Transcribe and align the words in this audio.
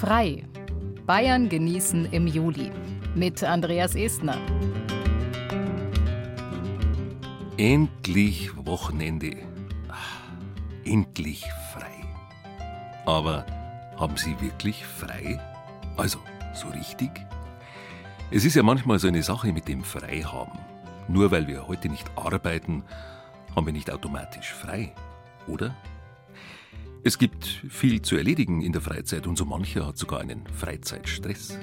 Frei. 0.00 0.46
Bayern 1.04 1.50
genießen 1.50 2.10
im 2.10 2.26
Juli. 2.26 2.70
Mit 3.14 3.44
Andreas 3.44 3.94
Estner. 3.94 4.38
Endlich 7.58 8.50
Wochenende. 8.56 9.36
Endlich 10.86 11.44
frei. 11.74 11.92
Aber 13.04 13.44
haben 13.98 14.16
Sie 14.16 14.40
wirklich 14.40 14.86
frei? 14.86 15.38
Also, 15.98 16.18
so 16.54 16.68
richtig? 16.68 17.10
Es 18.30 18.46
ist 18.46 18.54
ja 18.54 18.62
manchmal 18.62 18.98
so 18.98 19.08
eine 19.08 19.22
Sache 19.22 19.52
mit 19.52 19.68
dem 19.68 19.84
Freihaben. 19.84 20.58
Nur 21.08 21.30
weil 21.30 21.46
wir 21.46 21.68
heute 21.68 21.90
nicht 21.90 22.10
arbeiten, 22.16 22.84
haben 23.54 23.66
wir 23.66 23.74
nicht 23.74 23.92
automatisch 23.92 24.50
frei, 24.50 24.94
oder? 25.46 25.76
Es 27.02 27.16
gibt 27.16 27.46
viel 27.70 28.02
zu 28.02 28.16
erledigen 28.16 28.60
in 28.60 28.72
der 28.72 28.82
Freizeit 28.82 29.26
und 29.26 29.38
so 29.38 29.46
mancher 29.46 29.86
hat 29.86 29.96
sogar 29.96 30.20
einen 30.20 30.46
Freizeitstress. 30.48 31.58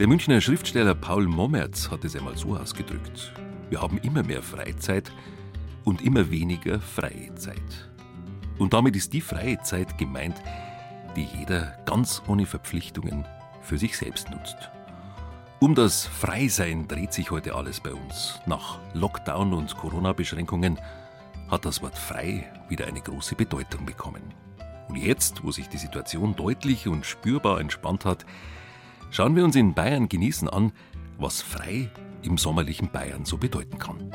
Der 0.00 0.08
Münchner 0.08 0.40
Schriftsteller 0.40 0.96
Paul 0.96 1.28
Mommerz 1.28 1.88
hat 1.88 2.04
es 2.04 2.16
einmal 2.16 2.36
so 2.36 2.56
ausgedrückt. 2.56 3.32
Wir 3.68 3.80
haben 3.80 3.98
immer 3.98 4.24
mehr 4.24 4.42
Freizeit 4.42 5.12
und 5.84 6.02
immer 6.02 6.32
weniger 6.32 6.80
freie 6.80 7.32
Zeit. 7.36 7.90
Und 8.58 8.72
damit 8.72 8.96
ist 8.96 9.12
die 9.12 9.20
freie 9.20 9.60
Zeit 9.62 9.98
gemeint, 9.98 10.36
die 11.14 11.28
jeder 11.38 11.78
ganz 11.86 12.20
ohne 12.26 12.44
Verpflichtungen 12.44 13.24
für 13.62 13.78
sich 13.78 13.96
selbst 13.96 14.30
nutzt. 14.30 14.56
Um 15.60 15.76
das 15.76 16.06
Freisein 16.06 16.88
dreht 16.88 17.12
sich 17.12 17.30
heute 17.30 17.54
alles 17.54 17.78
bei 17.78 17.92
uns. 17.92 18.40
Nach 18.46 18.80
Lockdown 18.94 19.52
und 19.52 19.76
Corona-Beschränkungen 19.76 20.80
hat 21.48 21.64
das 21.64 21.82
Wort 21.82 21.96
frei 21.96 22.50
wieder 22.68 22.86
eine 22.86 23.00
große 23.00 23.36
Bedeutung 23.36 23.84
bekommen. 23.84 24.22
Und 24.90 24.96
jetzt, 24.96 25.44
wo 25.44 25.52
sich 25.52 25.68
die 25.68 25.78
Situation 25.78 26.34
deutlich 26.34 26.88
und 26.88 27.06
spürbar 27.06 27.60
entspannt 27.60 28.04
hat, 28.04 28.26
schauen 29.12 29.36
wir 29.36 29.44
uns 29.44 29.54
in 29.54 29.72
Bayern 29.72 30.08
genießen 30.08 30.48
an, 30.48 30.72
was 31.16 31.42
frei 31.42 31.88
im 32.22 32.36
sommerlichen 32.36 32.90
Bayern 32.90 33.24
so 33.24 33.38
bedeuten 33.38 33.78
kann. 33.78 34.12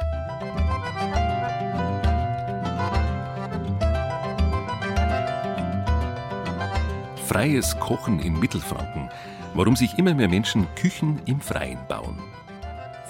Freies 7.25 7.79
Kochen 7.79 8.19
in 8.19 8.37
Mittelfranken, 8.37 9.09
warum 9.53 9.77
sich 9.77 9.97
immer 9.97 10.13
mehr 10.13 10.27
Menschen 10.27 10.67
Küchen 10.75 11.21
im 11.25 11.39
Freien 11.39 11.79
bauen. 11.87 12.19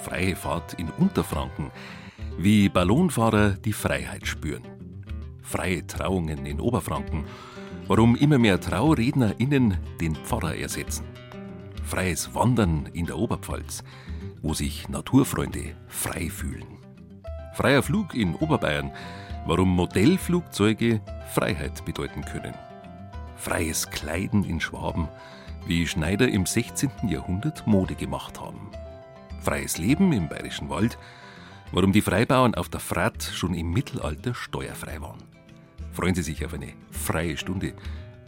Freie 0.04 0.36
Fahrt 0.36 0.74
in 0.74 0.88
Unterfranken, 0.90 1.72
wie 2.38 2.68
Ballonfahrer 2.68 3.54
die 3.54 3.72
Freiheit 3.72 4.24
spüren. 4.24 4.62
Freie 5.42 5.84
Trauungen 5.84 6.46
in 6.46 6.60
Oberfranken, 6.60 7.24
warum 7.88 8.16
immer 8.16 8.38
mehr 8.38 8.60
TraurednerInnen 8.60 9.78
den 10.00 10.16
Pfarrer 10.16 10.56
ersetzen. 10.56 11.04
Freies 11.84 12.34
Wandern 12.34 12.88
in 12.92 13.06
der 13.06 13.16
Oberpfalz, 13.16 13.84
wo 14.42 14.54
sich 14.54 14.88
Naturfreunde 14.88 15.74
frei 15.86 16.28
fühlen. 16.30 16.66
Freier 17.54 17.82
Flug 17.82 18.14
in 18.14 18.34
Oberbayern, 18.34 18.90
warum 19.46 19.70
Modellflugzeuge 19.70 21.00
Freiheit 21.32 21.84
bedeuten 21.84 22.24
können. 22.24 22.54
Freies 23.36 23.90
Kleiden 23.90 24.44
in 24.44 24.60
Schwaben, 24.60 25.08
wie 25.66 25.86
Schneider 25.86 26.28
im 26.28 26.46
16. 26.46 26.90
Jahrhundert 27.08 27.66
Mode 27.66 27.94
gemacht 27.94 28.40
haben. 28.40 28.70
Freies 29.40 29.78
Leben 29.78 30.12
im 30.12 30.28
Bayerischen 30.28 30.68
Wald, 30.68 30.98
warum 31.72 31.92
die 31.92 32.02
Freibauern 32.02 32.54
auf 32.54 32.68
der 32.68 32.80
Frat 32.80 33.22
schon 33.22 33.54
im 33.54 33.72
Mittelalter 33.72 34.34
steuerfrei 34.34 35.00
waren. 35.00 35.22
Freuen 35.96 36.14
Sie 36.14 36.20
sich 36.20 36.44
auf 36.44 36.52
eine 36.52 36.74
freie 36.90 37.38
Stunde 37.38 37.72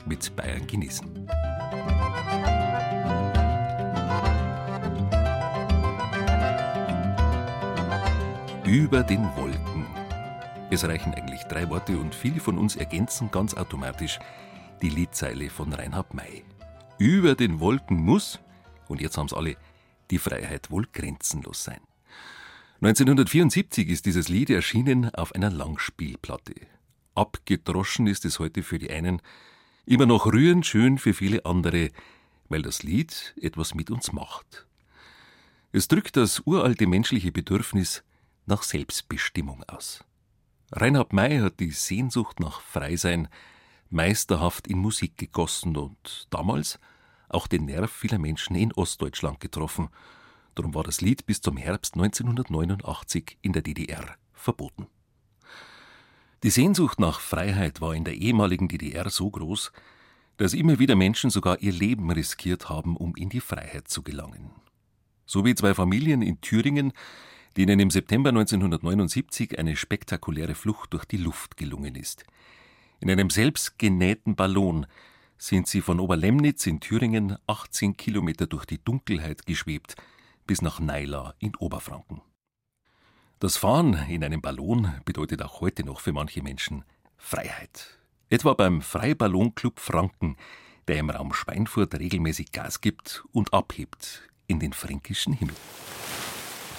mit 0.07 0.35
Bayern 0.35 0.67
genießen. 0.67 1.07
Über 8.65 9.03
den 9.03 9.23
Wolken. 9.37 9.87
Es 10.71 10.83
reichen 10.85 11.13
eigentlich 11.13 11.43
drei 11.43 11.69
Worte 11.69 11.99
und 11.99 12.15
viele 12.15 12.41
von 12.41 12.57
uns 12.57 12.75
ergänzen 12.75 13.31
ganz 13.31 13.53
automatisch 13.53 14.19
die 14.81 14.89
Liedzeile 14.89 15.51
von 15.51 15.71
Reinhard 15.71 16.15
May. 16.15 16.45
Über 16.97 17.35
den 17.35 17.61
Wolken 17.61 17.99
muss, 17.99 18.41
und 18.89 19.03
jetzt 19.03 19.19
haben 19.19 19.27
es 19.27 19.35
alle, 19.35 19.57
die 20.11 20.19
Freiheit 20.19 20.71
wohl 20.71 20.87
grenzenlos 20.91 21.65
sein. 21.65 21.81
1974 22.81 23.91
ist 23.91 24.07
dieses 24.07 24.31
Lied 24.31 24.49
erschienen 24.49 25.15
auf 25.15 25.35
einer 25.35 25.51
Langspielplatte. 25.51 26.78
Abgedroschen 27.19 28.07
ist 28.07 28.25
es 28.25 28.39
heute 28.39 28.63
für 28.63 28.79
die 28.79 28.91
einen, 28.91 29.21
immer 29.87 30.07
noch 30.07 30.27
rührend 30.27 30.65
schön 30.65 30.99
für 30.99 31.13
viele 31.13 31.45
andere, 31.45 31.91
weil 32.49 32.63
das 32.63 32.83
Lied 32.83 33.35
etwas 33.41 33.75
mit 33.75 33.91
uns 33.91 34.13
macht. 34.13 34.67
Es 35.73 35.89
drückt 35.89 36.17
das 36.17 36.41
uralte 36.47 36.87
menschliche 36.87 37.33
Bedürfnis 37.33 38.03
nach 38.47 38.63
Selbstbestimmung 38.63 39.65
aus. 39.65 40.05
Reinhard 40.73 41.13
May 41.13 41.41
hat 41.41 41.61
die 41.61 41.71
Sehnsucht 41.71 42.41
nach 42.41 42.61
Freisein 42.61 43.29
meisterhaft 43.91 44.67
in 44.67 44.79
Musik 44.79 45.17
gegossen 45.17 45.77
und 45.77 46.27
damals 46.31 46.79
auch 47.29 47.47
den 47.47 47.67
Nerv 47.67 47.91
vieler 47.91 48.19
Menschen 48.19 48.57
in 48.57 48.73
Ostdeutschland 48.73 49.41
getroffen– 49.41 49.89
Darum 50.59 50.75
war 50.75 50.83
das 50.83 51.01
Lied 51.01 51.25
bis 51.25 51.41
zum 51.41 51.57
Herbst 51.57 51.95
1989 51.95 53.39
in 53.43 53.53
der 53.53 53.63
DDR 53.63 54.17
verboten. 54.33 54.89
Die 56.45 56.51
Sehnsucht 56.51 57.01
nach 57.01 57.19
Freiheit 57.19 57.81
war 57.81 57.97
in 57.97 58.05
der 58.05 58.15
ehemaligen 58.15 58.69
DDR 58.69 59.11
so 59.11 59.29
groß, 59.29 59.73
dass 60.37 60.55
immer 60.55 60.79
wieder 60.79 60.95
Menschen 60.95 61.31
sogar 61.31 61.61
ihr 61.61 61.73
Leben 61.73 62.13
riskiert 62.13 62.69
haben, 62.69 62.97
um 62.97 63.17
in 63.17 63.29
die 63.29 63.41
Freiheit 63.41 63.89
zu 63.89 64.03
gelangen. 64.03 64.53
So 65.27 65.45
wie 65.45 65.57
zwei 65.57 65.75
Familien 65.75 66.23
in 66.23 66.41
Thüringen, 66.41 66.93
denen 67.57 67.81
im 67.81 67.91
September 67.91 68.29
1979 68.29 69.59
eine 69.59 69.75
spektakuläre 69.75 70.55
Flucht 70.55 70.93
durch 70.93 71.05
die 71.07 71.17
Luft 71.17 71.57
gelungen 71.57 71.97
ist. 71.97 72.25
In 73.01 73.11
einem 73.11 73.31
selbstgenähten 73.31 74.37
Ballon 74.37 74.87
sind 75.39 75.67
sie 75.67 75.81
von 75.81 75.99
Oberlemnitz 75.99 76.67
in 76.69 76.79
Thüringen 76.79 77.37
18 77.49 77.97
Kilometer 77.97 78.47
durch 78.47 78.65
die 78.65 78.83
Dunkelheit 78.83 79.45
geschwebt, 79.45 79.97
bis 80.47 80.63
nach 80.63 80.79
Naila 80.79 81.35
in 81.41 81.57
Oberfranken. 81.57 82.23
Das 83.41 83.57
Fahren 83.57 83.95
in 84.09 84.25
einem 84.25 84.41
Ballon 84.41 84.93
bedeutet 85.05 85.43
auch 85.43 85.61
heute 85.61 85.85
noch 85.85 86.01
für 86.01 86.13
manche 86.13 86.43
Menschen 86.43 86.85
Freiheit. 87.17 87.97
Etwa 88.31 88.55
beim 88.55 88.83
Freiballonclub 88.83 89.79
Franken, 89.79 90.37
der 90.89 90.97
im 90.99 91.09
Raum 91.09 91.33
Schweinfurt 91.33 91.95
regelmäßig 91.95 92.51
Gas 92.51 92.81
gibt 92.81 93.23
und 93.31 93.55
abhebt 93.55 94.23
in 94.49 94.59
den 94.59 94.73
fränkischen 94.73 95.35
Himmel. 95.35 95.55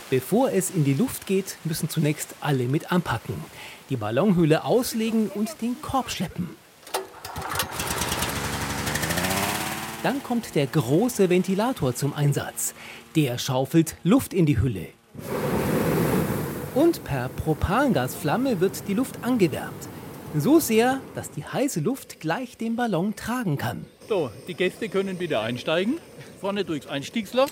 Bevor 0.10 0.52
es 0.52 0.70
in 0.70 0.84
die 0.84 0.96
Luft 0.96 1.28
geht, 1.28 1.58
müssen 1.64 1.88
zunächst 1.88 2.36
alle 2.42 2.66
mit 2.66 2.92
anpacken. 2.92 3.36
Die 3.90 3.96
Ballonhülle 3.96 4.66
auslegen 4.66 5.30
und 5.30 5.62
den 5.62 5.82
Korb 5.82 6.12
schleppen. 6.12 6.50
Dann 10.04 10.22
kommt 10.24 10.56
der 10.56 10.68
große 10.68 11.30
Ventilator 11.30 11.96
zum 11.96 12.14
Einsatz. 12.14 12.74
Der 13.16 13.38
schaufelt 13.38 13.96
Luft 14.04 14.34
in 14.34 14.46
die 14.46 14.60
Hülle. 14.60 14.90
Und 16.80 17.04
per 17.04 17.28
Propangasflamme 17.28 18.62
wird 18.62 18.88
die 18.88 18.94
Luft 18.94 19.22
angewärmt. 19.22 19.90
So 20.34 20.62
sehr, 20.62 21.02
dass 21.14 21.30
die 21.30 21.44
heiße 21.44 21.82
Luft 21.82 22.22
gleich 22.22 22.56
den 22.56 22.78
Ballon 22.78 23.18
tragen 23.18 23.58
kann. 23.58 23.86
So, 24.08 24.32
die 24.48 24.54
Gäste 24.54 24.88
können 24.88 25.20
wieder 25.20 25.42
einsteigen. 25.42 25.98
Vorne 26.40 26.64
durchs 26.64 26.88
Einstiegsloch. 26.88 27.50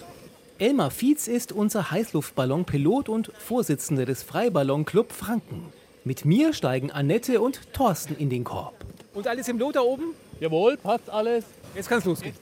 Elmar 0.60 0.92
Fietz 0.92 1.28
ist 1.28 1.52
unser 1.52 1.92
Heißluftballonpilot 1.92 3.10
und 3.10 3.34
Vorsitzender 3.38 4.06
des 4.06 4.24
Freiballonclub 4.24 5.12
Franken. 5.12 5.74
Mit 6.06 6.24
mir 6.24 6.54
steigen 6.54 6.90
Annette 6.90 7.42
und 7.42 7.74
Thorsten 7.74 8.16
in 8.16 8.30
den 8.30 8.46
Korb. 8.46 8.76
Und 9.14 9.28
alles 9.28 9.50
im 9.50 9.60
Lot 9.60 9.76
da 9.76 9.82
oben? 9.82 10.13
Jawohl, 10.40 10.78
passt 10.78 11.10
alles. 11.10 11.44
Jetzt 11.75 11.90
kann 11.90 12.00
es 12.00 12.06
losgehen. 12.06 12.34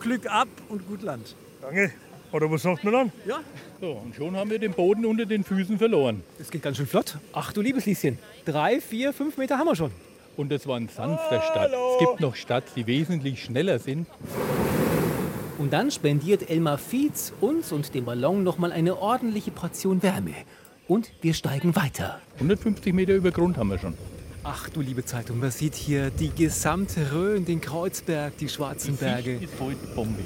Glück 0.00 0.28
ab 0.28 0.48
und 0.70 0.88
gut 0.88 1.02
Land. 1.02 1.34
Danke. 1.60 1.92
Oder 2.32 2.50
was 2.50 2.62
sagt 2.62 2.84
man 2.84 2.92
dann? 2.92 3.12
Ja. 3.26 3.40
So, 3.80 3.92
und 3.92 4.14
schon 4.14 4.36
haben 4.36 4.50
wir 4.50 4.58
den 4.58 4.72
Boden 4.72 5.04
unter 5.06 5.26
den 5.26 5.44
Füßen 5.44 5.78
verloren. 5.78 6.22
Das 6.38 6.50
geht 6.50 6.62
ganz 6.62 6.76
schön 6.76 6.86
flott. 6.86 7.18
Ach 7.32 7.52
du 7.52 7.60
liebes 7.60 7.86
Lieschen. 7.86 8.18
Drei, 8.44 8.80
vier, 8.80 9.12
fünf 9.12 9.36
Meter 9.36 9.58
haben 9.58 9.66
wir 9.66 9.76
schon. 9.76 9.90
Und 10.36 10.50
das 10.50 10.66
war 10.66 10.76
ein 10.76 10.88
sanfter 10.88 11.40
Start. 11.40 11.72
Es 11.72 11.98
gibt 12.06 12.20
noch 12.20 12.34
Stadt, 12.34 12.64
die 12.74 12.86
wesentlich 12.86 13.42
schneller 13.42 13.78
sind. 13.78 14.06
Und 15.58 15.72
dann 15.72 15.90
spendiert 15.90 16.50
Elmar 16.50 16.76
Fietz 16.76 17.32
uns 17.40 17.72
und 17.72 17.94
dem 17.94 18.04
Ballon 18.04 18.42
nochmal 18.42 18.72
eine 18.72 18.98
ordentliche 18.98 19.50
Portion 19.50 20.02
Wärme. 20.02 20.34
Und 20.88 21.12
wir 21.22 21.32
steigen 21.32 21.74
weiter. 21.74 22.20
150 22.34 22.92
Meter 22.92 23.14
über 23.14 23.30
Grund 23.30 23.56
haben 23.56 23.70
wir 23.70 23.78
schon. 23.78 23.94
Ach 24.48 24.68
du 24.68 24.80
liebe 24.80 25.04
Zeitung, 25.04 25.40
man 25.40 25.50
sieht 25.50 25.74
hier 25.74 26.10
die 26.10 26.30
gesamte 26.30 27.12
Rhön, 27.12 27.44
den 27.44 27.60
Kreuzberg, 27.60 28.36
die 28.38 28.48
schwarzen 28.48 28.96
Berge. 28.96 29.38
Die 29.38 29.44
ist 29.44 29.54
heute 29.58 29.84
bombig. 29.94 30.24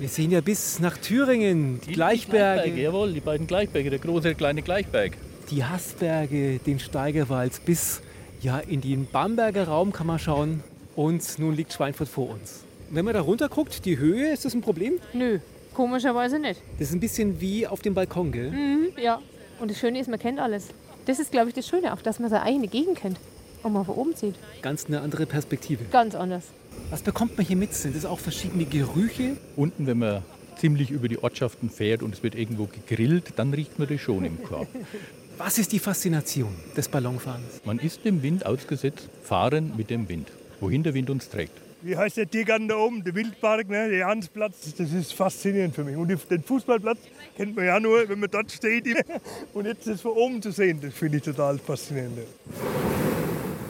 Wir 0.00 0.08
sehen 0.08 0.32
ja 0.32 0.40
bis 0.40 0.80
nach 0.80 0.98
Thüringen, 0.98 1.80
die, 1.80 1.86
Die 1.88 1.92
Gleichberge, 1.92 2.62
Gleichberge, 2.62 2.82
jawohl, 2.82 3.12
die 3.12 3.20
beiden 3.20 3.46
Gleichberge, 3.46 3.90
der 3.90 4.00
große 4.00 4.16
und 4.16 4.24
der 4.24 4.34
kleine 4.34 4.62
Gleichberg. 4.62 5.12
die 5.50 5.64
Haßberge, 5.64 6.58
den 6.66 6.80
Steigerwald 6.80 7.64
bis 7.64 8.02
ja, 8.40 8.58
in 8.58 8.80
den 8.80 9.06
Bamberger 9.06 9.68
Raum 9.68 9.92
kann 9.92 10.08
man 10.08 10.18
schauen. 10.18 10.64
Und 10.96 11.38
nun 11.38 11.54
liegt 11.54 11.72
Schweinfurt 11.72 12.08
vor 12.08 12.30
uns. 12.30 12.64
Wenn 12.90 13.04
man 13.04 13.14
da 13.14 13.20
runter 13.20 13.48
guckt, 13.48 13.84
die 13.84 13.96
Höhe, 13.96 14.32
ist 14.32 14.44
das 14.44 14.54
ein 14.54 14.60
Problem? 14.60 14.94
Nö, 15.12 15.38
komischerweise 15.72 16.40
nicht. 16.40 16.60
Das 16.80 16.88
ist 16.88 16.94
ein 16.94 17.00
bisschen 17.00 17.40
wie 17.40 17.66
auf 17.66 17.80
dem 17.80 17.94
Balkon, 17.94 18.32
gell? 18.32 18.50
Mhm, 18.50 18.88
ja. 19.00 19.20
Und 19.60 19.70
das 19.70 19.78
Schöne 19.78 20.00
ist, 20.00 20.08
man 20.08 20.18
kennt 20.18 20.40
alles. 20.40 20.66
Das 21.06 21.20
ist, 21.20 21.30
glaube 21.30 21.48
ich, 21.48 21.54
das 21.54 21.66
Schöne, 21.68 21.92
auch 21.92 22.02
dass 22.02 22.18
man 22.18 22.28
seine 22.28 22.42
eigene 22.42 22.66
Gegend 22.66 22.98
kennt. 22.98 23.18
Und 23.62 23.72
man 23.72 23.84
von 23.84 23.94
oben 23.94 24.14
sieht. 24.14 24.34
Ganz 24.62 24.86
eine 24.86 25.00
andere 25.00 25.26
Perspektive. 25.26 25.84
Ganz 25.84 26.14
anders. 26.14 26.44
Was 26.90 27.02
bekommt 27.02 27.36
man 27.36 27.46
hier 27.46 27.56
mit? 27.56 27.74
Sind 27.74 27.96
das 27.96 28.04
auch 28.04 28.18
verschiedene 28.18 28.64
Gerüche? 28.64 29.36
Unten, 29.56 29.86
wenn 29.86 29.98
man 29.98 30.22
ziemlich 30.56 30.90
über 30.90 31.08
die 31.08 31.22
Ortschaften 31.22 31.70
fährt 31.70 32.02
und 32.02 32.14
es 32.14 32.22
wird 32.22 32.34
irgendwo 32.34 32.66
gegrillt, 32.66 33.34
dann 33.36 33.52
riecht 33.54 33.78
man 33.78 33.88
das 33.88 34.00
schon 34.00 34.24
im 34.24 34.42
Korb. 34.42 34.68
Was 35.38 35.58
ist 35.58 35.72
die 35.72 35.78
Faszination 35.78 36.54
des 36.76 36.88
Ballonfahrens? 36.88 37.62
Man 37.64 37.78
ist 37.78 38.04
dem 38.04 38.22
Wind 38.22 38.46
ausgesetzt, 38.46 39.08
fahren 39.22 39.72
mit 39.76 39.90
dem 39.90 40.08
Wind, 40.08 40.28
wohin 40.60 40.82
der 40.82 40.94
Wind 40.94 41.10
uns 41.10 41.28
trägt. 41.28 41.58
Wie 41.84 41.96
heißt 41.96 42.16
der 42.16 42.30
Tiergarten 42.30 42.68
da 42.68 42.76
oben? 42.76 43.02
Der 43.02 43.12
Wildpark, 43.14 43.68
ne? 43.68 43.88
der 43.88 43.98
Jansplatz. 43.98 44.72
Das 44.78 44.92
ist 44.92 45.14
faszinierend 45.14 45.74
für 45.74 45.82
mich. 45.82 45.96
Und 45.96 46.08
den 46.30 46.42
Fußballplatz 46.44 46.98
kennt 47.36 47.56
man 47.56 47.64
ja 47.64 47.80
nur, 47.80 48.08
wenn 48.08 48.20
man 48.20 48.30
dort 48.30 48.52
steht. 48.52 48.86
Und 49.52 49.66
jetzt 49.66 49.88
das 49.88 50.00
von 50.00 50.12
oben 50.12 50.40
zu 50.40 50.52
sehen, 50.52 50.78
das 50.80 50.94
finde 50.94 51.16
ich 51.18 51.24
total 51.24 51.58
faszinierend. 51.58 52.18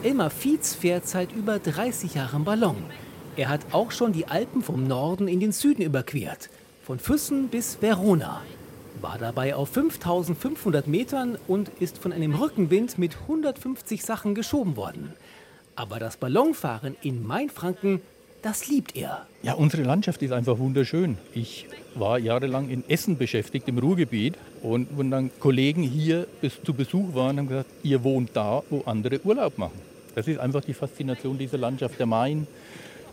Elmar 0.05 0.31
Fietz 0.31 0.75
fährt 0.75 1.07
seit 1.07 1.31
über 1.31 1.61
30 1.61 2.15
Jahren 2.15 2.43
Ballon. 2.43 2.77
Er 3.37 3.49
hat 3.49 3.61
auch 3.71 3.93
schon 3.93 4.13
die 4.13 4.27
Alpen 4.27 4.61
vom 4.61 4.89
Norden 4.89 5.29
in 5.29 5.39
den 5.39 5.53
Süden 5.53 5.83
überquert. 5.83 6.51
Von 6.83 6.99
Füssen 6.99 7.47
bis 7.47 7.81
Verona. 7.81 8.43
War 9.01 9.17
dabei 9.19 9.55
auf 9.55 9.69
5500 9.69 10.89
Metern 10.89 11.39
und 11.47 11.69
ist 11.79 11.99
von 11.99 12.13
einem 12.13 12.35
Rückenwind 12.35 12.99
mit 12.99 13.17
150 13.29 14.03
Sachen 14.03 14.35
geschoben 14.35 14.77
worden. 14.77 15.13
Aber 15.77 16.01
das 16.01 16.17
Ballonfahren 16.17 16.97
in 17.03 17.25
Mainfranken, 17.25 18.01
das 18.43 18.67
liebt 18.67 18.97
er. 18.97 19.29
Ja, 19.45 19.55
unsere 19.55 19.85
Landschaft 19.85 20.21
ist 20.23 20.33
einfach 20.33 20.59
wunderschön. 20.59 21.17
Ich 21.33 21.67
war 21.95 22.19
jahrelang 22.19 22.69
in 22.71 22.83
Essen 22.89 23.19
beschäftigt, 23.19 23.69
im 23.69 23.79
Ruhrgebiet. 23.79 24.35
Und 24.63 24.99
wenn 24.99 25.13
dann 25.13 25.31
Kollegen 25.39 25.85
hier 25.85 26.27
zu 26.65 26.75
Besuch 26.75 27.15
waren, 27.15 27.39
haben 27.39 27.47
gesagt, 27.47 27.71
ihr 27.85 28.03
wohnt 28.03 28.31
da, 28.35 28.65
wo 28.69 28.81
andere 28.85 29.21
Urlaub 29.25 29.59
machen. 29.59 29.92
Das 30.15 30.29
ist 30.29 30.39
einfach 30.39 30.63
die 30.63 30.75
Faszination 30.75 31.39
dieser 31.39 31.59
Landschaft, 31.59 31.99
der 31.99 32.07
Main, 32.07 32.47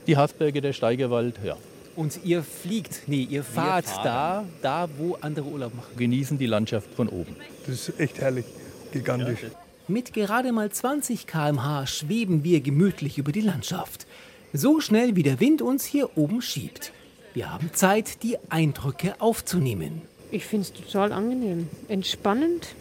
die 0.08 0.18
Hasberge, 0.18 0.62
der 0.62 0.74
Steigerwald. 0.74 1.36
Ja. 1.44 1.58
Und 1.96 2.20
ihr 2.24 2.44
fliegt, 2.44 3.08
nee, 3.08 3.28
ihr 3.30 3.44
fahrt 3.44 3.88
da, 4.04 4.46
da, 4.62 4.88
wo 4.98 5.18
andere 5.22 5.46
Urlaub 5.46 5.76
machen. 5.76 5.98
Genießen 5.98 6.38
die 6.38 6.46
Landschaft 6.46 6.94
von 6.94 7.10
oben. 7.10 7.36
Das 7.66 7.90
ist 7.90 8.00
echt 8.00 8.20
herrlich, 8.20 8.46
gigantisch. 8.92 9.40
Mit 9.88 10.14
gerade 10.14 10.52
mal 10.52 10.72
20 10.72 11.26
km/h 11.28 11.88
schweben 11.88 12.44
wir 12.44 12.62
gemütlich 12.62 13.18
über 13.18 13.32
die 13.32 13.42
Landschaft. 13.42 14.06
So 14.54 14.80
schnell 14.80 15.16
wie 15.16 15.24
der 15.24 15.40
Wind 15.40 15.62
uns 15.62 15.84
hier 15.84 16.16
oben 16.18 16.42
schiebt. 16.42 16.92
Wir 17.34 17.52
haben 17.52 17.72
Zeit, 17.74 18.24
die 18.24 18.38
Eindrücke 18.50 19.16
aufzunehmen. 19.20 20.02
Ich 20.32 20.46
finde 20.46 20.68
es 20.68 20.74
total 20.74 21.12
angenehm. 21.12 21.68
Entspannend, 21.88 22.76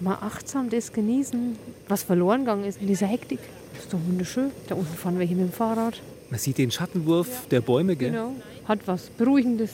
mal 0.00 0.18
achtsam 0.20 0.70
das 0.70 0.92
genießen, 0.92 1.58
was 1.88 2.04
verloren 2.04 2.40
gegangen 2.40 2.64
ist 2.64 2.80
in 2.80 2.86
dieser 2.86 3.06
Hektik. 3.06 3.40
Das 3.82 3.86
ist 3.86 3.94
doch 3.94 4.06
wunderschön. 4.06 4.52
Da 4.68 4.76
unten 4.76 4.96
fahren 4.96 5.18
wir 5.18 5.26
hier 5.26 5.36
mit 5.36 5.48
dem 5.48 5.52
Fahrrad. 5.52 6.00
Man 6.30 6.38
sieht 6.38 6.56
den 6.56 6.70
Schattenwurf 6.70 7.48
der 7.48 7.60
Bäume, 7.60 7.96
gell? 7.96 8.12
Genau. 8.12 8.36
Hat 8.68 8.78
was 8.86 9.10
Beruhigendes. 9.10 9.72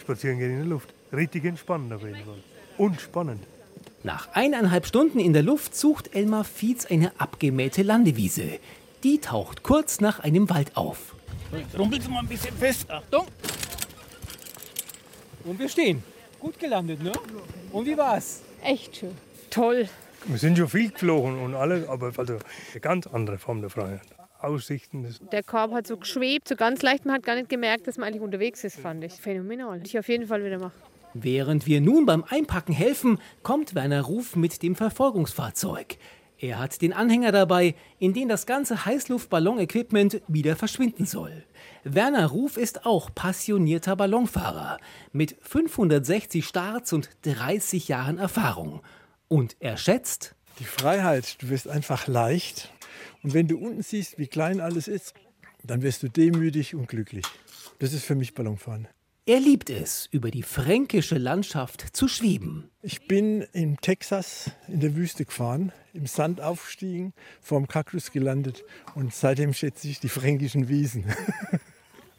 Spazieren 0.00 0.38
gehen 0.38 0.52
in 0.52 0.56
der 0.60 0.66
Luft. 0.66 0.94
Richtig 1.12 1.44
entspannend 1.44 1.92
auf 1.92 2.02
jeden 2.02 2.24
Fall. 2.24 2.38
Und 2.78 3.02
spannend. 3.02 3.42
Nach 4.02 4.32
eineinhalb 4.32 4.86
Stunden 4.86 5.20
in 5.20 5.34
der 5.34 5.42
Luft 5.42 5.76
sucht 5.76 6.14
Elmar 6.14 6.44
Fietz 6.44 6.86
eine 6.86 7.12
abgemähte 7.20 7.82
Landewiese. 7.82 8.44
Die 9.04 9.18
taucht 9.18 9.62
kurz 9.62 10.00
nach 10.00 10.20
einem 10.20 10.48
Wald 10.48 10.74
auf. 10.74 11.14
Rumpelst 11.78 12.06
du 12.06 12.12
mal 12.12 12.20
ein 12.20 12.28
bisschen 12.28 12.56
fest. 12.56 12.90
Achtung! 12.90 13.26
Und 15.44 15.58
wir 15.58 15.68
stehen. 15.68 16.02
Gut 16.38 16.58
gelandet, 16.58 17.02
ne? 17.02 17.12
Und 17.72 17.84
wie 17.84 17.96
war's? 17.98 18.40
Echt 18.62 18.96
schön. 18.96 19.14
Toll. 19.50 19.86
Wir 20.26 20.38
sind 20.38 20.58
schon 20.58 20.68
viel 20.68 20.90
geflogen 20.90 21.40
und 21.40 21.54
alles, 21.54 21.88
aber 21.88 22.12
also 22.16 22.34
eine 22.34 22.80
ganz 22.80 23.06
andere 23.06 23.38
Form 23.38 23.60
der 23.60 23.70
Freiheit. 23.70 24.02
Aussichten. 24.42 25.06
Der 25.32 25.42
Korb 25.42 25.72
hat 25.72 25.86
so 25.86 25.96
geschwebt, 25.96 26.48
so 26.48 26.56
ganz 26.56 26.82
leicht. 26.82 27.04
Man 27.04 27.16
hat 27.16 27.22
gar 27.24 27.34
nicht 27.34 27.48
gemerkt, 27.48 27.86
dass 27.86 27.98
man 27.98 28.08
eigentlich 28.08 28.22
unterwegs 28.22 28.64
ist, 28.64 28.78
fand 28.80 29.04
ich. 29.04 29.12
Phänomenal. 29.14 29.82
Ich 29.84 29.98
auf 29.98 30.08
jeden 30.08 30.26
Fall 30.26 30.44
wieder 30.44 30.58
machen. 30.58 30.72
Während 31.12 31.66
wir 31.66 31.80
nun 31.80 32.06
beim 32.06 32.24
Einpacken 32.24 32.72
helfen, 32.72 33.18
kommt 33.42 33.74
Werner 33.74 34.02
Ruf 34.02 34.36
mit 34.36 34.62
dem 34.62 34.76
Verfolgungsfahrzeug. 34.76 35.98
Er 36.38 36.58
hat 36.58 36.80
den 36.80 36.94
Anhänger 36.94 37.32
dabei, 37.32 37.74
in 37.98 38.14
den 38.14 38.28
das 38.28 38.46
ganze 38.46 38.86
Heißluftballon-Equipment 38.86 40.22
wieder 40.26 40.56
verschwinden 40.56 41.04
soll. 41.04 41.44
Werner 41.84 42.28
Ruf 42.28 42.56
ist 42.56 42.86
auch 42.86 43.10
passionierter 43.14 43.94
Ballonfahrer 43.94 44.78
mit 45.12 45.36
560 45.42 46.46
Starts 46.46 46.94
und 46.94 47.10
30 47.22 47.88
Jahren 47.88 48.16
Erfahrung. 48.16 48.80
Und 49.32 49.56
er 49.60 49.76
schätzt, 49.76 50.34
Die 50.58 50.64
Freiheit, 50.64 51.40
du 51.40 51.50
wirst 51.50 51.68
einfach 51.68 52.08
leicht. 52.08 52.72
Und 53.22 53.32
wenn 53.32 53.46
du 53.46 53.58
unten 53.58 53.80
siehst, 53.80 54.18
wie 54.18 54.26
klein 54.26 54.60
alles 54.60 54.88
ist, 54.88 55.14
dann 55.62 55.82
wirst 55.82 56.02
du 56.02 56.08
demütig 56.08 56.74
und 56.74 56.88
glücklich. 56.88 57.24
Das 57.78 57.92
ist 57.92 58.04
für 58.04 58.16
mich 58.16 58.34
Ballonfahren. 58.34 58.88
er 59.26 59.38
liebt 59.38 59.70
es, 59.70 60.08
über 60.10 60.32
die 60.32 60.42
fränkische 60.42 61.16
Landschaft 61.16 61.96
zu 61.96 62.08
schweben. 62.08 62.70
Ich 62.82 63.06
bin 63.06 63.42
in 63.52 63.76
Texas 63.76 64.50
in 64.66 64.80
der 64.80 64.96
Wüste 64.96 65.24
gefahren, 65.24 65.70
im 65.92 66.06
Sand 66.06 66.40
aufgestiegen, 66.40 67.12
vorm 67.40 67.68
Kaktus 67.68 68.10
gelandet 68.10 68.64
und 68.96 69.14
seitdem 69.14 69.54
schätze 69.54 69.86
ich 69.86 70.00
die 70.00 70.08
fränkischen 70.08 70.68
Wiesen. 70.68 71.04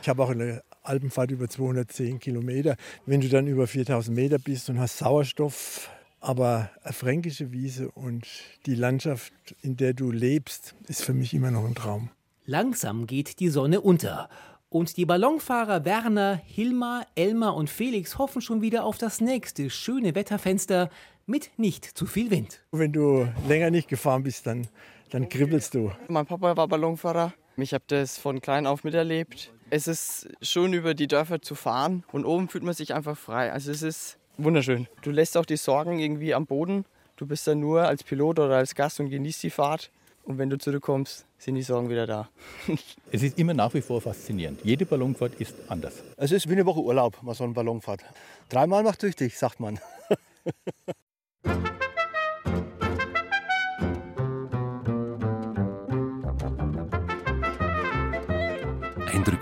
ich 0.00 0.08
habe 0.08 0.24
auch 0.24 0.30
eine 0.30 0.62
Alpenfahrt 0.82 1.30
über 1.30 1.48
210 1.48 2.18
Kilometer. 2.18 2.76
Wenn 3.06 3.20
du 3.20 3.28
dann 3.28 3.46
über 3.46 3.66
4000 3.66 4.16
Meter 4.16 4.38
bist 4.38 4.68
und 4.70 4.78
hast 4.80 4.98
Sauerstoff, 4.98 5.90
aber 6.20 6.70
eine 6.84 6.92
fränkische 6.92 7.52
Wiese 7.52 7.90
und 7.90 8.26
die 8.66 8.74
Landschaft, 8.74 9.32
in 9.60 9.76
der 9.76 9.92
du 9.92 10.10
lebst, 10.10 10.74
ist 10.88 11.02
für 11.02 11.12
mich 11.12 11.34
immer 11.34 11.50
noch 11.50 11.64
ein 11.64 11.74
Traum. 11.74 12.10
Langsam 12.44 13.06
geht 13.06 13.40
die 13.40 13.48
Sonne 13.48 13.80
unter. 13.80 14.28
Und 14.68 14.96
die 14.96 15.04
Ballonfahrer 15.04 15.84
Werner, 15.84 16.40
Hilmar, 16.46 17.06
Elmar 17.14 17.56
und 17.56 17.68
Felix 17.68 18.16
hoffen 18.18 18.40
schon 18.40 18.62
wieder 18.62 18.84
auf 18.84 18.98
das 18.98 19.20
nächste 19.20 19.68
schöne 19.68 20.14
Wetterfenster 20.14 20.88
mit 21.26 21.50
nicht 21.58 21.84
zu 21.84 22.06
viel 22.06 22.30
Wind. 22.30 22.62
Wenn 22.72 22.92
du 22.92 23.28
länger 23.48 23.70
nicht 23.70 23.88
gefahren 23.88 24.22
bist, 24.22 24.46
dann, 24.46 24.66
dann 25.10 25.28
kribbelst 25.28 25.74
du. 25.74 25.92
Mein 26.08 26.24
Papa 26.24 26.56
war 26.56 26.68
Ballonfahrer. 26.68 27.34
Ich 27.56 27.74
habe 27.74 27.84
das 27.86 28.16
von 28.16 28.40
klein 28.40 28.66
auf 28.66 28.82
miterlebt. 28.82 29.52
Es 29.74 29.86
ist 29.86 30.28
schön, 30.42 30.74
über 30.74 30.92
die 30.92 31.06
Dörfer 31.06 31.40
zu 31.40 31.54
fahren 31.54 32.04
und 32.12 32.26
oben 32.26 32.50
fühlt 32.50 32.62
man 32.62 32.74
sich 32.74 32.92
einfach 32.92 33.16
frei. 33.16 33.50
Also 33.50 33.70
es 33.70 33.80
ist 33.80 34.18
wunderschön. 34.36 34.86
Du 35.00 35.10
lässt 35.10 35.34
auch 35.34 35.46
die 35.46 35.56
Sorgen 35.56 35.98
irgendwie 35.98 36.34
am 36.34 36.44
Boden. 36.44 36.84
Du 37.16 37.26
bist 37.26 37.46
dann 37.46 37.60
nur 37.60 37.84
als 37.88 38.04
Pilot 38.04 38.38
oder 38.38 38.56
als 38.56 38.74
Gast 38.74 39.00
und 39.00 39.08
genießt 39.08 39.42
die 39.44 39.48
Fahrt. 39.48 39.90
Und 40.24 40.36
wenn 40.36 40.50
du 40.50 40.58
zurückkommst, 40.58 41.24
sind 41.38 41.54
die 41.54 41.62
Sorgen 41.62 41.88
wieder 41.88 42.06
da. 42.06 42.28
Es 43.12 43.22
ist 43.22 43.38
immer 43.38 43.54
nach 43.54 43.72
wie 43.72 43.80
vor 43.80 44.02
faszinierend. 44.02 44.60
Jede 44.62 44.84
Ballonfahrt 44.84 45.36
ist 45.36 45.54
anders. 45.68 46.02
Es 46.18 46.32
ist 46.32 46.50
wie 46.50 46.52
eine 46.52 46.66
Woche 46.66 46.80
Urlaub, 46.80 47.22
mal 47.22 47.34
so 47.34 47.44
einen 47.44 47.54
Ballon 47.54 47.80
fährt. 47.80 48.04
Dreimal 48.50 48.82
macht 48.82 48.98
tüchtig, 48.98 49.38
sagt 49.38 49.58
man. 49.58 49.80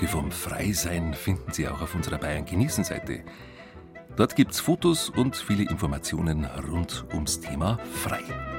Eindrücke 0.00 0.08
vom 0.08 0.30
Freisein 0.30 1.12
finden 1.12 1.52
Sie 1.52 1.68
auch 1.68 1.82
auf 1.82 1.94
unserer 1.94 2.16
Bayern 2.16 2.46
genießen 2.46 2.84
Seite. 2.84 3.22
Dort 4.16 4.34
gibt's 4.34 4.58
Fotos 4.58 5.10
und 5.10 5.36
viele 5.36 5.64
Informationen 5.64 6.46
rund 6.46 7.04
ums 7.12 7.40
Thema 7.40 7.78
Frei. 8.02 8.49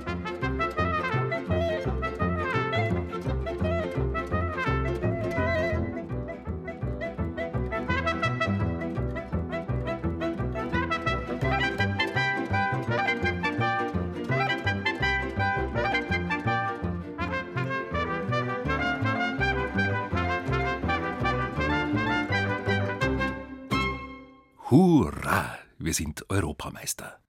Europameister. 26.32 27.20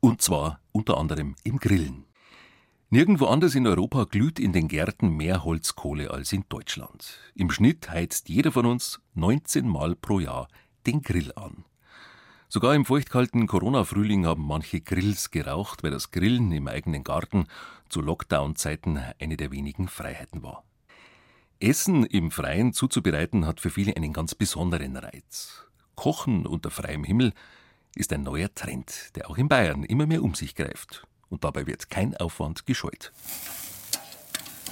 Und 0.00 0.22
zwar 0.22 0.60
unter 0.72 0.96
anderem 0.96 1.36
im 1.44 1.58
Grillen. 1.58 2.06
Nirgendwo 2.88 3.26
anders 3.26 3.54
in 3.54 3.66
Europa 3.66 4.04
glüht 4.04 4.40
in 4.40 4.52
den 4.52 4.66
Gärten 4.66 5.10
mehr 5.16 5.44
Holzkohle 5.44 6.10
als 6.10 6.32
in 6.32 6.44
Deutschland. 6.48 7.20
Im 7.34 7.50
Schnitt 7.50 7.88
heizt 7.90 8.28
jeder 8.28 8.50
von 8.50 8.66
uns 8.66 9.00
19 9.14 9.68
Mal 9.68 9.94
pro 9.94 10.18
Jahr 10.18 10.48
den 10.86 11.02
Grill 11.02 11.32
an. 11.36 11.64
Sogar 12.48 12.74
im 12.74 12.84
feuchtkalten 12.84 13.46
Corona-Frühling 13.46 14.26
haben 14.26 14.44
manche 14.44 14.80
Grills 14.80 15.30
geraucht, 15.30 15.84
weil 15.84 15.92
das 15.92 16.10
Grillen 16.10 16.50
im 16.50 16.66
eigenen 16.66 17.04
Garten 17.04 17.46
zu 17.88 18.00
Lockdown-Zeiten 18.00 18.98
eine 19.20 19.36
der 19.36 19.52
wenigen 19.52 19.86
Freiheiten 19.86 20.42
war. 20.42 20.64
Essen 21.60 22.04
im 22.04 22.30
Freien 22.30 22.72
zuzubereiten 22.72 23.46
hat 23.46 23.60
für 23.60 23.70
viele 23.70 23.94
einen 23.94 24.14
ganz 24.14 24.34
besonderen 24.34 24.96
Reiz. 24.96 25.66
Kochen 25.94 26.46
unter 26.46 26.70
freiem 26.70 27.04
Himmel 27.04 27.34
ist 27.94 28.12
ein 28.12 28.22
neuer 28.22 28.54
Trend, 28.54 29.10
der 29.14 29.30
auch 29.30 29.38
in 29.38 29.48
Bayern 29.48 29.84
immer 29.84 30.06
mehr 30.06 30.22
um 30.22 30.34
sich 30.34 30.54
greift. 30.54 31.06
Und 31.28 31.44
dabei 31.44 31.66
wird 31.66 31.90
kein 31.90 32.16
Aufwand 32.16 32.66
gescheut. 32.66 33.12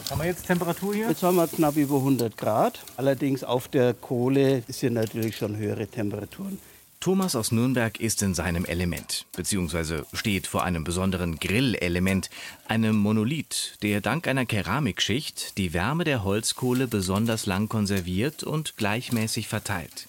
Was 0.00 0.10
haben 0.10 0.20
wir 0.20 0.26
jetzt 0.26 0.46
Temperatur 0.46 0.94
hier? 0.94 1.08
Jetzt 1.08 1.22
haben 1.22 1.36
wir 1.36 1.46
knapp 1.48 1.76
über 1.76 1.96
100 1.96 2.36
Grad. 2.36 2.84
Allerdings 2.96 3.44
auf 3.44 3.68
der 3.68 3.94
Kohle 3.94 4.62
sind 4.68 4.94
natürlich 4.94 5.36
schon 5.36 5.56
höhere 5.56 5.86
Temperaturen. 5.86 6.58
Thomas 7.00 7.36
aus 7.36 7.52
Nürnberg 7.52 8.00
ist 8.00 8.22
in 8.22 8.34
seinem 8.34 8.64
Element, 8.64 9.24
beziehungsweise 9.36 10.04
steht 10.12 10.48
vor 10.48 10.64
einem 10.64 10.82
besonderen 10.82 11.38
Grillelement, 11.38 12.28
einem 12.66 12.96
Monolith, 12.96 13.78
der 13.82 14.00
dank 14.00 14.26
einer 14.26 14.46
Keramikschicht 14.46 15.56
die 15.58 15.72
Wärme 15.72 16.02
der 16.02 16.24
Holzkohle 16.24 16.88
besonders 16.88 17.46
lang 17.46 17.68
konserviert 17.68 18.42
und 18.42 18.76
gleichmäßig 18.76 19.46
verteilt. 19.46 20.08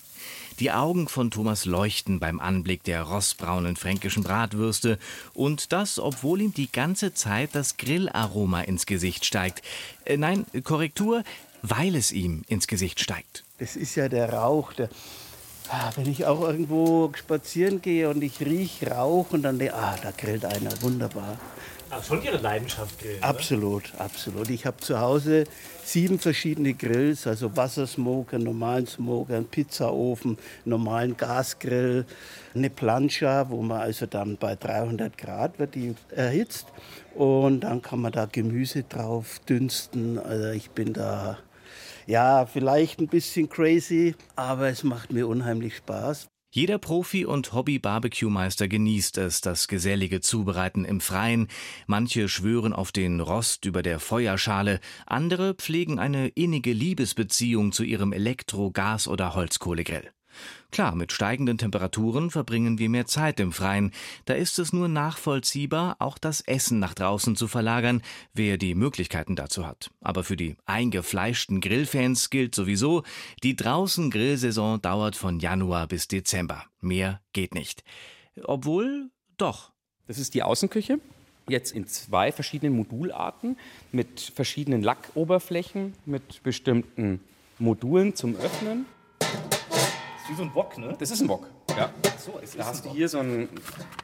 Die 0.59 0.71
Augen 0.71 1.07
von 1.07 1.31
Thomas 1.31 1.63
leuchten 1.63 2.19
beim 2.19 2.41
Anblick 2.41 2.83
der 2.83 3.03
rostbraunen 3.03 3.77
fränkischen 3.77 4.23
Bratwürste 4.23 4.99
und 5.33 5.71
das, 5.71 5.99
obwohl 5.99 6.41
ihm 6.41 6.53
die 6.53 6.69
ganze 6.69 7.13
Zeit 7.13 7.51
das 7.53 7.77
Grillaroma 7.77 8.61
ins 8.61 8.85
Gesicht 8.85 9.23
steigt. 9.23 9.61
Äh, 10.03 10.17
nein, 10.17 10.45
Korrektur, 10.65 11.23
weil 11.61 11.95
es 11.95 12.11
ihm 12.11 12.43
ins 12.47 12.67
Gesicht 12.67 12.99
steigt. 12.99 13.45
Das 13.59 13.77
ist 13.77 13.95
ja 13.95 14.09
der 14.09 14.33
Rauch, 14.33 14.73
der 14.73 14.89
Ah, 15.71 15.91
wenn 15.95 16.09
ich 16.09 16.25
auch 16.25 16.41
irgendwo 16.41 17.11
spazieren 17.15 17.79
gehe 17.79 18.09
und 18.09 18.23
ich 18.23 18.39
rieche 18.39 18.89
Rauch 18.89 19.27
und 19.29 19.43
dann 19.43 19.59
denke 19.59 19.75
ah, 19.75 19.95
da 20.01 20.09
grillt 20.09 20.43
einer, 20.43 20.71
wunderbar. 20.81 21.37
Ach, 21.91 22.03
schon 22.03 22.22
Ihre 22.22 22.38
Leidenschaft 22.38 23.00
grillen? 23.00 23.24
Absolut, 23.24 23.93
oder? 23.96 24.01
absolut. 24.05 24.50
Ich 24.50 24.65
habe 24.65 24.77
zu 24.77 25.00
Hause 25.00 25.46
sieben 25.84 26.19
verschiedene 26.19 26.75
Grills, 26.75 27.25
also 27.25 27.55
Wassersmoker, 27.58 28.38
normalen 28.38 28.86
Smoker, 28.86 29.36
einen 29.36 29.48
Pizzaofen, 29.48 30.38
normalen 30.65 31.17
Gasgrill, 31.17 32.05
eine 32.53 32.69
Plancha, 32.69 33.50
wo 33.50 33.62
man 33.63 33.81
also 33.81 34.05
dann 34.05 34.38
bei 34.38 34.55
300 34.55 35.17
Grad 35.17 35.58
wird 35.58 35.74
die 35.74 35.96
erhitzt 36.10 36.67
und 37.15 37.62
dann 37.62 37.81
kann 37.81 38.01
man 38.01 38.12
da 38.12 38.25
Gemüse 38.25 38.84
drauf 38.84 39.39
dünsten. 39.50 40.19
Also 40.19 40.50
ich 40.50 40.69
bin 40.69 40.93
da 40.93 41.39
ja, 42.05 42.46
vielleicht 42.46 43.00
ein 43.00 43.08
bisschen 43.08 43.50
crazy, 43.50 44.15
aber 44.36 44.67
es 44.69 44.84
macht 44.84 45.12
mir 45.12 45.27
unheimlich 45.27 45.77
Spaß. 45.77 46.27
Jeder 46.51 46.79
Profi 46.79 47.25
und 47.25 47.53
Hobby-Barbecue-Meister 47.53 48.67
genießt 48.67 49.19
es, 49.19 49.41
das 49.41 49.67
gesellige 49.67 50.19
Zubereiten 50.19 50.83
im 50.83 50.99
Freien. 50.99 51.47
Manche 51.85 52.27
schwören 52.27 52.73
auf 52.73 52.91
den 52.91 53.19
Rost 53.19 53.65
über 53.65 53.83
der 53.83 53.99
Feuerschale, 53.99 54.79
andere 55.05 55.53
pflegen 55.53 55.99
eine 55.99 56.29
innige 56.29 56.73
Liebesbeziehung 56.73 57.71
zu 57.71 57.83
ihrem 57.83 58.13
Elektro-, 58.13 58.71
Gas- 58.71 59.07
oder 59.07 59.35
Holzkohlegrill. 59.35 60.09
Klar, 60.71 60.95
mit 60.95 61.12
steigenden 61.12 61.57
Temperaturen 61.57 62.29
verbringen 62.29 62.77
wir 62.77 62.89
mehr 62.89 63.07
Zeit 63.07 63.39
im 63.39 63.51
Freien. 63.51 63.91
Da 64.25 64.36
ist 64.36 64.59
es 64.59 64.71
nur 64.71 64.88
nachvollziehbar, 64.88 65.95
auch 66.00 66.17
das 66.17 66.41
Essen 66.41 66.79
nach 66.79 66.93
draußen 66.93 67.36
zu 67.36 67.48
verlagern, 67.48 68.01
wer 68.33 68.57
die 68.57 68.75
Möglichkeiten 68.75 69.36
dazu 69.36 69.65
hat. 69.65 69.89
Aber 70.01 70.24
für 70.24 70.38
die 70.38 70.55
eingefleischten 70.65 71.59
Grillfans 71.59 72.29
gilt 72.29 72.53
sowieso, 72.53 73.03
die 73.43 73.55
draußen 73.55 74.12
Grillsaison 74.12 74.81
dauert 74.81 75.15
von 75.15 75.39
Januar 75.39 75.88
bis 75.88 76.07
Dezember. 76.07 76.65
Mehr 76.81 77.21
geht 77.33 77.55
nicht. 77.55 77.83
Obwohl, 78.43 79.09
doch. 79.38 79.71
Das 80.07 80.17
ist 80.17 80.33
die 80.33 80.43
Außenküche. 80.43 81.00
Jetzt 81.48 81.71
in 81.71 81.88
zwei 81.88 82.31
verschiedenen 82.31 82.75
Modularten 82.75 83.57
mit 83.91 84.19
verschiedenen 84.21 84.83
Lackoberflächen, 84.83 85.93
mit 86.05 86.43
bestimmten 86.43 87.21
Modulen 87.57 88.15
zum 88.15 88.36
Öffnen 88.36 88.86
wie 90.29 90.36
so 90.36 90.43
ein 90.43 90.53
Wok, 90.53 90.77
ne? 90.77 90.95
Das 91.00 91.12
ist 91.12 91.21
ein 91.21 91.27
Wok, 91.27 91.50
ja. 91.75 91.91
So, 92.17 92.39
es 92.41 92.55
da 92.55 92.65
hast 92.65 92.86
du 92.86 92.91
hier 92.91 93.09
so 93.09 93.19
einen, 93.19 93.50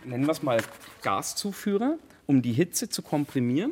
nennen 0.03 0.25
wir 0.25 0.31
es 0.31 0.41
mal, 0.41 0.59
Gaszuführer, 1.01 1.97
um 2.25 2.41
die 2.41 2.53
Hitze 2.53 2.89
zu 2.89 3.01
komprimieren. 3.01 3.71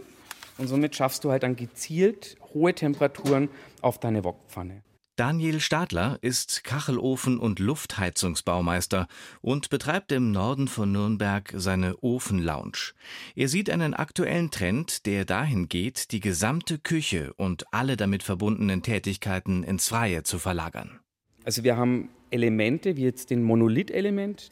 Und 0.58 0.68
somit 0.68 0.96
schaffst 0.96 1.24
du 1.24 1.32
halt 1.32 1.42
dann 1.44 1.56
gezielt 1.56 2.38
hohe 2.54 2.76
Temperaturen 2.76 3.50
auf 3.82 4.00
deine 4.00 4.24
Wokpfanne. 4.24 4.84
Daniel 5.16 5.60
Stadler 5.60 6.18
ist 6.22 6.64
Kachelofen- 6.64 7.38
und 7.38 7.60
Luftheizungsbaumeister 7.60 9.08
und 9.42 9.70
betreibt 9.70 10.12
im 10.12 10.32
Norden 10.32 10.68
von 10.68 10.92
Nürnberg 10.92 11.54
seine 11.56 11.98
Ofenlounge. 12.02 12.94
Er 13.36 13.48
sieht 13.48 13.70
einen 13.70 13.94
aktuellen 13.94 14.50
Trend, 14.50 15.06
der 15.06 15.26
dahin 15.26 15.70
geht, 15.70 16.12
die 16.12 16.20
gesamte 16.20 16.80
Küche 16.80 17.32
und 17.36 17.72
alle 17.72 17.96
damit 17.96 18.24
verbundenen 18.24 18.82
Tätigkeiten 18.82 19.64
ins 19.64 19.88
Freie 19.88 20.24
zu 20.24 20.40
verlagern. 20.40 21.00
Also 21.46 21.64
wir 21.64 21.78
haben 21.78 22.10
Elemente, 22.34 22.98
wie 22.98 23.04
jetzt 23.04 23.30
den 23.30 23.44
Monolith-Element, 23.44 24.50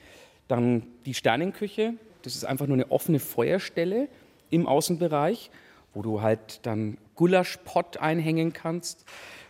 dann 0.48 0.84
die 1.06 1.14
Sternenküche, 1.14 1.96
das 2.22 2.36
ist 2.36 2.46
einfach 2.46 2.68
nur 2.68 2.76
eine 2.76 2.92
offene 2.92 3.20
Feuerstelle 3.20 4.08
im 4.50 4.68
Außenbereich, 4.68 5.50
wo 5.94 6.02
du 6.02 6.22
halt 6.22 6.66
dann 6.66 6.98
Gulaschpott 7.16 7.98
einhängen 7.98 8.54
kannst, 8.54 9.06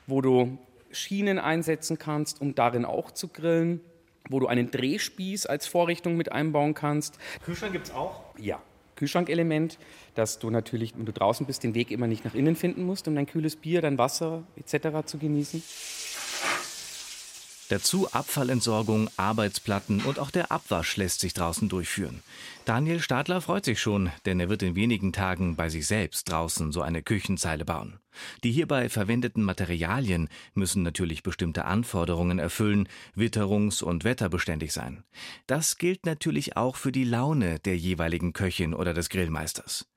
wo 0.07 0.21
du 0.21 0.57
Schienen 0.91 1.39
einsetzen 1.39 1.97
kannst, 1.97 2.41
um 2.41 2.55
darin 2.55 2.85
auch 2.85 3.11
zu 3.11 3.27
grillen, 3.27 3.81
wo 4.29 4.39
du 4.39 4.47
einen 4.47 4.71
Drehspieß 4.71 5.45
als 5.45 5.67
Vorrichtung 5.67 6.17
mit 6.17 6.31
einbauen 6.31 6.73
kannst. 6.73 7.17
Kühlschrank 7.43 7.73
gibt 7.73 7.87
es 7.87 7.93
auch? 7.93 8.21
Ja. 8.37 8.61
Kühlschrankelement, 8.95 9.79
dass 10.13 10.37
du 10.37 10.51
natürlich, 10.51 10.95
wenn 10.95 11.05
du 11.05 11.11
draußen 11.11 11.47
bist, 11.47 11.63
den 11.63 11.73
Weg 11.73 11.89
immer 11.89 12.05
nicht 12.05 12.23
nach 12.23 12.35
innen 12.35 12.55
finden 12.55 12.83
musst, 12.83 13.07
um 13.07 13.15
dein 13.15 13.25
kühles 13.25 13.55
Bier, 13.55 13.81
dein 13.81 13.97
Wasser 13.97 14.43
etc. 14.57 15.05
zu 15.05 15.17
genießen. 15.17 15.63
Dazu 17.71 18.11
Abfallentsorgung, 18.11 19.09
Arbeitsplatten 19.15 20.01
und 20.01 20.19
auch 20.19 20.29
der 20.29 20.51
Abwasch 20.51 20.97
lässt 20.97 21.21
sich 21.21 21.33
draußen 21.33 21.69
durchführen. 21.69 22.21
Daniel 22.65 22.99
Stadler 22.99 23.39
freut 23.39 23.63
sich 23.63 23.79
schon, 23.79 24.11
denn 24.25 24.41
er 24.41 24.49
wird 24.49 24.61
in 24.61 24.75
wenigen 24.75 25.13
Tagen 25.13 25.55
bei 25.55 25.69
sich 25.69 25.87
selbst 25.87 26.29
draußen 26.29 26.73
so 26.73 26.81
eine 26.81 27.01
Küchenzeile 27.01 27.63
bauen. 27.63 28.01
Die 28.43 28.51
hierbei 28.51 28.89
verwendeten 28.89 29.41
Materialien 29.41 30.27
müssen 30.53 30.83
natürlich 30.83 31.23
bestimmte 31.23 31.63
Anforderungen 31.63 32.39
erfüllen, 32.39 32.89
witterungs- 33.15 33.81
und 33.81 34.03
wetterbeständig 34.03 34.73
sein. 34.73 35.05
Das 35.47 35.77
gilt 35.77 36.05
natürlich 36.05 36.57
auch 36.57 36.75
für 36.75 36.91
die 36.91 37.05
Laune 37.05 37.59
der 37.59 37.77
jeweiligen 37.77 38.33
Köchin 38.33 38.73
oder 38.73 38.93
des 38.93 39.07
Grillmeisters. 39.07 39.87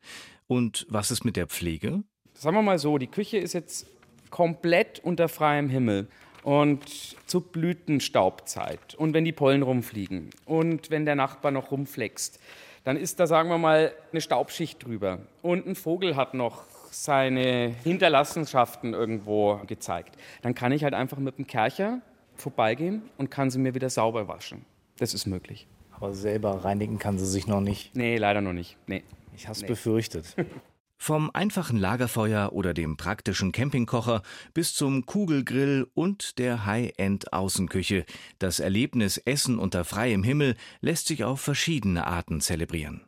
Und 0.47 0.87
was 0.89 1.11
ist 1.11 1.25
mit 1.25 1.35
der 1.35 1.49
Pflege? 1.49 2.05
Sagen 2.35 2.55
wir 2.55 2.63
mal 2.63 2.79
so, 2.79 2.99
die 2.99 3.09
Küche 3.09 3.39
ist 3.39 3.53
jetzt 3.53 3.89
komplett 4.31 5.01
unter 5.01 5.29
freiem 5.29 5.69
Himmel 5.69 6.07
und 6.45 6.81
zur 7.27 7.43
Blütenstaubzeit 7.43 8.95
und 8.95 9.15
wenn 9.15 9.25
die 9.25 9.33
Pollen 9.33 9.63
rumfliegen 9.63 10.31
und 10.47 10.91
wenn 10.91 11.05
der 11.05 11.17
Nachbar 11.17 11.51
noch 11.51 11.71
rumflext, 11.71 12.39
dann 12.85 12.97
ist 12.97 13.19
da, 13.19 13.27
sagen 13.27 13.49
wir 13.49 13.59
mal, 13.59 13.93
eine 14.13 14.21
Staubschicht 14.21 14.85
drüber 14.85 15.19
und 15.43 15.67
ein 15.67 15.75
Vogel 15.75 16.17
hat 16.17 16.35
noch 16.35 16.65
seine 16.91 17.75
Hinterlassenschaften 17.83 18.93
irgendwo 18.95 19.61
gezeigt. 19.67 20.17
Dann 20.43 20.55
kann 20.55 20.71
ich 20.71 20.85
halt 20.85 20.95
einfach 20.95 21.19
mit 21.19 21.39
dem 21.39 21.47
Kercher 21.47 22.01
vorbeigehen 22.37 23.03
und 23.17 23.31
kann 23.31 23.51
sie 23.51 23.59
mir 23.59 23.75
wieder 23.75 23.91
sauber 23.91 24.29
waschen. 24.29 24.65
Das 24.99 25.15
ist 25.15 25.27
möglich. 25.27 25.67
Aber 25.93 26.13
selber 26.13 26.65
reinigen 26.65 26.99
kann 26.99 27.19
sie 27.19 27.27
sich 27.27 27.47
noch 27.47 27.61
nicht. 27.61 27.97
Nee, 27.97 28.17
leider 28.17 28.41
noch 28.41 28.53
nicht. 28.53 28.77
Nee. 28.87 29.03
Ich 29.35 29.45
habe 29.47 29.53
es 29.53 29.63
Nee. 29.63 29.69
befürchtet. 29.69 30.37
Vom 30.97 31.31
einfachen 31.35 31.79
Lagerfeuer 31.79 32.53
oder 32.53 32.73
dem 32.73 32.97
praktischen 32.97 33.53
Campingkocher 33.53 34.23
bis 34.55 34.75
zum 34.75 35.07
Kugelgrill 35.07 35.87
und 35.95 36.39
der 36.39 36.65
High-End-Außenküche. 36.65 38.07
Das 38.39 38.61
Erlebnis 38.61 39.19
Essen 39.19 39.59
unter 39.59 39.85
freiem 39.85 40.23
Himmel 40.23 40.57
lässt 40.81 41.09
sich 41.09 41.25
auf 41.25 41.41
verschiedene 41.41 42.07
Arten 42.07 42.41
zelebrieren. 42.41 43.03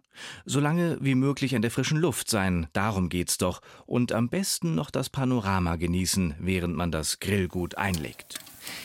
Solange 0.45 0.99
wie 1.01 1.15
möglich 1.15 1.55
an 1.55 1.63
der 1.63 1.71
frischen 1.71 1.99
Luft 1.99 2.31
sein, 2.31 2.69
darum 2.73 3.09
geht's 3.09 3.39
doch. 3.39 3.61
Und 3.87 4.13
am 4.13 4.29
besten 4.29 4.75
noch 4.75 4.91
das 4.91 5.11
Panorama 5.11 5.77
genießen, 5.77 6.35
während 6.39 6.77
man 6.77 6.91
das 6.91 7.21
Grillgut 7.21 7.77
einlegt. 7.77 8.39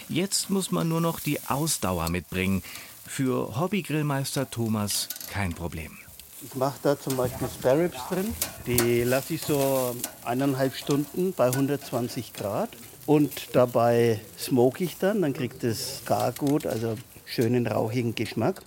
Jetzt 0.10 0.50
muss 0.50 0.72
man 0.72 0.90
nur 0.90 1.02
noch 1.02 1.20
die 1.20 1.40
Ausdauer 1.48 2.10
mitbringen. 2.10 2.64
Für 3.06 3.60
Hobbygrillmeister 3.60 4.50
Thomas 4.50 5.10
kein 5.32 5.54
Problem. 5.54 5.98
Ich 6.44 6.56
mache 6.56 6.80
da 6.82 7.00
zum 7.00 7.18
Beispiel 7.18 7.48
Spare 7.48 7.84
Ribs 7.84 8.00
drin. 8.10 8.34
Die 8.66 9.04
lasse 9.04 9.36
ich 9.36 9.44
so 9.44 9.96
eineinhalb 10.26 10.74
Stunden 10.74 11.34
bei 11.34 11.46
120 11.46 12.34
Grad. 12.34 12.70
Und 13.06 13.56
dabei 13.56 14.20
smoke 14.40 14.84
ich 14.84 14.98
dann, 14.98 15.22
dann 15.22 15.34
kriegt 15.34 15.64
es 15.64 16.02
gar 16.06 16.32
gut, 16.32 16.66
also 16.66 16.96
schönen 17.26 17.68
rauchigen 17.68 18.16
Geschmack. 18.16 18.64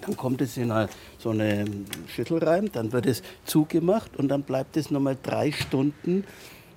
Dann 0.00 0.16
kommt 0.16 0.40
es 0.40 0.56
in 0.56 0.72
so 1.18 1.30
eine 1.30 1.64
Schüssel 2.08 2.42
rein, 2.42 2.70
dann 2.72 2.92
wird 2.92 3.06
es 3.06 3.22
zugemacht 3.44 4.16
und 4.16 4.28
dann 4.28 4.42
bleibt 4.42 4.76
es 4.76 4.90
nochmal 4.90 5.16
drei 5.22 5.52
Stunden 5.52 6.24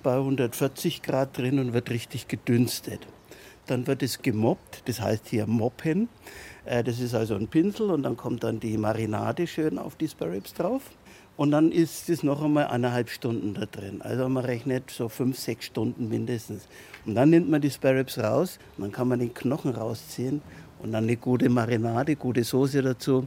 bei 0.04 0.16
140 0.16 1.02
Grad 1.02 1.36
drin 1.36 1.58
und 1.58 1.72
wird 1.72 1.90
richtig 1.90 2.28
gedünstet. 2.28 3.00
Dann 3.66 3.86
wird 3.86 4.02
es 4.02 4.22
gemobbt, 4.22 4.82
das 4.86 5.00
heißt 5.00 5.26
hier 5.28 5.46
moppen. 5.46 6.08
Äh, 6.68 6.84
Das 6.84 7.00
ist 7.00 7.14
also 7.14 7.34
ein 7.34 7.48
Pinsel 7.48 7.90
und 7.90 8.02
dann 8.02 8.16
kommt 8.16 8.44
dann 8.44 8.60
die 8.60 8.76
Marinade 8.76 9.46
schön 9.46 9.78
auf 9.78 9.96
die 9.96 10.08
Spare 10.08 10.32
Ribs 10.32 10.52
drauf. 10.52 10.82
Und 11.36 11.52
dann 11.52 11.70
ist 11.70 12.10
es 12.10 12.22
noch 12.22 12.42
einmal 12.42 12.66
eineinhalb 12.66 13.08
Stunden 13.10 13.54
da 13.54 13.64
drin. 13.64 14.02
Also 14.02 14.28
man 14.28 14.44
rechnet 14.44 14.90
so 14.90 15.08
fünf, 15.08 15.38
sechs 15.38 15.66
Stunden 15.66 16.08
mindestens. 16.08 16.66
Und 17.06 17.14
dann 17.14 17.30
nimmt 17.30 17.48
man 17.48 17.60
die 17.60 17.70
Sparrows 17.70 18.18
raus 18.18 18.58
und 18.76 18.82
dann 18.82 18.92
kann 18.92 19.08
man 19.08 19.20
den 19.20 19.32
Knochen 19.32 19.70
rausziehen 19.70 20.42
und 20.80 20.92
dann 20.92 21.04
eine 21.04 21.16
gute 21.16 21.48
Marinade, 21.48 22.16
gute 22.16 22.42
Soße 22.42 22.82
dazu. 22.82 23.26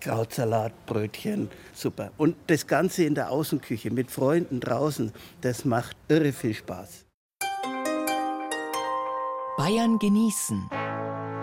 Krautsalat, 0.00 0.72
Brötchen, 0.86 1.50
super. 1.74 2.10
Und 2.16 2.34
das 2.46 2.66
Ganze 2.66 3.04
in 3.04 3.14
der 3.14 3.30
Außenküche 3.30 3.90
mit 3.90 4.10
Freunden 4.10 4.60
draußen, 4.60 5.12
das 5.42 5.64
macht 5.64 5.96
irre 6.08 6.32
viel 6.32 6.54
Spaß. 6.54 7.04
Bayern 9.56 9.98
genießen. 9.98 10.83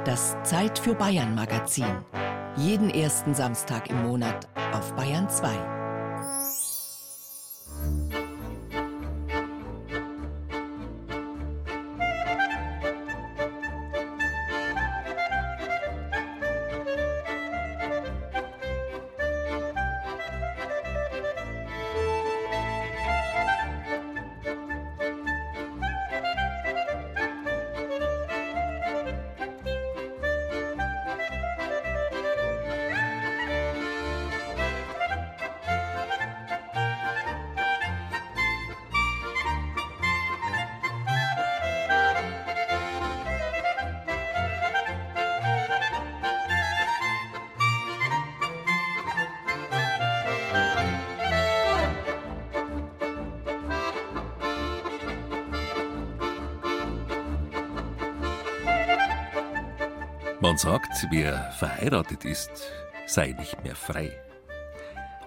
Das 0.04 0.36
Zeit 0.42 0.80
für 0.80 0.96
Bayern 0.96 1.36
Magazin. 1.36 1.86
Jeden 2.58 2.90
ersten 2.90 3.36
Samstag 3.36 3.88
im 3.92 4.02
Monat 4.02 4.48
auf 4.74 4.96
Bayern 4.96 5.30
2. 5.30 5.81
wer 61.10 61.52
verheiratet 61.54 62.26
ist, 62.26 62.52
sei 63.06 63.36
nicht 63.38 63.64
mehr 63.64 63.76
frei. 63.76 64.12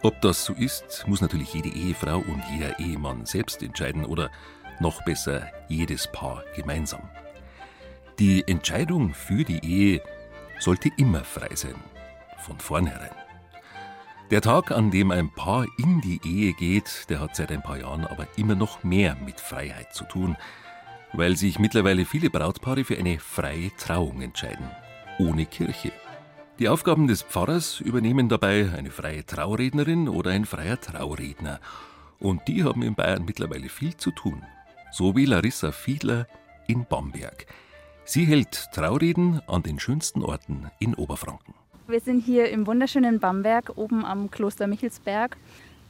Ob 0.03 0.21
das 0.21 0.45
so 0.45 0.53
ist, 0.53 1.05
muss 1.07 1.23
natürlich 1.23 1.55
jede 1.55 1.71
Ehefrau 1.71 2.19
und 2.19 2.43
jeder 2.53 2.79
Ehemann 2.79 3.25
selbst 3.25 3.63
entscheiden 3.63 4.05
oder 4.05 4.31
noch 4.79 5.03
besser 5.05 5.47
jedes 5.69 6.07
Paar 6.13 6.45
gemeinsam. 6.55 7.09
Die 8.19 8.47
Entscheidung 8.47 9.15
für 9.15 9.45
die 9.45 9.65
Ehe 9.65 10.03
sollte 10.59 10.91
immer 10.97 11.25
frei 11.25 11.55
sein, 11.55 11.77
von 12.39 12.59
vornherein. 12.59 13.15
Der 14.31 14.41
Tag, 14.41 14.71
an 14.71 14.91
dem 14.91 15.11
ein 15.11 15.33
Paar 15.35 15.67
in 15.79 16.01
die 16.01 16.21
Ehe 16.25 16.53
geht, 16.53 17.09
der 17.09 17.21
hat 17.21 17.35
seit 17.35 17.51
ein 17.51 17.63
paar 17.63 17.79
Jahren 17.79 18.07
aber 18.07 18.27
immer 18.37 18.55
noch 18.55 18.85
mehr 18.85 19.17
mit 19.17 19.41
Freiheit 19.41 19.95
zu 19.95 20.05
tun, 20.05 20.37
weil 21.13 21.37
sich 21.37 21.59
mittlerweile 21.59 22.05
viele 22.05 22.31
Brautpaare 22.31 22.85
für 22.85 22.99
eine 22.99 23.19
freie 23.19 23.75
Trauung 23.77 24.21
entscheiden 24.23 24.71
ohne 25.19 25.47
Kirche. 25.47 25.93
Die 26.59 26.69
Aufgaben 26.69 27.09
des 27.09 27.23
Pfarrers 27.23 27.81
übernehmen 27.81 28.29
dabei 28.29 28.71
eine 28.77 28.91
freie 28.91 29.27
Traurednerin 29.27 30.09
oder 30.09 30.31
ein 30.31 30.45
freier 30.45 30.81
Trauredner. 30.81 31.59
Und 32.21 32.47
die 32.47 32.63
haben 32.63 32.83
in 32.83 32.95
Bayern 32.95 33.25
mittlerweile 33.25 33.69
viel 33.69 33.97
zu 33.97 34.13
tun. 34.13 34.43
So 34.93 35.17
wie 35.17 35.25
Larissa 35.25 35.73
Fiedler 35.73 36.29
in 36.69 36.87
Bamberg. 36.87 37.47
Sie 38.05 38.25
hält 38.25 38.69
Traureden 38.73 39.41
an 39.49 39.63
den 39.63 39.81
schönsten 39.81 40.23
Orten 40.23 40.71
in 40.79 40.95
Oberfranken. 40.95 41.55
Wir 41.89 42.01
sind 42.01 42.21
hier 42.21 42.51
im 42.51 42.67
wunderschönen 42.67 43.19
Bamberg, 43.19 43.73
oben 43.77 44.05
am 44.05 44.31
Kloster 44.31 44.67
Michelsberg. 44.67 45.37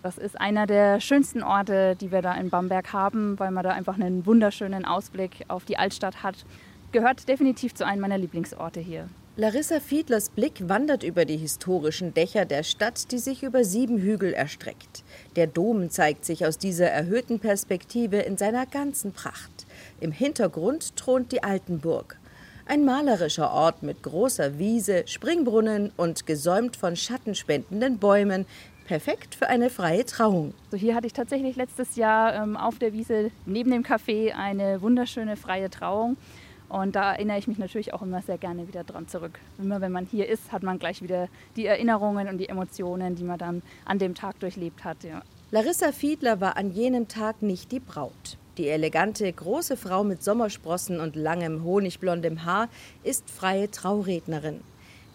Das 0.02 0.16
ist 0.18 0.40
einer 0.40 0.66
der 0.66 1.00
schönsten 1.00 1.42
Orte, 1.42 1.96
die 1.96 2.10
wir 2.10 2.22
da 2.22 2.34
in 2.34 2.50
Bamberg 2.50 2.92
haben, 2.92 3.38
weil 3.38 3.50
man 3.50 3.64
da 3.64 3.70
einfach 3.70 3.96
einen 3.96 4.26
wunderschönen 4.26 4.84
Ausblick 4.84 5.44
auf 5.48 5.64
die 5.64 5.76
Altstadt 5.76 6.22
hat 6.22 6.46
gehört 6.94 7.28
definitiv 7.28 7.74
zu 7.74 7.84
einem 7.84 8.00
meiner 8.00 8.16
Lieblingsorte 8.16 8.80
hier. 8.80 9.08
Larissa 9.36 9.80
Fiedlers 9.80 10.30
Blick 10.30 10.68
wandert 10.68 11.02
über 11.02 11.24
die 11.24 11.36
historischen 11.36 12.14
Dächer 12.14 12.44
der 12.44 12.62
Stadt, 12.62 13.10
die 13.10 13.18
sich 13.18 13.42
über 13.42 13.64
sieben 13.64 13.98
Hügel 13.98 14.32
erstreckt. 14.32 15.02
Der 15.34 15.48
Dom 15.48 15.90
zeigt 15.90 16.24
sich 16.24 16.46
aus 16.46 16.56
dieser 16.56 16.86
erhöhten 16.86 17.40
Perspektive 17.40 18.18
in 18.18 18.36
seiner 18.36 18.64
ganzen 18.64 19.12
Pracht. 19.12 19.66
Im 20.00 20.12
Hintergrund 20.12 20.94
thront 20.94 21.32
die 21.32 21.42
Altenburg. 21.42 22.16
Ein 22.64 22.84
malerischer 22.84 23.50
Ort 23.50 23.82
mit 23.82 24.04
großer 24.04 24.60
Wiese, 24.60 25.02
Springbrunnen 25.06 25.90
und 25.96 26.26
gesäumt 26.26 26.76
von 26.76 26.94
schattenspendenden 26.94 27.98
Bäumen, 27.98 28.46
perfekt 28.86 29.34
für 29.34 29.48
eine 29.48 29.68
freie 29.68 30.04
Trauung. 30.04 30.54
So 30.70 30.76
hier 30.76 30.94
hatte 30.94 31.08
ich 31.08 31.12
tatsächlich 31.12 31.56
letztes 31.56 31.96
Jahr 31.96 32.34
ähm, 32.34 32.56
auf 32.56 32.78
der 32.78 32.92
Wiese 32.92 33.32
neben 33.46 33.72
dem 33.72 33.82
Café 33.82 34.32
eine 34.32 34.80
wunderschöne 34.80 35.36
freie 35.36 35.70
Trauung. 35.70 36.16
Und 36.74 36.96
da 36.96 37.12
erinnere 37.12 37.38
ich 37.38 37.46
mich 37.46 37.58
natürlich 37.58 37.94
auch 37.94 38.02
immer 38.02 38.20
sehr 38.20 38.36
gerne 38.36 38.66
wieder 38.66 38.82
dran 38.82 39.06
zurück. 39.06 39.38
Immer 39.60 39.80
wenn 39.80 39.92
man 39.92 40.06
hier 40.06 40.28
ist, 40.28 40.50
hat 40.50 40.64
man 40.64 40.80
gleich 40.80 41.02
wieder 41.02 41.28
die 41.54 41.66
Erinnerungen 41.66 42.26
und 42.26 42.38
die 42.38 42.48
Emotionen, 42.48 43.14
die 43.14 43.22
man 43.22 43.38
dann 43.38 43.62
an 43.84 44.00
dem 44.00 44.16
Tag 44.16 44.40
durchlebt 44.40 44.82
hat. 44.82 45.04
Ja. 45.04 45.22
Larissa 45.52 45.92
Fiedler 45.92 46.40
war 46.40 46.56
an 46.56 46.72
jenem 46.72 47.06
Tag 47.06 47.42
nicht 47.42 47.70
die 47.70 47.78
Braut. 47.78 48.38
Die 48.58 48.68
elegante, 48.68 49.32
große 49.32 49.76
Frau 49.76 50.02
mit 50.02 50.24
Sommersprossen 50.24 50.98
und 50.98 51.14
langem, 51.14 51.62
honigblondem 51.62 52.44
Haar 52.44 52.68
ist 53.04 53.30
freie 53.30 53.70
Traurednerin. 53.70 54.60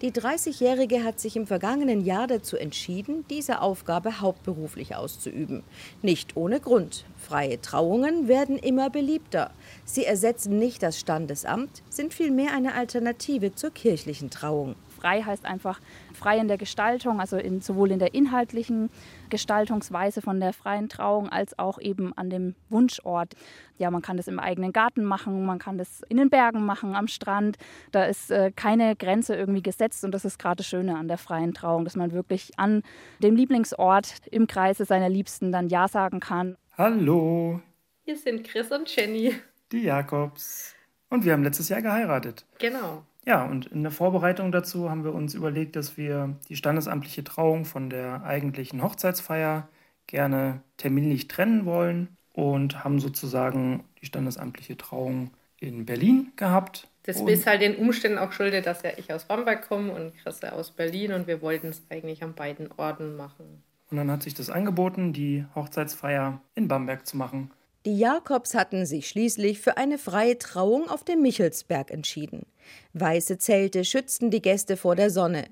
Die 0.01 0.13
30-Jährige 0.13 1.03
hat 1.03 1.19
sich 1.19 1.35
im 1.35 1.45
vergangenen 1.45 2.05
Jahr 2.05 2.25
dazu 2.25 2.55
entschieden, 2.55 3.25
diese 3.29 3.59
Aufgabe 3.59 4.21
hauptberuflich 4.21 4.95
auszuüben. 4.95 5.61
Nicht 6.01 6.37
ohne 6.37 6.61
Grund. 6.61 7.03
Freie 7.17 7.59
Trauungen 7.59 8.29
werden 8.29 8.57
immer 8.57 8.89
beliebter. 8.89 9.51
Sie 9.91 10.05
ersetzen 10.05 10.59
nicht 10.59 10.83
das 10.83 10.99
Standesamt, 10.99 11.81
sind 11.89 12.13
vielmehr 12.13 12.53
eine 12.53 12.75
Alternative 12.75 13.55
zur 13.55 13.71
kirchlichen 13.71 14.29
Trauung. 14.29 14.75
Frei 14.99 15.23
heißt 15.23 15.45
einfach 15.45 15.79
frei 16.13 16.37
in 16.37 16.47
der 16.47 16.59
Gestaltung, 16.59 17.19
also 17.19 17.37
in, 17.37 17.61
sowohl 17.61 17.89
in 17.89 17.97
der 17.97 18.13
inhaltlichen 18.13 18.91
Gestaltungsweise 19.31 20.21
von 20.21 20.39
der 20.39 20.53
freien 20.53 20.89
Trauung 20.89 21.29
als 21.29 21.57
auch 21.57 21.81
eben 21.81 22.15
an 22.15 22.29
dem 22.29 22.53
Wunschort. 22.69 23.33
Ja, 23.79 23.89
man 23.89 24.03
kann 24.03 24.17
das 24.17 24.27
im 24.27 24.37
eigenen 24.37 24.73
Garten 24.73 25.03
machen, 25.03 25.43
man 25.43 25.57
kann 25.57 25.79
das 25.79 26.03
in 26.07 26.17
den 26.17 26.29
Bergen 26.29 26.63
machen, 26.67 26.95
am 26.95 27.07
Strand. 27.07 27.57
Da 27.91 28.03
ist 28.03 28.29
äh, 28.29 28.51
keine 28.55 28.95
Grenze 28.95 29.35
irgendwie 29.35 29.63
gesetzt 29.63 30.03
und 30.05 30.11
das 30.11 30.23
ist 30.23 30.37
gerade 30.37 30.57
das 30.57 30.67
Schöne 30.67 30.99
an 30.99 31.07
der 31.07 31.17
freien 31.17 31.55
Trauung, 31.55 31.83
dass 31.83 31.95
man 31.95 32.11
wirklich 32.11 32.51
an 32.57 32.83
dem 33.23 33.35
Lieblingsort 33.35 34.27
im 34.29 34.45
Kreise 34.45 34.85
seiner 34.85 35.09
Liebsten 35.09 35.51
dann 35.51 35.67
Ja 35.67 35.87
sagen 35.87 36.19
kann. 36.19 36.57
Hallo. 36.77 37.59
Hier 38.03 38.17
sind 38.17 38.43
Chris 38.43 38.71
und 38.71 38.95
Jenny. 38.95 39.33
Die 39.71 39.83
Jakobs. 39.83 40.75
Und 41.09 41.25
wir 41.25 41.33
haben 41.33 41.43
letztes 41.43 41.69
Jahr 41.69 41.81
geheiratet. 41.81 42.45
Genau. 42.59 43.03
Ja, 43.25 43.43
und 43.43 43.67
in 43.67 43.83
der 43.83 43.91
Vorbereitung 43.91 44.51
dazu 44.51 44.89
haben 44.89 45.03
wir 45.03 45.13
uns 45.13 45.33
überlegt, 45.33 45.75
dass 45.75 45.97
wir 45.97 46.35
die 46.47 46.55
standesamtliche 46.55 47.23
Trauung 47.23 47.65
von 47.65 47.89
der 47.89 48.23
eigentlichen 48.23 48.81
Hochzeitsfeier 48.81 49.67
gerne 50.07 50.61
terminlich 50.77 51.27
trennen 51.27 51.65
wollen 51.65 52.17
und 52.33 52.83
haben 52.83 52.99
sozusagen 52.99 53.83
die 54.01 54.05
standesamtliche 54.05 54.77
Trauung 54.77 55.31
in 55.59 55.85
Berlin 55.85 56.31
gehabt. 56.37 56.87
Das 57.03 57.19
ist 57.21 57.45
halt 57.45 57.61
den 57.61 57.75
Umständen 57.75 58.17
auch 58.17 58.31
schuldet, 58.31 58.65
dass 58.65 58.83
ja 58.83 58.91
ich 58.97 59.11
aus 59.13 59.25
Bamberg 59.25 59.67
komme 59.67 59.91
und 59.91 60.15
Chris 60.17 60.43
aus 60.43 60.71
Berlin 60.71 61.13
und 61.13 61.27
wir 61.27 61.41
wollten 61.41 61.67
es 61.67 61.81
eigentlich 61.89 62.23
an 62.23 62.33
beiden 62.33 62.71
Orten 62.77 63.15
machen. 63.15 63.63
Und 63.91 63.97
dann 63.97 64.11
hat 64.11 64.23
sich 64.23 64.35
das 64.35 64.49
angeboten, 64.49 65.13
die 65.13 65.45
Hochzeitsfeier 65.55 66.41
in 66.55 66.67
Bamberg 66.67 67.07
zu 67.07 67.17
machen. 67.17 67.51
Die 67.85 67.97
Jakobs 67.97 68.55
hatten 68.55 68.85
sich 68.85 69.07
schließlich 69.07 69.61
für 69.61 69.77
eine 69.77 69.97
freie 69.97 70.37
Trauung 70.37 70.89
auf 70.89 71.05
dem 71.05 71.21
Michelsberg 71.21 71.91
entschieden. 71.91 72.45
Weiße 72.91 73.37
Zelte 73.37 73.85
schützten 73.85 74.31
die 74.31 74.41
Gäste 74.41 74.75
vor 74.75 74.97
der 74.97 75.09
Sonne. 75.09 75.45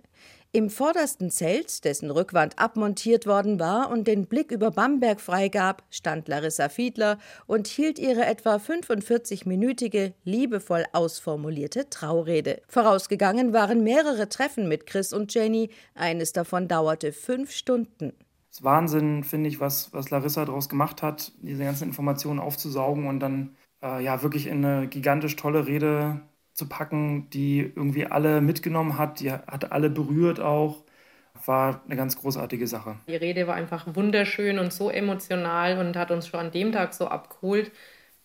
Im 0.52 0.70
vordersten 0.70 1.30
Zelt, 1.30 1.86
dessen 1.86 2.12
Rückwand 2.12 2.60
abmontiert 2.60 3.28
worden 3.28 3.60
war 3.60 3.90
und 3.90 4.08
den 4.08 4.26
Blick 4.26 4.52
über 4.52 4.72
Bamberg 4.72 5.22
freigab, 5.22 5.84
stand 5.90 6.28
Larissa 6.28 6.68
Fiedler 6.68 7.18
und 7.48 7.68
hielt 7.68 8.00
ihre 8.00 8.26
etwa 8.26 8.56
45-minütige, 8.56 10.14
liebevoll 10.26 10.86
ausformulierte 10.92 11.90
Traurede. 11.90 12.62
Vorausgegangen 12.68 13.54
waren 13.54 13.84
mehrere 13.84 14.28
Treffen 14.28 14.68
mit 14.68 14.86
Chris 14.86 15.14
und 15.14 15.34
Jenny, 15.34 15.70
eines 15.96 16.34
davon 16.34 16.68
dauerte 16.68 17.14
fünf 17.14 17.52
Stunden. 17.52 18.14
Ist 18.58 18.64
Wahnsinn, 18.64 19.24
finde 19.24 19.50
ich, 19.50 19.60
was, 19.60 19.94
was 19.94 20.10
Larissa 20.10 20.44
daraus 20.44 20.68
gemacht 20.68 21.04
hat, 21.04 21.32
diese 21.44 21.64
ganzen 21.64 21.84
Informationen 21.90 22.40
aufzusaugen 22.40 23.06
und 23.06 23.20
dann 23.20 23.56
äh, 23.84 24.04
ja 24.04 24.24
wirklich 24.24 24.48
in 24.48 24.66
eine 24.66 24.88
gigantisch 24.88 25.36
tolle 25.36 25.68
Rede 25.68 26.22
zu 26.54 26.68
packen, 26.68 27.30
die 27.30 27.60
irgendwie 27.60 28.08
alle 28.08 28.42
mitgenommen 28.42 28.98
hat, 28.98 29.20
die 29.20 29.32
hat 29.32 29.72
alle 29.72 29.92
berührt 29.92 30.40
auch. 30.40 30.84
war 31.46 31.84
eine 31.86 31.96
ganz 31.96 32.18
großartige 32.18 32.66
Sache. 32.66 32.96
Die 33.08 33.16
Rede 33.16 33.46
war 33.46 33.54
einfach 33.54 33.86
wunderschön 33.96 34.58
und 34.58 34.74
so 34.74 34.90
emotional 34.90 35.78
und 35.78 35.96
hat 35.96 36.10
uns 36.10 36.28
schon 36.28 36.40
an 36.40 36.52
dem 36.52 36.72
Tag 36.72 36.96
so 36.96 37.08
abgeholt. 37.08 37.72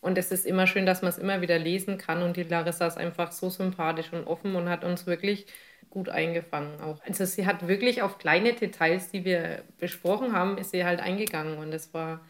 Und 0.01 0.17
es 0.17 0.33
ist 0.33 0.47
immer 0.47 0.67
schön, 0.67 0.87
dass 0.87 1.03
man 1.03 1.11
es 1.11 1.19
immer 1.19 1.43
wieder 1.43 1.59
lesen 1.59 1.99
kann. 1.99 2.23
Und 2.23 2.39
die 2.39 2.45
Larissa 2.45 2.87
ist 2.87 2.97
einfach 2.97 3.33
so 3.33 3.51
sympathisch 3.51 4.13
und 4.15 4.27
offen 4.27 4.57
und 4.57 4.71
hat 4.71 4.83
uns 4.85 5.07
wirklich 5.07 5.47
gut 5.93 6.09
eingefangen 6.09 6.81
auch. 6.81 6.99
Also 7.07 7.25
sie 7.25 7.47
hat 7.47 7.69
wirklich 7.69 8.03
auf 8.03 8.19
kleine 8.19 8.55
Details, 8.55 9.11
die 9.11 9.25
wir 9.25 9.63
besprochen 9.79 10.33
haben, 10.33 10.59
ist 10.59 10.71
sie 10.71 10.85
halt 10.85 11.01
eingegangen 11.01 11.59
und 11.59 11.71
das 11.71 11.93
war, 11.93 12.21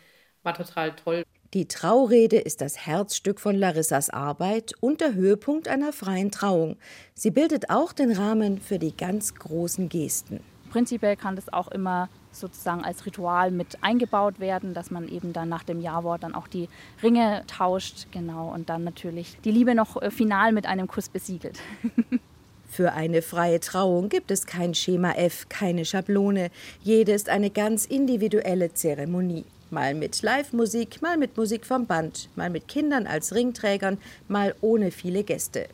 war 0.43 0.55
total 0.55 0.95
toll. 0.97 1.23
Die 1.55 1.69
Traurede 1.69 2.39
ist 2.39 2.61
das 2.61 2.87
Herzstück 2.87 3.39
von 3.39 3.55
Larissas 3.55 4.11
Arbeit 4.11 4.73
und 4.81 5.01
der 5.01 5.15
Höhepunkt 5.15 5.69
einer 5.69 5.93
freien 5.93 6.31
Trauung. 6.31 6.77
Sie 7.15 7.31
bildet 7.31 7.71
auch 7.71 7.93
den 7.93 8.11
Rahmen 8.11 8.59
für 8.59 8.79
die 8.79 8.97
ganz 8.97 9.35
großen 9.35 9.89
Gesten. 9.89 10.41
Prinzipiell 10.71 11.17
kann 11.17 11.37
das 11.37 11.53
auch 11.53 11.69
immer 11.69 12.09
sozusagen 12.33 12.83
als 12.83 13.05
Ritual 13.05 13.51
mit 13.51 13.79
eingebaut 13.83 14.41
werden, 14.41 14.73
dass 14.73 14.91
man 14.91 15.07
eben 15.07 15.35
dann 15.35 15.51
nach 15.51 15.63
dem 15.63 15.83
Ja-Wort 15.83 16.23
dann 16.23 16.35
auch 16.35 16.49
die 16.49 16.71
Ringe 17.03 17.45
tauscht, 17.47 18.07
genau, 18.11 18.51
und 18.51 18.71
dann 18.71 18.83
natürlich 18.83 19.37
die 19.45 19.51
Liebe 19.51 19.75
noch 19.75 20.01
äh, 20.01 20.11
final 20.11 20.53
mit 20.53 20.67
einem 20.67 20.89
Kuss 20.89 21.11
besiegelt. 21.11 21.61
Für 22.73 22.95
eine 22.95 23.21
freie 23.21 23.61
Trauung 23.61 24.09
gibt 24.09 24.31
es 24.31 24.47
kein 24.47 24.73
Schema 24.73 25.13
F, 25.13 25.47
keine 25.51 25.85
Schablone. 25.85 26.51
Jede 26.83 27.13
ist 27.13 27.29
eine 27.29 27.51
ganz 27.51 27.85
individuelle 27.85 28.73
Zeremonie. 28.73 29.45
Mal 29.69 29.95
mit 29.95 30.23
Live-Musik, 30.23 31.03
mal 31.03 31.19
mit 31.19 31.37
Musik 31.37 31.67
vom 31.67 31.85
Band, 31.85 32.31
mal 32.35 32.49
mit 32.49 32.69
Kindern 32.69 33.07
als 33.07 33.35
Ringträgern, 33.35 33.99
mal 34.27 34.55
ohne 34.63 34.91
viele 34.91 35.23
Gäste. 35.23 35.67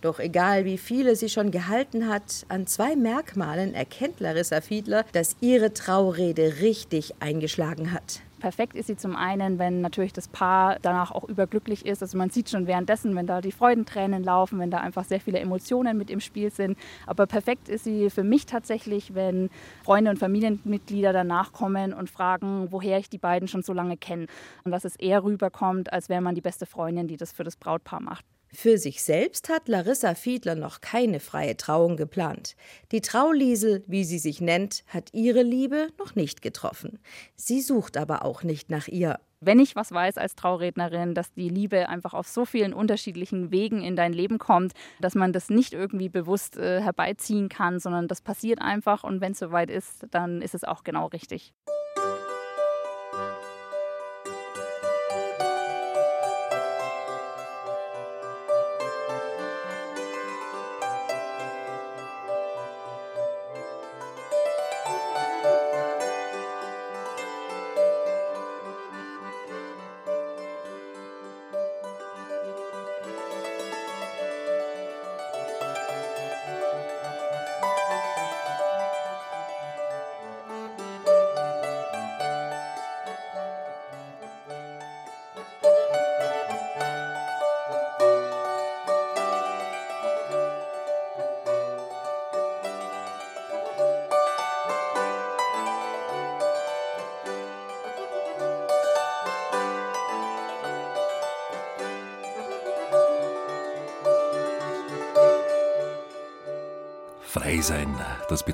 Doch 0.00 0.18
egal 0.18 0.64
wie 0.64 0.78
viele 0.78 1.14
sie 1.14 1.28
schon 1.28 1.52
gehalten 1.52 2.08
hat, 2.08 2.44
an 2.48 2.66
zwei 2.66 2.96
Merkmalen 2.96 3.72
erkennt 3.72 4.18
Larissa 4.18 4.60
Fiedler, 4.60 5.04
dass 5.12 5.36
ihre 5.40 5.72
Traurede 5.72 6.54
richtig 6.60 7.14
eingeschlagen 7.20 7.92
hat. 7.92 8.18
Perfekt 8.42 8.74
ist 8.74 8.88
sie 8.88 8.96
zum 8.96 9.14
einen, 9.14 9.60
wenn 9.60 9.82
natürlich 9.82 10.12
das 10.12 10.26
Paar 10.26 10.76
danach 10.82 11.12
auch 11.12 11.22
überglücklich 11.22 11.86
ist. 11.86 12.02
Also 12.02 12.18
man 12.18 12.28
sieht 12.28 12.50
schon 12.50 12.66
währenddessen, 12.66 13.14
wenn 13.14 13.28
da 13.28 13.40
die 13.40 13.52
Freudentränen 13.52 14.24
laufen, 14.24 14.58
wenn 14.58 14.72
da 14.72 14.78
einfach 14.78 15.04
sehr 15.04 15.20
viele 15.20 15.38
Emotionen 15.38 15.96
mit 15.96 16.10
im 16.10 16.18
Spiel 16.18 16.50
sind. 16.50 16.76
Aber 17.06 17.26
perfekt 17.26 17.68
ist 17.68 17.84
sie 17.84 18.10
für 18.10 18.24
mich 18.24 18.44
tatsächlich, 18.46 19.14
wenn 19.14 19.48
Freunde 19.84 20.10
und 20.10 20.18
Familienmitglieder 20.18 21.12
danach 21.12 21.52
kommen 21.52 21.94
und 21.94 22.10
fragen, 22.10 22.66
woher 22.72 22.98
ich 22.98 23.08
die 23.08 23.18
beiden 23.18 23.46
schon 23.46 23.62
so 23.62 23.72
lange 23.72 23.96
kenne. 23.96 24.26
Und 24.64 24.72
dass 24.72 24.84
es 24.84 24.96
eher 24.96 25.22
rüberkommt, 25.22 25.92
als 25.92 26.08
wäre 26.08 26.20
man 26.20 26.34
die 26.34 26.40
beste 26.40 26.66
Freundin, 26.66 27.06
die 27.06 27.16
das 27.16 27.30
für 27.30 27.44
das 27.44 27.54
Brautpaar 27.54 28.00
macht. 28.00 28.24
Für 28.54 28.76
sich 28.76 29.02
selbst 29.02 29.48
hat 29.48 29.66
Larissa 29.66 30.14
Fiedler 30.14 30.54
noch 30.54 30.82
keine 30.82 31.20
freie 31.20 31.56
Trauung 31.56 31.96
geplant. 31.96 32.54
Die 32.92 33.00
Trauliesel, 33.00 33.82
wie 33.86 34.04
sie 34.04 34.18
sich 34.18 34.42
nennt, 34.42 34.84
hat 34.88 35.08
ihre 35.14 35.42
Liebe 35.42 35.88
noch 35.98 36.14
nicht 36.14 36.42
getroffen. 36.42 36.98
Sie 37.34 37.62
sucht 37.62 37.96
aber 37.96 38.26
auch 38.26 38.42
nicht 38.42 38.70
nach 38.70 38.88
ihr. 38.88 39.18
Wenn 39.40 39.58
ich 39.58 39.74
was 39.74 39.90
weiß 39.90 40.18
als 40.18 40.36
Traurednerin, 40.36 41.14
dass 41.14 41.32
die 41.32 41.48
Liebe 41.48 41.88
einfach 41.88 42.12
auf 42.12 42.28
so 42.28 42.44
vielen 42.44 42.74
unterschiedlichen 42.74 43.50
Wegen 43.50 43.82
in 43.82 43.96
dein 43.96 44.12
Leben 44.12 44.38
kommt, 44.38 44.72
dass 45.00 45.14
man 45.14 45.32
das 45.32 45.48
nicht 45.48 45.72
irgendwie 45.72 46.10
bewusst 46.10 46.58
äh, 46.58 46.80
herbeiziehen 46.80 47.48
kann, 47.48 47.80
sondern 47.80 48.06
das 48.06 48.20
passiert 48.20 48.60
einfach 48.60 49.02
und 49.02 49.20
wenn 49.20 49.32
es 49.32 49.38
soweit 49.38 49.70
ist, 49.70 50.06
dann 50.10 50.42
ist 50.42 50.54
es 50.54 50.62
auch 50.62 50.84
genau 50.84 51.06
richtig. 51.06 51.54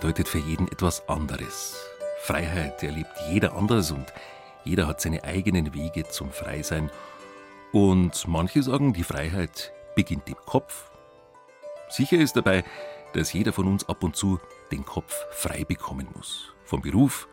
Bedeutet 0.09 0.29
für 0.29 0.38
jeden 0.38 0.68
etwas 0.68 1.07
anderes. 1.07 1.77
Freiheit 2.23 2.83
erlebt 2.83 3.12
jeder 3.29 3.55
anders 3.55 3.90
und 3.90 4.07
jeder 4.64 4.87
hat 4.87 5.03
seine 5.03 5.23
eigenen 5.23 5.75
Wege 5.75 6.09
zum 6.09 6.31
Freisein. 6.31 6.90
Und 7.73 8.27
manche 8.27 8.62
sagen, 8.62 8.94
die 8.94 9.05
Freiheit 9.05 9.71
beginnt 9.94 10.27
im 10.31 10.37
Kopf. 10.47 10.90
Sicher 11.90 12.16
ist 12.16 12.37
dabei, 12.37 12.64
dass 13.12 13.35
jeder 13.35 13.53
von 13.53 13.66
uns 13.66 13.87
ab 13.87 14.03
und 14.03 14.16
zu 14.16 14.40
den 14.73 14.87
Kopf 14.87 15.14
frei 15.31 15.64
bekommen 15.64 16.09
muss. 16.14 16.55
Vom 16.64 16.81
Beruf, 16.81 17.29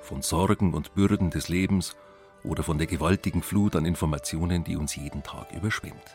von 0.00 0.22
Sorgen 0.22 0.72
und 0.72 0.94
Bürden 0.94 1.30
des 1.30 1.48
Lebens 1.48 1.96
oder 2.44 2.62
von 2.62 2.78
der 2.78 2.86
gewaltigen 2.86 3.42
Flut 3.42 3.74
an 3.74 3.84
Informationen, 3.86 4.62
die 4.62 4.76
uns 4.76 4.94
jeden 4.94 5.24
Tag 5.24 5.50
überschwemmt. 5.50 6.14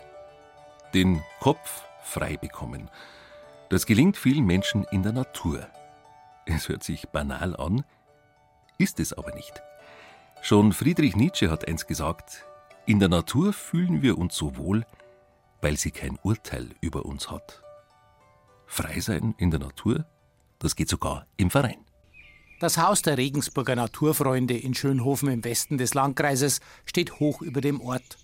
Den 0.93 1.21
Kopf 1.41 1.84
frei 2.04 2.38
bekommen– 2.38 2.89
das 3.69 3.88
gelingt 3.88 4.15
vielen 4.15 4.45
Menschen 4.45 4.86
in 4.91 5.01
der 5.01 5.12
Natur. 5.12 5.67
Es 6.45 6.69
hört 6.69 6.84
sich 6.84 7.08
banal 7.10 7.55
an, 7.55 7.84
ist 8.77 8.99
es 8.99 9.13
aber 9.13 9.34
nicht. 9.34 9.62
Schon 10.41 10.73
Friedrich 10.73 11.15
Nietzsche 11.15 11.49
hat 11.49 11.67
eins 11.67 11.88
gesagt, 11.88 12.45
in 12.86 12.99
der 12.99 13.10
Natur 13.10 13.51
fühlen 13.51 14.03
wir 14.03 14.17
uns 14.17 14.36
so 14.36 14.58
wohl, 14.58 14.86
weil 15.62 15.75
sie 15.75 15.89
kein 15.89 16.19
Urteil 16.21 16.69
über 16.81 17.05
uns 17.05 17.31
hat. 17.31 17.63
Frei 18.67 18.99
sein 18.99 19.34
in 19.39 19.49
der 19.49 19.60
Natur, 19.60 20.05
das 20.60 20.75
geht 20.75 20.89
sogar 20.89 21.25
im 21.38 21.49
Verein. 21.49 21.84
Das 22.60 22.77
Haus 22.77 23.01
der 23.01 23.17
Regensburger 23.17 23.75
Naturfreunde 23.75 24.55
in 24.55 24.75
Schönhofen 24.75 25.29
im 25.29 25.43
Westen 25.43 25.79
des 25.79 25.93
Landkreises 25.95 26.62
steht 26.86 27.19
hoch 27.19 27.41
über 27.41 27.60
dem 27.60 27.81
Ort. 27.81 28.17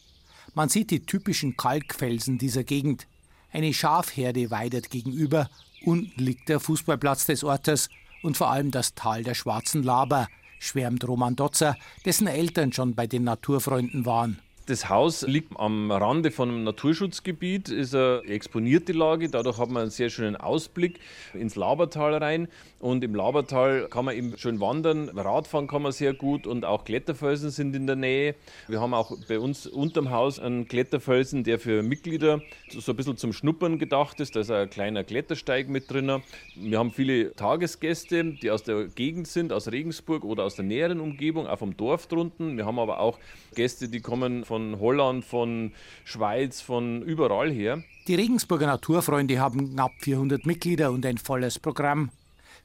Man 0.54 0.70
sieht 0.70 0.92
die 0.92 1.06
typischen 1.06 1.58
Kalkfelsen 1.58 2.38
dieser 2.38 2.64
Gegend. 2.64 3.08
Eine 3.52 3.74
Schafherde 3.74 4.52
weidet 4.52 4.90
gegenüber, 4.90 5.50
unten 5.84 6.22
liegt 6.22 6.50
der 6.50 6.60
Fußballplatz 6.60 7.26
des 7.26 7.44
Ortes 7.44 7.90
und 8.24 8.38
vor 8.38 8.50
allem 8.50 8.72
das 8.72 8.94
Tal 8.96 9.24
der 9.24 9.36
Schwarzen 9.36 9.84
Laber, 9.84 10.28
schwärmt 10.60 11.08
Roman 11.08 11.36
Dotzer, 11.36 11.76
dessen 12.06 12.28
Eltern 12.28 12.72
schon 12.74 12.96
bei 12.96 13.08
den 13.08 13.24
Naturfreunden 13.24 14.06
waren. 14.06 14.40
Das 14.72 14.88
Haus 14.88 15.24
liegt 15.28 15.52
am 15.60 15.92
Rande 15.92 16.32
von 16.32 16.48
einem 16.48 16.64
Naturschutzgebiet, 16.64 17.68
ist 17.68 17.94
eine 17.94 18.22
exponierte 18.24 18.94
Lage. 18.94 19.28
Dadurch 19.28 19.58
hat 19.58 19.70
man 19.70 19.82
einen 19.82 19.92
sehr 19.92 20.10
schönen 20.10 20.38
Ausblick 20.38 21.02
ins 21.34 21.58
Labertal 21.58 22.16
rein. 22.16 22.48
Und 22.80 23.04
im 23.04 23.14
Labertal 23.14 23.90
kann 23.90 24.06
man 24.06 24.16
eben 24.16 24.38
schön 24.38 24.62
wandern. 24.62 25.10
Radfahren 25.10 25.68
kann 25.68 25.82
man 25.82 25.92
sehr 25.92 26.14
gut 26.14 26.48
und 26.48 26.64
auch 26.64 26.86
Kletterfelsen 26.86 27.50
sind 27.50 27.76
in 27.76 27.86
der 27.86 27.98
Nähe. 27.98 28.34
Wir 28.70 28.80
haben 28.80 28.94
auch 28.94 29.12
bei 29.28 29.40
uns 29.40 29.68
unterm 29.68 30.10
Haus 30.10 30.40
einen 30.40 30.70
Kletterfelsen, 30.70 31.44
der 31.44 31.60
für 31.60 31.84
Mitglieder 31.84 32.42
so 32.70 32.94
ein 32.94 32.96
bisschen 32.96 33.18
zum 33.18 33.34
Schnuppern 33.34 33.78
gedacht 33.78 34.22
ist. 34.22 34.38
Da 34.38 34.40
ist 34.40 34.52
ein 34.52 34.70
kleiner 34.70 35.04
Klettersteig 35.04 35.68
mit 35.68 35.92
drin. 35.92 36.24
Wir 36.56 36.80
haben 36.80 36.92
viele 36.92 37.36
Tagesgäste, 37.36 38.24
die 38.24 38.50
aus 38.50 38.64
der 38.64 38.86
Gegend 38.86 39.28
sind, 39.28 39.52
aus 39.52 39.70
Regensburg 39.70 40.24
oder 40.24 40.46
aus 40.46 40.56
der 40.56 40.64
näheren 40.64 41.02
Umgebung, 41.02 41.46
auch 41.46 41.60
vom 41.60 41.76
Dorf 41.76 42.08
drunten. 42.08 42.56
Wir 42.56 42.66
haben 42.66 42.80
aber 42.80 43.02
auch 43.02 43.20
Gäste, 43.54 43.90
die 43.90 44.00
kommen 44.00 44.46
von 44.46 44.61
von 44.62 44.80
Holland, 44.80 45.26
von 45.26 45.72
Schweiz, 46.04 46.62
von 46.62 47.02
überall 47.02 47.52
her. 47.52 47.84
Die 48.08 48.16
Regensburger 48.16 48.68
Naturfreunde 48.68 49.40
haben 49.40 49.72
knapp 49.72 49.92
400 50.00 50.46
Mitglieder 50.46 50.92
und 50.92 51.06
ein 51.06 51.18
volles 51.18 51.60
Programm. 51.60 52.12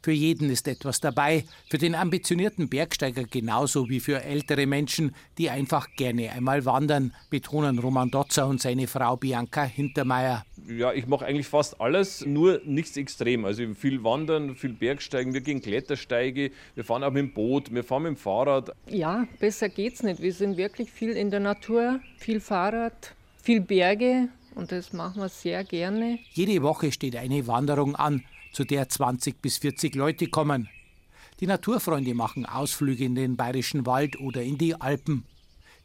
Für 0.06 0.12
jeden 0.12 0.50
ist 0.50 0.68
etwas 0.68 1.00
dabei, 1.00 1.42
für 1.68 1.78
den 1.78 1.96
ambitionierten 1.96 2.68
Bergsteiger 2.68 3.24
genauso 3.24 3.88
wie 3.88 3.98
für 3.98 4.22
ältere 4.22 4.64
Menschen, 4.64 5.12
die 5.36 5.50
einfach 5.50 5.88
gerne 5.96 6.30
einmal 6.30 6.64
wandern, 6.64 7.12
betonen 7.28 7.80
Roman 7.80 8.12
Dotzer 8.12 8.46
und 8.46 8.62
seine 8.62 8.86
Frau 8.86 9.16
Bianca 9.16 9.64
Hintermeier. 9.64 10.46
Ja, 10.68 10.92
ich 10.92 11.08
mache 11.08 11.26
eigentlich 11.26 11.48
fast 11.48 11.80
alles, 11.80 12.24
nur 12.24 12.60
nichts 12.64 12.96
extrem. 12.96 13.44
Also 13.44 13.74
viel 13.74 14.04
Wandern, 14.04 14.54
viel 14.54 14.74
Bergsteigen, 14.74 15.34
wir 15.34 15.40
gehen 15.40 15.60
Klettersteige, 15.60 16.52
wir 16.76 16.84
fahren 16.84 17.02
auch 17.02 17.10
mit 17.10 17.22
dem 17.24 17.34
Boot, 17.34 17.74
wir 17.74 17.82
fahren 17.82 18.04
mit 18.04 18.10
dem 18.10 18.16
Fahrrad. 18.16 18.70
Ja, 18.88 19.26
besser 19.40 19.68
geht's 19.68 20.04
nicht. 20.04 20.22
Wir 20.22 20.32
sind 20.32 20.56
wirklich 20.56 20.92
viel 20.92 21.16
in 21.16 21.32
der 21.32 21.40
Natur, 21.40 21.98
viel 22.16 22.38
Fahrrad, 22.38 23.16
viel 23.42 23.60
Berge 23.60 24.28
und 24.54 24.70
das 24.70 24.92
machen 24.92 25.20
wir 25.20 25.28
sehr 25.28 25.64
gerne. 25.64 26.20
Jede 26.30 26.62
Woche 26.62 26.92
steht 26.92 27.16
eine 27.16 27.48
Wanderung 27.48 27.96
an 27.96 28.22
zu 28.56 28.64
der 28.64 28.88
20 28.88 29.42
bis 29.42 29.58
40 29.58 29.94
Leute 29.96 30.28
kommen. 30.28 30.70
Die 31.40 31.46
Naturfreunde 31.46 32.14
machen 32.14 32.46
Ausflüge 32.46 33.04
in 33.04 33.14
den 33.14 33.36
Bayerischen 33.36 33.84
Wald 33.84 34.18
oder 34.18 34.42
in 34.42 34.56
die 34.56 34.74
Alpen. 34.80 35.24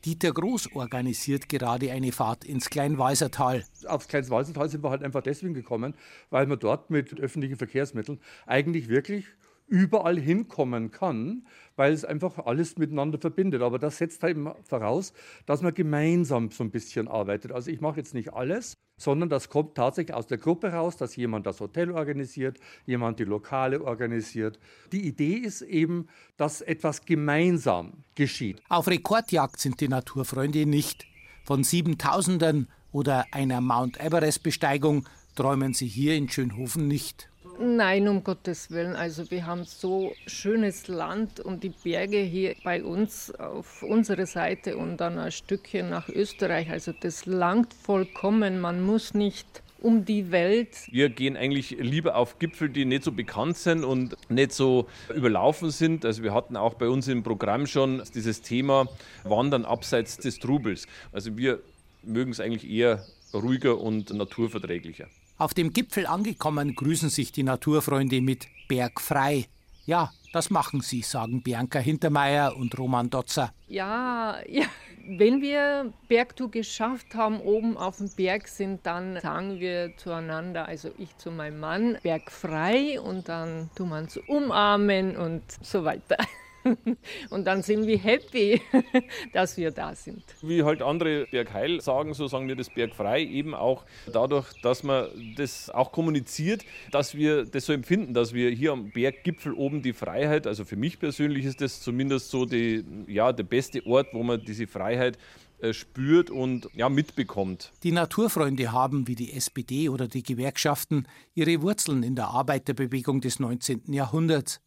Dieter 0.06 0.32
Groß 0.32 0.72
organisiert 0.74 1.50
gerade 1.50 1.92
eine 1.92 2.14
Fahrt 2.14 2.46
ins 2.46 2.70
Kleinwalsertal. 2.70 3.66
Aufs 3.88 4.08
Kleinwalsertal 4.08 4.70
sind 4.70 4.86
wir 4.86 4.90
halt 4.90 5.04
einfach 5.04 5.22
deswegen 5.22 5.54
gekommen, 5.54 5.96
weil 6.30 6.48
man 6.48 6.60
dort 6.60 6.90
mit 6.90 7.20
öffentlichen 7.20 7.58
Verkehrsmitteln 7.58 8.22
eigentlich 8.46 8.88
wirklich 8.88 9.26
überall 9.72 10.20
hinkommen 10.20 10.92
kann, 10.92 11.48
weil 11.78 11.94
es 11.94 12.04
einfach 12.04 12.38
alles 12.46 12.78
miteinander 12.78 13.18
verbindet. 13.18 13.62
Aber 13.62 13.80
das 13.80 13.98
setzt 13.98 14.22
halt 14.22 14.38
voraus, 14.64 15.14
dass 15.46 15.62
man 15.62 15.74
gemeinsam 15.74 16.52
so 16.52 16.64
ein 16.66 16.72
bisschen 16.72 17.08
arbeitet. 17.08 17.54
Also 17.54 17.72
ich 17.72 17.80
mache 17.80 17.98
jetzt 17.98 18.14
nicht 18.14 18.34
alles, 18.34 18.74
sondern 18.98 19.30
das 19.30 19.48
kommt 19.50 19.76
tatsächlich 19.76 20.14
aus 20.14 20.28
der 20.28 20.38
Gruppe 20.38 20.74
raus, 20.74 20.98
dass 20.98 21.16
jemand 21.16 21.48
das 21.48 21.62
Hotel 21.62 21.92
organisiert, 21.92 22.60
jemand 22.86 23.20
die 23.20 23.24
Lokale 23.24 23.82
organisiert. 23.82 24.60
Die 24.92 25.08
Idee 25.08 25.36
ist 25.36 25.62
eben, 25.62 26.08
dass 26.36 26.60
etwas 26.60 27.06
gemeinsam 27.06 28.04
geschieht. 28.16 28.62
Auf 28.68 28.90
Rekordjagd 28.90 29.60
sind 29.60 29.80
die 29.80 29.88
Naturfreunde 29.88 30.66
nicht. 30.66 31.06
Von 31.46 31.64
Siebentausendern 31.64 32.68
oder 32.92 33.26
einer 33.32 33.62
Mount 33.62 34.02
Everest-Besteigung 34.02 35.08
träumen 35.36 35.74
sie 35.74 35.88
hier 35.88 36.16
in 36.16 36.28
Schönhofen 36.28 36.90
nicht. 36.90 37.31
Nein, 37.60 38.08
um 38.08 38.24
Gottes 38.24 38.72
Willen. 38.72 38.96
Also 38.96 39.30
wir 39.30 39.46
haben 39.46 39.66
so 39.66 40.14
schönes 40.26 40.88
Land 40.88 41.40
und 41.40 41.64
die 41.64 41.70
Berge 41.70 42.18
hier 42.18 42.56
bei 42.64 42.84
uns 42.84 43.34
auf 43.36 43.84
unserer 43.84 44.26
Seite 44.26 44.78
und 44.78 44.98
dann 44.98 45.20
ein 45.20 45.32
Stückchen 45.32 45.90
nach 45.90 46.10
Österreich. 46.10 46.72
Also 46.72 46.92
das 47.00 47.26
langt 47.26 47.74
vollkommen. 47.74 48.60
Man 48.60 48.82
muss 48.82 49.14
nicht 49.14 49.62
um 49.80 50.06
die 50.06 50.32
Welt. 50.32 50.78
Wir 50.92 51.10
gehen 51.10 51.36
eigentlich 51.36 51.72
lieber 51.72 52.16
auf 52.16 52.40
Gipfel, 52.40 52.70
die 52.70 52.86
nicht 52.86 53.04
so 53.04 53.12
bekannt 53.12 53.58
sind 53.58 53.84
und 53.84 54.16
nicht 54.30 54.54
so 54.54 54.88
überlaufen 55.14 55.72
sind. 55.72 56.06
Also 56.06 56.24
wir 56.24 56.34
hatten 56.34 56.56
auch 56.56 56.76
bei 56.76 56.88
uns 56.88 57.08
im 57.08 57.24
Programm 57.24 57.68
schon 57.68 58.02
dieses 58.14 58.42
Thema 58.42 58.88
Wandern 59.24 59.66
abseits 59.66 60.18
des 60.18 60.40
Trubels. 60.40 60.88
Also 61.12 61.36
wir 61.38 61.60
mögen 62.04 62.32
es 62.32 62.40
eigentlich 62.40 62.70
eher 62.70 63.06
ruhiger 63.34 63.80
und 63.80 64.12
naturverträglicher. 64.14 65.08
Auf 65.42 65.56
dem 65.56 65.74
Gipfel 65.74 66.06
angekommen, 66.06 66.76
grüßen 66.76 67.10
sich 67.10 67.32
die 67.32 67.42
Naturfreunde 67.42 68.22
mit 68.22 68.46
Bergfrei. 68.68 69.48
Ja, 69.88 70.12
das 70.34 70.52
machen 70.52 70.82
sie, 70.82 71.02
sagen 71.02 71.42
Bianca 71.42 71.80
Hintermeier 71.80 72.56
und 72.56 72.78
Roman 72.78 73.10
Dotzer. 73.10 73.52
Ja, 73.68 74.38
ja, 74.48 74.66
wenn 75.08 75.42
wir 75.42 75.92
Bergtour 76.08 76.52
geschafft 76.52 77.16
haben, 77.16 77.42
oben 77.42 77.76
auf 77.76 77.98
dem 77.98 78.12
Berg 78.12 78.48
sind, 78.48 78.86
dann 78.86 79.20
sagen 79.20 79.60
wir 79.60 79.98
zueinander, 79.98 80.68
also 80.68 80.92
ich 81.00 81.18
zu 81.18 81.32
meinem 81.32 81.60
Mann, 81.60 81.98
bergfrei 82.04 83.02
und 83.02 83.28
dann 83.28 83.72
tun 83.74 83.90
wir 83.90 83.98
uns 83.98 84.18
umarmen 84.28 85.18
und 85.18 85.42
so 85.64 85.84
weiter. 85.84 86.18
Und 87.30 87.46
dann 87.46 87.62
sind 87.64 87.88
wir 87.88 87.98
happy, 87.98 88.62
dass 89.34 89.58
wir 89.58 89.72
da 89.72 89.96
sind. 89.96 90.24
Wie 90.42 90.64
halt 90.64 90.82
andere 90.82 91.26
Bergheil 91.30 91.82
sagen, 91.82 92.14
so 92.14 92.28
sagen 92.28 92.48
wir 92.48 92.56
das 92.56 92.70
Bergfrei, 92.70 93.24
eben 93.24 93.54
auch 93.54 93.86
dadurch, 94.12 94.48
dass 94.62 94.84
man 94.84 95.08
das 95.36 95.70
auch 95.70 95.92
kommuniziert, 95.92 96.64
dass 96.92 97.16
wir 97.16 97.46
das 97.46 97.66
so 97.66 97.74
empfinden, 97.74 98.14
dass 98.14 98.34
wir 98.34 98.50
hier 98.50 98.72
am 98.72 98.92
Berggipfel 98.92 99.54
oben 99.54 99.82
die 99.82 99.94
Freiheit, 99.94 100.48
also 100.48 100.66
für 100.66 100.76
mich 100.76 101.00
persönlich 101.00 101.46
ist 101.46 101.62
das 101.62 101.82
zumindest 101.82 102.30
so 102.30 102.46
die, 102.46 102.84
ja, 103.08 103.32
der 103.34 103.44
beste 103.44 103.86
Ort, 103.86 104.08
wo 104.14 104.24
man 104.24 104.44
diese 104.44 104.68
Freiheit 104.68 105.18
äh, 105.62 105.74
spürt 105.74 106.32
und 106.32 106.70
ja, 106.74 106.90
mitbekommt. 106.90 107.72
Die 107.84 107.92
Naturfreunde 107.92 108.72
haben, 108.72 109.08
wie 109.08 109.14
die 109.14 109.34
SPD 109.34 109.90
oder 109.90 110.08
die 110.08 110.24
Gewerkschaften, 110.24 111.08
ihre 111.36 111.62
Wurzeln 111.62 112.02
in 112.02 112.16
der 112.16 112.30
Arbeiterbewegung 112.30 113.22
des 113.22 113.40
19. 113.40 113.94
Jahrhunderts. 113.94 114.60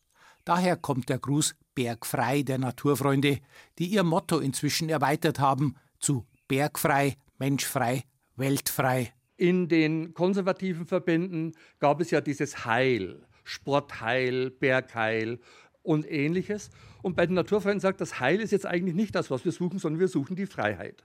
Daher 0.45 0.77
kommt 0.77 1.09
der 1.09 1.19
Gruß 1.19 1.55
Bergfrei 1.75 2.43
der 2.43 2.59
Naturfreunde, 2.59 3.39
die 3.79 3.87
ihr 3.87 4.03
Motto 4.03 4.39
inzwischen 4.39 4.91
erweitert 4.91 5.39
haben 5.39 5.77
zu 5.99 6.27
Bergfrei, 6.49 7.17
Menschfrei, 7.39 8.05
Weltfrei. 8.37 9.13
In 9.37 9.69
den 9.69 10.13
konservativen 10.13 10.87
Verbänden 10.87 11.55
gab 11.81 12.01
es 12.01 12.11
ja 12.11 12.21
dieses 12.21 12.67
Heil, 12.67 13.27
Sportheil, 13.43 14.51
Bergheil 14.51 15.41
und 15.83 16.11
ähnliches. 16.11 16.71
Und 17.03 17.17
bei 17.17 17.27
den 17.27 17.35
Naturfreunden 17.35 17.81
sagt, 17.81 18.01
das 18.01 18.21
Heil 18.21 18.41
ist 18.41 18.53
jetzt 18.53 18.67
eigentlich 18.67 18.95
nicht 18.95 19.15
das, 19.15 19.31
was 19.31 19.45
wir 19.45 19.53
suchen, 19.53 19.79
sondern 19.79 20.01
wir 20.01 20.09
suchen 20.09 20.37
die 20.37 20.47
Freiheit. 20.47 21.05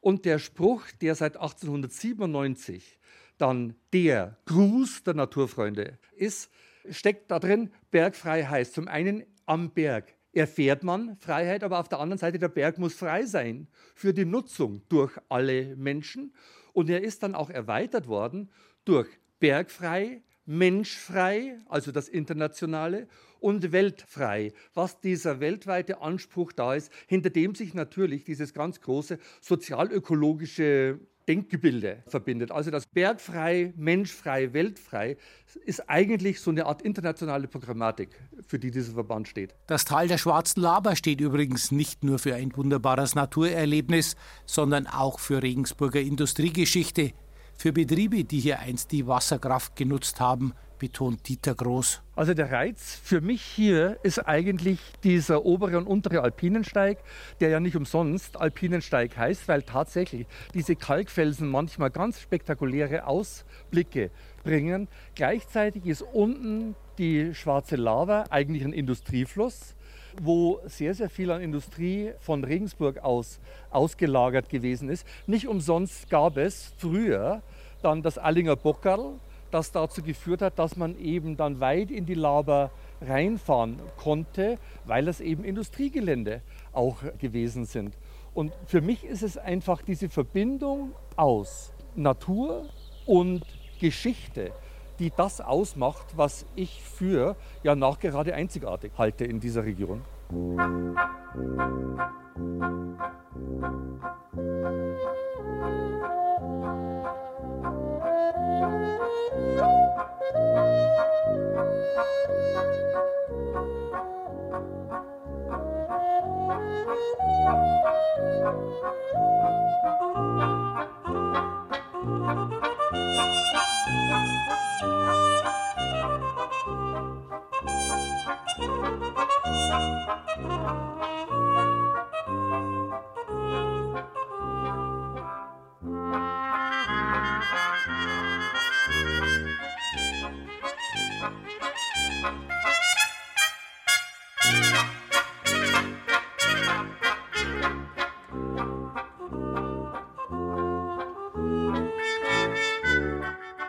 Und 0.00 0.24
der 0.24 0.38
Spruch, 0.38 0.84
der 1.00 1.14
seit 1.14 1.36
1897 1.36 2.98
dann 3.36 3.74
der 3.92 4.38
Gruß 4.46 5.02
der 5.02 5.14
Naturfreunde 5.14 5.98
ist, 6.12 6.50
steckt 6.88 7.30
da 7.30 7.38
drin, 7.38 7.70
bergfrei 7.90 8.44
heißt 8.44 8.74
zum 8.74 8.88
einen 8.88 9.24
am 9.46 9.70
Berg 9.70 10.14
erfährt 10.32 10.82
man 10.84 11.16
Freiheit, 11.16 11.64
aber 11.64 11.80
auf 11.80 11.88
der 11.88 11.98
anderen 11.98 12.18
Seite 12.18 12.38
der 12.38 12.48
Berg 12.48 12.78
muss 12.78 12.94
frei 12.94 13.24
sein 13.24 13.66
für 13.94 14.14
die 14.14 14.24
Nutzung 14.24 14.82
durch 14.88 15.16
alle 15.28 15.76
Menschen. 15.76 16.32
Und 16.72 16.88
er 16.88 17.02
ist 17.02 17.22
dann 17.22 17.34
auch 17.34 17.50
erweitert 17.50 18.06
worden 18.06 18.50
durch 18.84 19.08
bergfrei, 19.40 20.22
menschfrei, 20.46 21.58
also 21.68 21.92
das 21.92 22.08
Internationale, 22.08 23.08
und 23.40 23.72
weltfrei, 23.72 24.52
was 24.74 25.00
dieser 25.00 25.40
weltweite 25.40 26.02
Anspruch 26.02 26.52
da 26.52 26.74
ist, 26.74 26.92
hinter 27.06 27.30
dem 27.30 27.54
sich 27.54 27.72
natürlich 27.72 28.22
dieses 28.22 28.52
ganz 28.52 28.80
große 28.82 29.18
sozialökologische 29.40 31.00
Denkgebilde 31.30 32.02
verbindet. 32.08 32.50
Also 32.50 32.72
das 32.72 32.86
Bergfrei, 32.86 33.72
Menschfrei, 33.76 34.52
Weltfrei 34.52 35.16
ist 35.64 35.88
eigentlich 35.88 36.40
so 36.40 36.50
eine 36.50 36.66
Art 36.66 36.82
internationale 36.82 37.46
Programmatik, 37.46 38.08
für 38.44 38.58
die 38.58 38.72
dieser 38.72 38.94
Verband 38.94 39.28
steht. 39.28 39.54
Das 39.68 39.84
Tal 39.84 40.08
der 40.08 40.18
Schwarzen 40.18 40.60
Laber 40.60 40.96
steht 40.96 41.20
übrigens 41.20 41.70
nicht 41.70 42.02
nur 42.02 42.18
für 42.18 42.34
ein 42.34 42.56
wunderbares 42.56 43.14
Naturerlebnis, 43.14 44.16
sondern 44.44 44.88
auch 44.88 45.20
für 45.20 45.40
Regensburger 45.40 46.00
Industriegeschichte, 46.00 47.12
für 47.60 47.74
Betriebe, 47.74 48.24
die 48.24 48.40
hier 48.40 48.60
einst 48.60 48.90
die 48.90 49.06
Wasserkraft 49.06 49.76
genutzt 49.76 50.18
haben, 50.18 50.54
betont 50.78 51.28
Dieter 51.28 51.54
Groß. 51.54 52.00
Also 52.16 52.32
der 52.32 52.50
Reiz 52.50 52.98
für 53.04 53.20
mich 53.20 53.42
hier 53.42 53.98
ist 54.02 54.18
eigentlich 54.18 54.78
dieser 55.04 55.44
obere 55.44 55.76
und 55.76 55.86
untere 55.86 56.22
Alpinensteig, 56.22 56.96
der 57.38 57.50
ja 57.50 57.60
nicht 57.60 57.76
umsonst 57.76 58.40
Alpinensteig 58.40 59.14
heißt, 59.14 59.46
weil 59.46 59.62
tatsächlich 59.62 60.26
diese 60.54 60.74
Kalkfelsen 60.74 61.50
manchmal 61.50 61.90
ganz 61.90 62.18
spektakuläre 62.18 63.06
Ausblicke 63.06 64.10
bringen. 64.42 64.88
Gleichzeitig 65.14 65.84
ist 65.84 66.00
unten 66.00 66.74
die 66.96 67.34
schwarze 67.34 67.76
Lava 67.76 68.24
eigentlich 68.30 68.64
ein 68.64 68.72
Industriefluss 68.72 69.74
wo 70.20 70.60
sehr, 70.64 70.94
sehr 70.94 71.10
viel 71.10 71.30
an 71.30 71.40
Industrie 71.40 72.12
von 72.20 72.44
Regensburg 72.44 72.98
aus 72.98 73.40
ausgelagert 73.70 74.48
gewesen 74.48 74.88
ist. 74.88 75.06
Nicht 75.26 75.46
umsonst 75.46 76.10
gab 76.10 76.36
es 76.36 76.72
früher 76.78 77.42
dann 77.82 78.02
das 78.02 78.18
Allinger 78.18 78.56
Bockerl, 78.56 79.18
das 79.50 79.72
dazu 79.72 80.02
geführt 80.02 80.42
hat, 80.42 80.58
dass 80.58 80.76
man 80.76 80.98
eben 80.98 81.36
dann 81.36 81.60
weit 81.60 81.90
in 81.90 82.06
die 82.06 82.14
Laber 82.14 82.70
reinfahren 83.00 83.80
konnte, 83.96 84.58
weil 84.84 85.08
es 85.08 85.20
eben 85.20 85.44
Industriegelände 85.44 86.42
auch 86.72 86.98
gewesen 87.18 87.64
sind. 87.64 87.96
Und 88.34 88.52
für 88.66 88.80
mich 88.80 89.04
ist 89.04 89.22
es 89.22 89.36
einfach 89.36 89.82
diese 89.82 90.08
Verbindung 90.08 90.92
aus 91.16 91.72
Natur 91.96 92.66
und 93.06 93.42
Geschichte, 93.80 94.52
die 95.00 95.10
das 95.16 95.40
ausmacht, 95.40 96.06
was 96.14 96.46
ich 96.54 96.82
für 96.82 97.34
ja 97.62 97.74
nachgerade 97.74 98.34
einzigartig 98.34 98.92
halte 98.98 99.24
in 99.24 99.40
dieser 99.40 99.64
Region. 99.64 100.02
Musik 100.30 100.90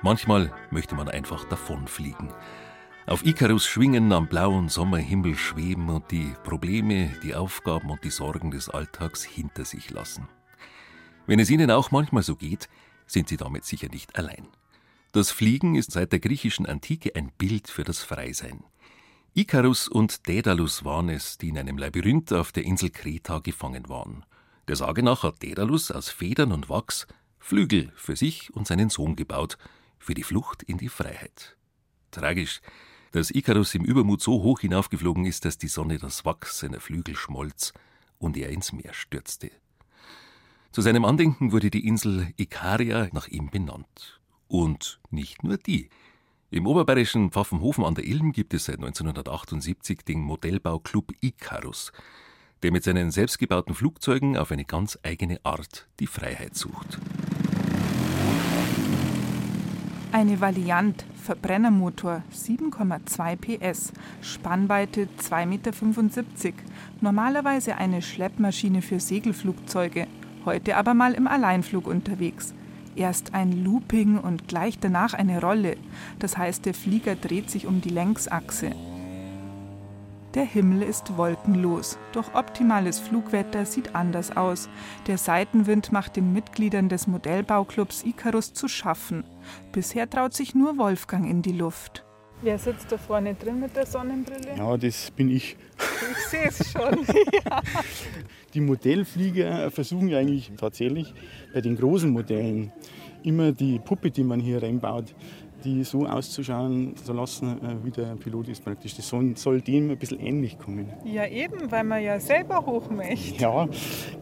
Manchmal 0.03 0.51
möchte 0.71 0.95
man 0.95 1.07
einfach 1.07 1.45
davonfliegen. 1.45 2.33
Auf 3.07 3.25
Ikarus 3.25 3.65
schwingen, 3.65 4.13
am 4.13 4.27
blauen 4.27 4.69
Sommerhimmel 4.69 5.35
schweben 5.35 5.89
und 5.89 6.11
die 6.11 6.33
Probleme, 6.43 7.11
die 7.23 7.33
Aufgaben 7.33 7.89
und 7.89 8.03
die 8.03 8.11
Sorgen 8.11 8.51
des 8.51 8.69
Alltags 8.69 9.23
hinter 9.23 9.65
sich 9.65 9.89
lassen. 9.89 10.27
Wenn 11.25 11.39
es 11.39 11.49
Ihnen 11.49 11.71
auch 11.71 11.89
manchmal 11.89 12.21
so 12.21 12.35
geht, 12.35 12.69
sind 13.07 13.27
Sie 13.27 13.37
damit 13.37 13.65
sicher 13.65 13.89
nicht 13.89 14.15
allein. 14.17 14.47
Das 15.13 15.31
Fliegen 15.31 15.75
ist 15.75 15.91
seit 15.91 16.11
der 16.11 16.19
griechischen 16.19 16.67
Antike 16.67 17.15
ein 17.15 17.31
Bild 17.37 17.69
für 17.69 17.83
das 17.83 18.03
Freisein. 18.03 18.63
Ikarus 19.33 19.87
und 19.87 20.27
Daedalus 20.27 20.85
waren 20.85 21.09
es, 21.09 21.37
die 21.37 21.49
in 21.49 21.57
einem 21.57 21.77
Labyrinth 21.77 22.31
auf 22.31 22.51
der 22.51 22.65
Insel 22.65 22.91
Kreta 22.91 23.39
gefangen 23.39 23.89
waren. 23.89 24.25
Der 24.67 24.75
Sage 24.75 25.01
nach 25.03 25.23
hat 25.23 25.41
Daedalus 25.41 25.89
aus 25.89 26.09
Federn 26.09 26.51
und 26.51 26.69
Wachs 26.69 27.07
Flügel 27.39 27.91
für 27.95 28.15
sich 28.15 28.53
und 28.53 28.67
seinen 28.67 28.89
Sohn 28.89 29.15
gebaut, 29.15 29.57
für 29.97 30.13
die 30.13 30.23
Flucht 30.23 30.63
in 30.63 30.77
die 30.77 30.89
Freiheit. 30.89 31.57
Tragisch, 32.11 32.61
dass 33.11 33.31
Ikarus 33.31 33.75
im 33.75 33.83
Übermut 33.83 34.21
so 34.21 34.41
hoch 34.41 34.61
hinaufgeflogen 34.61 35.25
ist, 35.25 35.45
dass 35.45 35.57
die 35.57 35.67
Sonne 35.67 35.97
das 35.97 36.25
Wachs 36.25 36.59
seiner 36.59 36.79
Flügel 36.79 37.15
schmolz 37.15 37.73
und 38.17 38.37
er 38.37 38.49
ins 38.49 38.71
Meer 38.71 38.93
stürzte. 38.93 39.51
Zu 40.71 40.81
seinem 40.81 41.03
Andenken 41.03 41.51
wurde 41.51 41.69
die 41.69 41.85
Insel 41.85 42.33
Ikaria 42.37 43.09
nach 43.11 43.27
ihm 43.27 43.49
benannt. 43.49 44.21
Und 44.47 44.99
nicht 45.09 45.43
nur 45.43 45.57
die. 45.57 45.89
Im 46.49 46.67
oberbayerischen 46.67 47.31
Pfaffenhofen 47.31 47.83
an 47.83 47.95
der 47.95 48.05
Ilm 48.05 48.31
gibt 48.31 48.53
es 48.53 48.65
seit 48.65 48.75
1978 48.75 49.99
den 50.05 50.19
Modellbauclub 50.19 51.11
Ikarus, 51.21 51.91
der 52.63 52.71
mit 52.71 52.83
seinen 52.83 53.11
selbstgebauten 53.11 53.75
Flugzeugen 53.75 54.37
auf 54.37 54.51
eine 54.51 54.65
ganz 54.65 54.97
eigene 55.03 55.39
Art 55.43 55.87
die 55.99 56.07
Freiheit 56.07 56.55
sucht. 56.55 56.99
Eine 60.13 60.41
Valiant 60.41 61.05
Verbrennermotor 61.23 62.21
7,2 62.35 63.37
PS, 63.37 63.93
Spannweite 64.21 65.07
2,75 65.17 65.45
Meter, 65.45 65.71
normalerweise 66.99 67.77
eine 67.77 68.01
Schleppmaschine 68.01 68.81
für 68.81 68.99
Segelflugzeuge, 68.99 70.07
heute 70.43 70.75
aber 70.75 70.93
mal 70.93 71.13
im 71.13 71.27
Alleinflug 71.27 71.87
unterwegs. 71.87 72.53
Erst 72.97 73.33
ein 73.33 73.63
Looping 73.63 74.17
und 74.17 74.49
gleich 74.49 74.79
danach 74.79 75.13
eine 75.13 75.39
Rolle, 75.39 75.77
das 76.19 76.37
heißt 76.37 76.65
der 76.65 76.73
Flieger 76.73 77.15
dreht 77.15 77.49
sich 77.49 77.65
um 77.65 77.79
die 77.79 77.89
Längsachse. 77.89 78.71
Der 80.33 80.45
Himmel 80.45 80.83
ist 80.83 81.17
wolkenlos, 81.17 81.97
doch 82.13 82.33
optimales 82.35 82.99
Flugwetter 82.99 83.65
sieht 83.65 83.95
anders 83.95 84.37
aus. 84.37 84.69
Der 85.07 85.17
Seitenwind 85.17 85.91
macht 85.91 86.15
den 86.15 86.31
Mitgliedern 86.31 86.87
des 86.87 87.05
Modellbauclubs 87.07 88.05
Icarus 88.05 88.53
zu 88.53 88.69
schaffen. 88.69 89.25
Bisher 89.73 90.09
traut 90.09 90.33
sich 90.33 90.55
nur 90.55 90.77
Wolfgang 90.77 91.29
in 91.29 91.41
die 91.41 91.51
Luft. 91.51 92.05
Wer 92.43 92.57
sitzt 92.57 92.91
da 92.91 92.97
vorne 92.97 93.35
drin 93.35 93.59
mit 93.59 93.75
der 93.75 93.85
Sonnenbrille? 93.85 94.55
Ja, 94.57 94.77
das 94.77 95.11
bin 95.11 95.29
ich. 95.29 95.57
Ich 95.77 96.27
sehe 96.29 96.47
es 96.47 96.71
schon. 96.71 97.05
ja. 97.45 97.61
Die 98.53 98.61
Modellflieger 98.61 99.69
versuchen 99.69 100.13
eigentlich 100.13 100.51
tatsächlich 100.57 101.13
bei 101.53 101.59
den 101.59 101.75
großen 101.75 102.09
Modellen 102.09 102.71
immer 103.23 103.51
die 103.51 103.79
Puppe, 103.79 104.09
die 104.09 104.23
man 104.23 104.39
hier 104.39 104.63
reinbaut, 104.63 105.13
die 105.63 105.83
so 105.83 106.05
auszuschauen 106.05 106.95
zu 106.95 107.13
lassen, 107.13 107.57
äh, 107.63 107.75
wie 107.83 107.91
der 107.91 108.15
Pilot 108.15 108.49
ist 108.49 108.63
praktisch. 108.63 108.95
Das 108.95 109.07
soll, 109.07 109.35
soll 109.35 109.61
dem 109.61 109.91
ein 109.91 109.97
bisschen 109.97 110.19
ähnlich 110.19 110.57
kommen. 110.57 110.87
Ja, 111.05 111.27
eben, 111.27 111.71
weil 111.71 111.83
man 111.83 112.03
ja 112.03 112.19
selber 112.19 112.65
hoch 112.65 112.89
möchte. 112.89 113.41
Ja, 113.41 113.67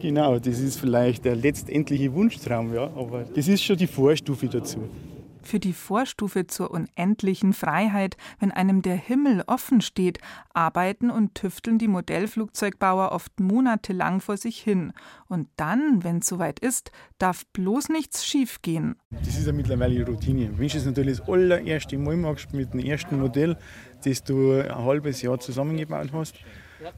genau. 0.00 0.38
Das 0.38 0.58
ist 0.58 0.78
vielleicht 0.78 1.24
der 1.24 1.36
letztendliche 1.36 2.12
Wunschtraum, 2.12 2.74
ja, 2.74 2.84
aber 2.96 3.24
das 3.34 3.48
ist 3.48 3.62
schon 3.62 3.76
die 3.76 3.86
Vorstufe 3.86 4.46
dazu 4.46 4.80
für 5.50 5.58
die 5.58 5.72
Vorstufe 5.72 6.46
zur 6.46 6.70
unendlichen 6.70 7.52
Freiheit, 7.52 8.16
wenn 8.38 8.52
einem 8.52 8.82
der 8.82 8.94
Himmel 8.94 9.42
offen 9.48 9.80
steht, 9.80 10.18
arbeiten 10.54 11.10
und 11.10 11.34
tüfteln 11.34 11.76
die 11.78 11.88
Modellflugzeugbauer 11.88 13.10
oft 13.10 13.40
monatelang 13.40 14.20
vor 14.20 14.36
sich 14.36 14.60
hin. 14.60 14.92
Und 15.28 15.48
dann, 15.56 16.04
wenn 16.04 16.18
es 16.18 16.28
soweit 16.28 16.60
ist, 16.60 16.92
darf 17.18 17.44
bloß 17.46 17.88
nichts 17.88 18.24
schiefgehen. 18.24 18.94
Das 19.10 19.36
ist 19.36 19.46
ja 19.46 19.52
mittlerweile 19.52 20.06
Routine. 20.06 20.50
Wenn 20.56 20.68
du 20.68 20.76
es 20.76 20.84
natürlich 20.84 21.18
das 21.18 21.28
allererste 21.28 21.98
Mal 21.98 22.16
machst 22.16 22.54
mit 22.54 22.72
dem 22.72 22.80
ersten 22.80 23.18
Modell, 23.18 23.56
das 24.04 24.22
du 24.22 24.52
ein 24.52 24.84
halbes 24.84 25.20
Jahr 25.20 25.40
zusammengebaut 25.40 26.12
hast, 26.12 26.36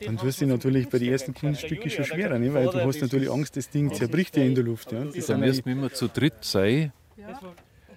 dann 0.04 0.18
tust 0.18 0.42
du 0.42 0.46
natürlich 0.46 0.90
bei 0.90 0.98
den 0.98 1.10
ersten 1.10 1.32
Kunststücken 1.32 1.90
schon 1.90 2.04
schwerer, 2.04 2.38
ne? 2.38 2.52
weil 2.52 2.66
du 2.66 2.80
hast 2.84 3.00
natürlich 3.00 3.30
Angst, 3.30 3.56
das 3.56 3.70
Ding 3.70 3.92
zerbricht 3.94 4.36
dir 4.36 4.44
in 4.44 4.54
der 4.54 4.64
Luft. 4.64 4.92
Ja? 4.92 5.04
Das 5.04 5.26
dann 5.26 5.40
müssen 5.40 5.64
wir 5.64 5.72
immer 5.72 5.90
zu 5.90 6.08
dritt 6.08 6.44
sein. 6.44 6.92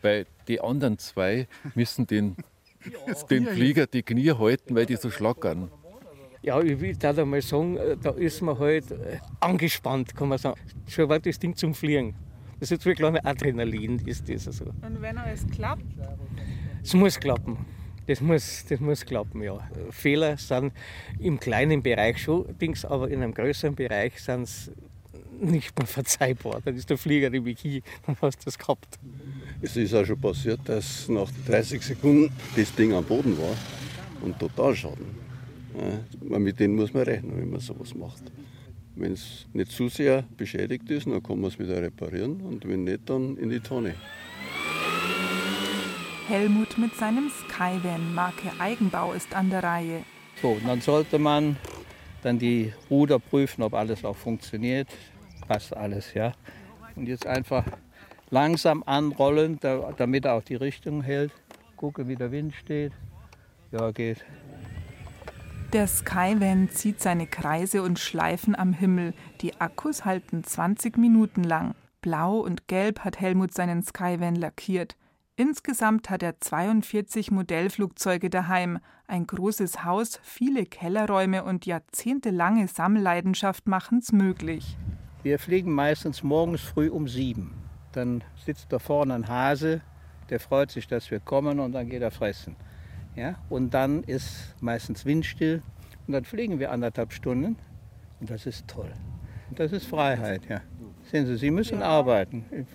Weil 0.02 0.26
die 0.48 0.62
anderen 0.62 0.98
zwei 0.98 1.48
müssen 1.74 2.08
den, 2.08 2.36
den 3.30 3.48
Flieger 3.48 3.88
die 3.88 4.04
Knie 4.04 4.32
halten, 4.32 4.76
weil 4.76 4.86
die 4.86 4.96
so 4.96 5.10
schlackern. 5.10 5.70
Ja, 6.42 6.62
ich 6.62 6.80
will 6.80 6.96
da 6.96 7.26
mal 7.26 7.42
sagen, 7.42 7.78
äh, 7.78 7.98
da 7.98 8.12
ist 8.12 8.42
man 8.42 8.60
halt 8.60 8.92
äh, 8.92 9.18
angespannt, 9.40 10.16
kann 10.16 10.30
man 10.30 10.38
sagen. 10.38 10.60
Schon 10.88 11.10
war 11.10 11.20
das 11.20 11.40
Ding 11.40 11.56
zum 11.56 11.74
Fliegen. 11.74 12.14
Das 12.60 12.72
ist 12.72 12.86
wirklich 12.86 13.08
ein 13.08 13.26
Adrenalin, 13.26 14.00
ist 14.06 14.30
das 14.30 14.48
also. 14.48 14.66
Und 14.66 15.02
wenn 15.02 15.18
alles 15.18 15.46
klappt? 15.48 15.84
Es 16.84 16.94
muss 16.94 17.20
klappen. 17.20 17.58
Das 18.08 18.22
muss, 18.22 18.64
das 18.70 18.80
muss 18.80 19.04
klappen, 19.04 19.42
ja. 19.42 19.58
Fehler 19.90 20.38
sind 20.38 20.72
im 21.20 21.40
kleinen 21.40 21.82
Bereich 21.82 22.22
schon 22.22 22.56
Dings, 22.60 22.86
aber 22.86 23.10
in 23.10 23.24
einem 23.24 23.34
größeren 23.34 23.74
Bereich 23.74 24.22
sind 24.22 24.44
es 24.44 24.72
nicht 25.42 25.78
mehr 25.78 25.88
verzeihbar. 25.88 26.62
Dann 26.64 26.76
ist 26.76 26.90
der 26.90 26.98
Flieger 26.98 27.30
nämlich 27.30 27.60
hier, 27.60 27.82
dann 28.06 28.16
hast 28.22 28.40
du 28.40 28.46
das 28.46 28.58
gehabt. 28.58 29.00
Es 29.62 29.76
ist 29.76 29.94
auch 29.94 30.06
schon 30.06 30.20
passiert, 30.20 30.60
dass 30.66 31.08
nach 31.10 31.30
30 31.48 31.82
Sekunden 31.82 32.32
das 32.56 32.74
Ding 32.76 32.94
am 32.94 33.04
Boden 33.04 33.38
war 33.38 33.56
und 34.22 34.38
total 34.40 34.76
Schaden. 34.76 35.26
Ja, 35.78 36.40
mit 36.40 36.60
denen 36.60 36.76
muss 36.76 36.94
man 36.94 37.04
rechnen, 37.04 37.38
wenn 37.38 37.50
man 37.50 37.60
sowas 37.60 37.94
macht. 37.94 38.24
Wenn 38.96 39.12
es 39.12 39.46
nicht 39.52 39.72
zu 39.72 39.90
sehr 39.90 40.24
beschädigt 40.38 40.90
ist, 40.90 41.06
dann 41.06 41.22
kann 41.22 41.42
man 41.42 41.50
es 41.50 41.60
wieder 41.60 41.82
reparieren 41.82 42.40
und 42.42 42.66
wenn 42.68 42.86
nicht, 42.86 43.10
dann 43.10 43.36
in 43.38 43.50
die 43.50 43.60
Tonne. 43.60 43.94
Helmut 46.28 46.78
mit 46.78 46.96
seinem 46.96 47.30
Skyvan 47.30 48.16
Marke 48.16 48.52
Eigenbau 48.58 49.14
ist 49.14 49.36
an 49.36 49.50
der 49.50 49.64
Reihe. 49.64 50.04
So, 50.42 50.58
dann 50.66 50.82
sollte 50.82 51.20
man 51.20 51.58
dann 52.24 52.40
die 52.40 52.74
Ruder 52.90 53.20
prüfen, 53.20 53.62
ob 53.62 53.74
alles 53.74 54.04
auch 54.04 54.16
funktioniert. 54.16 54.88
Passt 55.48 55.76
alles, 55.76 56.14
ja. 56.14 56.34
Und 56.96 57.08
jetzt 57.08 57.26
einfach 57.28 57.66
langsam 58.30 58.84
anrollen, 58.86 59.60
damit 59.98 60.26
er 60.26 60.34
auch 60.34 60.44
die 60.44 60.56
Richtung 60.56 61.02
hält. 61.02 61.32
Gucke, 61.78 62.08
wie 62.08 62.16
der 62.16 62.32
Wind 62.32 62.56
steht. 62.56 62.94
Ja, 63.72 63.92
geht. 63.92 64.26
Der 65.74 65.88
Skyvan 65.88 66.70
zieht 66.70 67.02
seine 67.02 67.28
Kreise 67.28 67.84
und 67.84 68.00
Schleifen 68.00 68.56
am 68.56 68.72
Himmel. 68.72 69.14
Die 69.42 69.60
Akkus 69.60 70.06
halten 70.06 70.44
20 70.44 70.98
Minuten 70.98 71.44
lang. 71.44 71.76
Blau 72.02 72.38
und 72.38 72.68
Gelb 72.68 73.00
hat 73.00 73.20
Helmut 73.20 73.54
seinen 73.54 73.84
Skyvan 73.84 74.36
lackiert. 74.36 74.96
Insgesamt 75.36 76.10
hat 76.10 76.24
er 76.24 76.40
42 76.40 77.30
Modellflugzeuge 77.30 78.30
daheim, 78.30 78.80
ein 79.06 79.28
großes 79.28 79.84
Haus, 79.84 80.20
viele 80.24 80.66
Kellerräume 80.66 81.44
und 81.44 81.66
jahrzehntelange 81.66 82.70
Sammelleidenschaft 82.70 83.68
machen's 83.68 84.14
möglich. 84.14 84.78
Wir 85.26 85.40
fliegen 85.40 85.74
meistens 85.74 86.22
morgens 86.22 86.62
früh 86.62 86.88
um 86.88 87.08
sieben. 87.08 87.56
Dann 87.94 88.24
sitzt 88.46 88.72
da 88.72 88.78
vorne 88.78 89.16
ein 89.16 89.28
Hase, 89.28 89.82
der 90.30 90.40
freut 90.40 90.70
sich, 90.70 90.88
dass 90.88 91.10
wir 91.10 91.20
kommen 91.20 91.60
und 91.60 91.72
dann 91.72 91.90
geht 91.90 92.04
er 92.04 92.12
fressen. 92.12 92.56
Ja? 93.16 93.34
Und 93.50 93.74
dann 93.74 94.04
ist 94.04 94.54
meistens 94.62 95.04
windstill 95.04 95.64
und 96.06 96.14
dann 96.14 96.26
fliegen 96.26 96.60
wir 96.60 96.72
anderthalb 96.72 97.12
Stunden 97.12 97.58
und 98.20 98.30
das 98.30 98.46
ist 98.46 98.68
toll. 98.68 98.94
Das 99.56 99.72
ist 99.72 99.88
Freiheit, 99.88 100.46
ja. 100.48 100.62
Sehen 101.10 101.26
Sie, 101.26 101.38
Sie 101.38 101.50
müssen 101.50 101.82
arbeiten. 101.82 102.68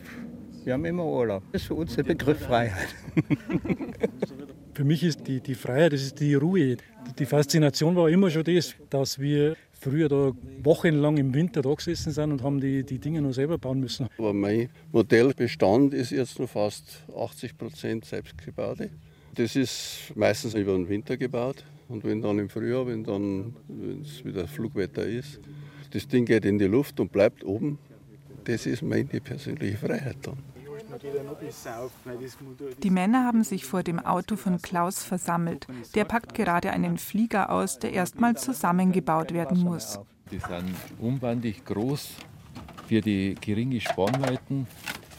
Wir 0.64 0.72
haben 0.72 0.84
immer 0.84 1.04
Urlaub. 1.04 1.44
Das 1.52 1.62
ist 1.62 1.68
für 1.68 1.74
uns 1.74 1.94
der 1.94 2.02
Begriff 2.02 2.40
Freiheit. 2.40 2.96
Für 4.80 4.86
mich 4.86 5.04
ist 5.04 5.26
die, 5.26 5.42
die 5.42 5.54
Freiheit, 5.54 5.92
das 5.92 6.00
ist 6.00 6.20
die 6.20 6.32
Ruhe. 6.32 6.78
Die 7.18 7.26
Faszination 7.26 7.94
war 7.96 8.08
immer 8.08 8.30
schon 8.30 8.44
das, 8.44 8.74
dass 8.88 9.18
wir 9.18 9.54
früher 9.78 10.08
da 10.08 10.32
wochenlang 10.62 11.18
im 11.18 11.34
Winter 11.34 11.60
da 11.60 11.74
gesessen 11.74 12.12
sind 12.12 12.32
und 12.32 12.42
haben 12.42 12.62
die, 12.62 12.82
die 12.82 12.98
Dinge 12.98 13.20
noch 13.20 13.34
selber 13.34 13.58
bauen 13.58 13.78
müssen. 13.78 14.08
Aber 14.16 14.32
mein 14.32 14.70
Modellbestand 14.90 15.92
ist 15.92 16.12
jetzt 16.12 16.38
noch 16.38 16.48
fast 16.48 17.04
80 17.14 17.58
Prozent 17.58 18.06
selbstgebaute. 18.06 18.88
Das 19.34 19.54
ist 19.54 20.14
meistens 20.14 20.54
über 20.54 20.72
den 20.72 20.88
Winter 20.88 21.18
gebaut. 21.18 21.62
Und 21.90 22.02
wenn 22.02 22.22
dann 22.22 22.38
im 22.38 22.48
Frühjahr, 22.48 22.86
wenn 22.86 23.04
dann 23.04 23.54
es 24.02 24.24
wieder 24.24 24.48
Flugwetter 24.48 25.04
ist, 25.04 25.40
das 25.90 26.08
Ding 26.08 26.24
geht 26.24 26.46
in 26.46 26.58
die 26.58 26.64
Luft 26.64 26.98
und 27.00 27.12
bleibt 27.12 27.44
oben, 27.44 27.78
das 28.44 28.64
ist 28.64 28.80
meine 28.80 29.04
persönliche 29.04 29.76
Freiheit 29.76 30.16
dann. 30.22 30.38
Die 32.82 32.90
Männer 32.90 33.24
haben 33.24 33.44
sich 33.44 33.64
vor 33.64 33.82
dem 33.82 33.98
Auto 33.98 34.36
von 34.36 34.60
Klaus 34.60 35.04
versammelt. 35.04 35.66
Der 35.94 36.04
packt 36.04 36.34
gerade 36.34 36.70
einen 36.70 36.98
Flieger 36.98 37.50
aus, 37.50 37.78
der 37.78 37.92
erstmal 37.92 38.36
zusammengebaut 38.36 39.32
werden 39.32 39.60
muss. 39.60 39.98
Die 40.30 40.38
sind 40.38 40.74
unbandig 40.98 41.64
groß. 41.64 42.10
Für 42.88 43.00
die 43.00 43.36
geringe 43.40 43.80
Spannweiten 43.80 44.66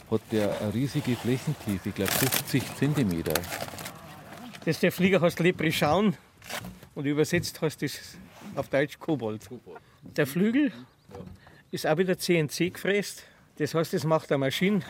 hat 0.09 0.21
der 0.31 0.59
eine 0.61 0.73
riesige 0.73 1.15
Flächentiefe, 1.15 1.89
ich 1.89 1.95
glaube 1.95 2.11
50 2.11 2.75
cm. 2.75 3.23
Das 4.65 4.79
der 4.79 4.91
Flieger 4.91 5.21
heißt 5.21 5.39
Leprechaun 5.39 6.15
und 6.95 7.05
übersetzt 7.05 7.61
heißt 7.61 7.81
das 7.81 8.17
auf 8.55 8.67
Deutsch 8.67 8.99
Kobold. 8.99 9.49
Der 10.17 10.27
Flügel 10.27 10.71
ist 11.71 11.87
auch 11.87 11.97
wieder 11.97 12.17
CNC 12.17 12.73
gefräst. 12.73 13.23
Das 13.57 13.73
heißt, 13.73 13.93
das 13.93 14.03
macht 14.03 14.31
eine 14.31 14.39
Maschine. 14.39 14.81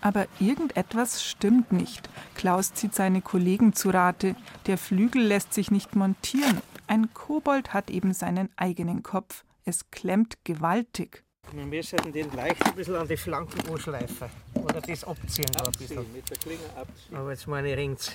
Aber 0.00 0.26
irgendetwas 0.38 1.24
stimmt 1.24 1.72
nicht. 1.72 2.08
Klaus 2.34 2.72
zieht 2.74 2.94
seine 2.94 3.20
Kollegen 3.20 3.72
zu 3.72 3.90
Rate. 3.90 4.36
Der 4.66 4.78
Flügel 4.78 5.22
lässt 5.22 5.52
sich 5.54 5.70
nicht 5.70 5.96
montieren. 5.96 6.60
Ein 6.86 7.12
Kobold 7.12 7.74
hat 7.74 7.90
eben 7.90 8.14
seinen 8.14 8.48
eigenen 8.56 9.02
Kopf. 9.02 9.44
Es 9.64 9.90
klemmt 9.90 10.38
gewaltig. 10.44 11.24
Wir 11.52 11.82
sollten 11.82 12.12
den 12.12 12.30
leicht 12.32 12.64
ein 12.64 12.74
bisschen 12.74 12.96
an 12.96 13.08
die 13.08 13.16
Flanken 13.16 13.68
anschleifen. 13.70 14.28
Oder 14.54 14.80
das 14.80 15.04
abziehen. 15.04 15.46
da 15.52 15.64
ein 15.64 15.72
bisschen. 15.72 16.12
mit 16.12 16.28
der 16.28 16.36
Klinge 16.36 16.64
abziehen. 16.76 17.16
Aber 17.16 17.30
jetzt 17.30 17.46
meine 17.46 17.76
ringt's. 17.76 18.12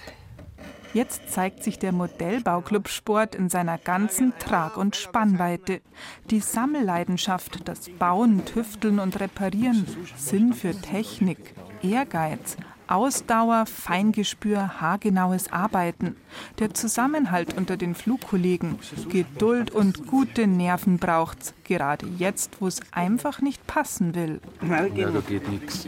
Jetzt 0.93 1.31
zeigt 1.31 1.63
sich 1.63 1.79
der 1.79 1.91
Modellbauclub 1.91 2.88
Sport 2.88 3.34
in 3.34 3.49
seiner 3.49 3.79
ganzen 3.79 4.38
Trag- 4.38 4.77
und 4.77 4.95
Spannweite. 4.95 5.81
Die 6.29 6.39
Sammelleidenschaft, 6.39 7.67
das 7.67 7.89
Bauen, 7.89 8.45
Tüfteln 8.45 8.99
und 8.99 9.19
Reparieren, 9.19 9.88
Sinn 10.15 10.53
für 10.53 10.79
Technik, 10.79 11.55
Ehrgeiz, 11.84 12.57
Ausdauer, 12.88 13.65
Feingespür, 13.65 14.81
haargenaues 14.81 15.51
Arbeiten, 15.51 16.15
der 16.59 16.73
Zusammenhalt 16.73 17.55
unter 17.55 17.77
den 17.77 17.95
Flugkollegen, 17.95 18.79
Geduld 19.09 19.71
und 19.71 20.07
gute 20.07 20.47
Nerven 20.47 20.97
braucht's, 20.97 21.53
gerade 21.63 22.05
jetzt, 22.17 22.61
wo 22.61 22.67
es 22.67 22.81
einfach 22.91 23.41
nicht 23.41 23.65
passen 23.67 24.15
will. 24.15 24.41
Ja, 24.61 25.09
da 25.09 25.19
geht 25.21 25.47
nichts. 25.49 25.88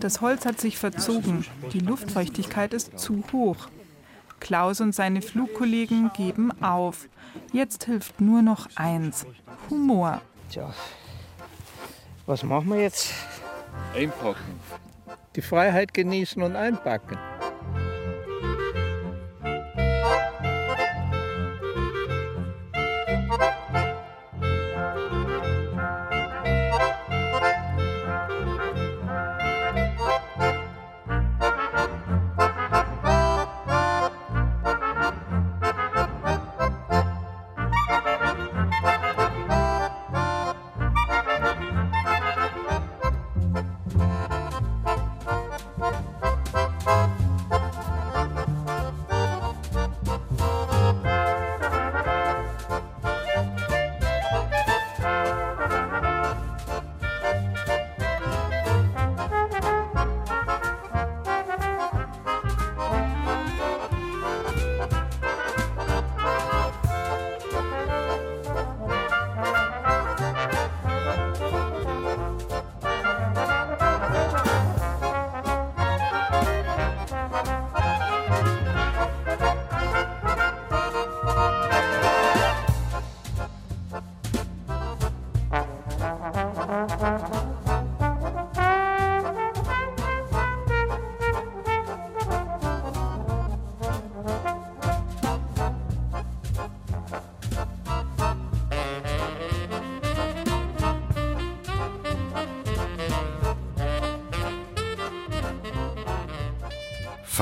Das 0.00 0.20
Holz 0.20 0.46
hat 0.46 0.60
sich 0.60 0.78
verzogen, 0.78 1.44
die 1.72 1.80
Luftfeuchtigkeit 1.80 2.74
ist 2.74 2.98
zu 2.98 3.22
hoch. 3.32 3.68
Klaus 4.40 4.80
und 4.80 4.94
seine 4.94 5.22
Flugkollegen 5.22 6.10
geben 6.16 6.50
auf. 6.62 7.08
Jetzt 7.52 7.84
hilft 7.84 8.20
nur 8.20 8.42
noch 8.42 8.68
eins: 8.74 9.26
Humor. 9.68 10.22
Tja, 10.50 10.72
was 12.26 12.42
machen 12.42 12.70
wir 12.70 12.80
jetzt? 12.80 13.12
Einpacken. 13.94 14.58
Die 15.36 15.42
Freiheit 15.42 15.94
genießen 15.94 16.42
und 16.42 16.56
einpacken. 16.56 17.16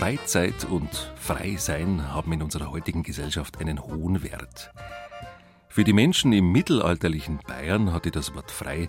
Freizeit 0.08 0.64
und 0.64 1.12
Freisein 1.16 2.14
haben 2.14 2.32
in 2.32 2.40
unserer 2.40 2.70
heutigen 2.70 3.02
Gesellschaft 3.02 3.60
einen 3.60 3.78
hohen 3.78 4.22
Wert. 4.22 4.72
Für 5.68 5.84
die 5.84 5.92
Menschen 5.92 6.32
im 6.32 6.50
mittelalterlichen 6.50 7.40
Bayern 7.46 7.92
hatte 7.92 8.10
das 8.10 8.34
Wort 8.34 8.50
frei 8.50 8.88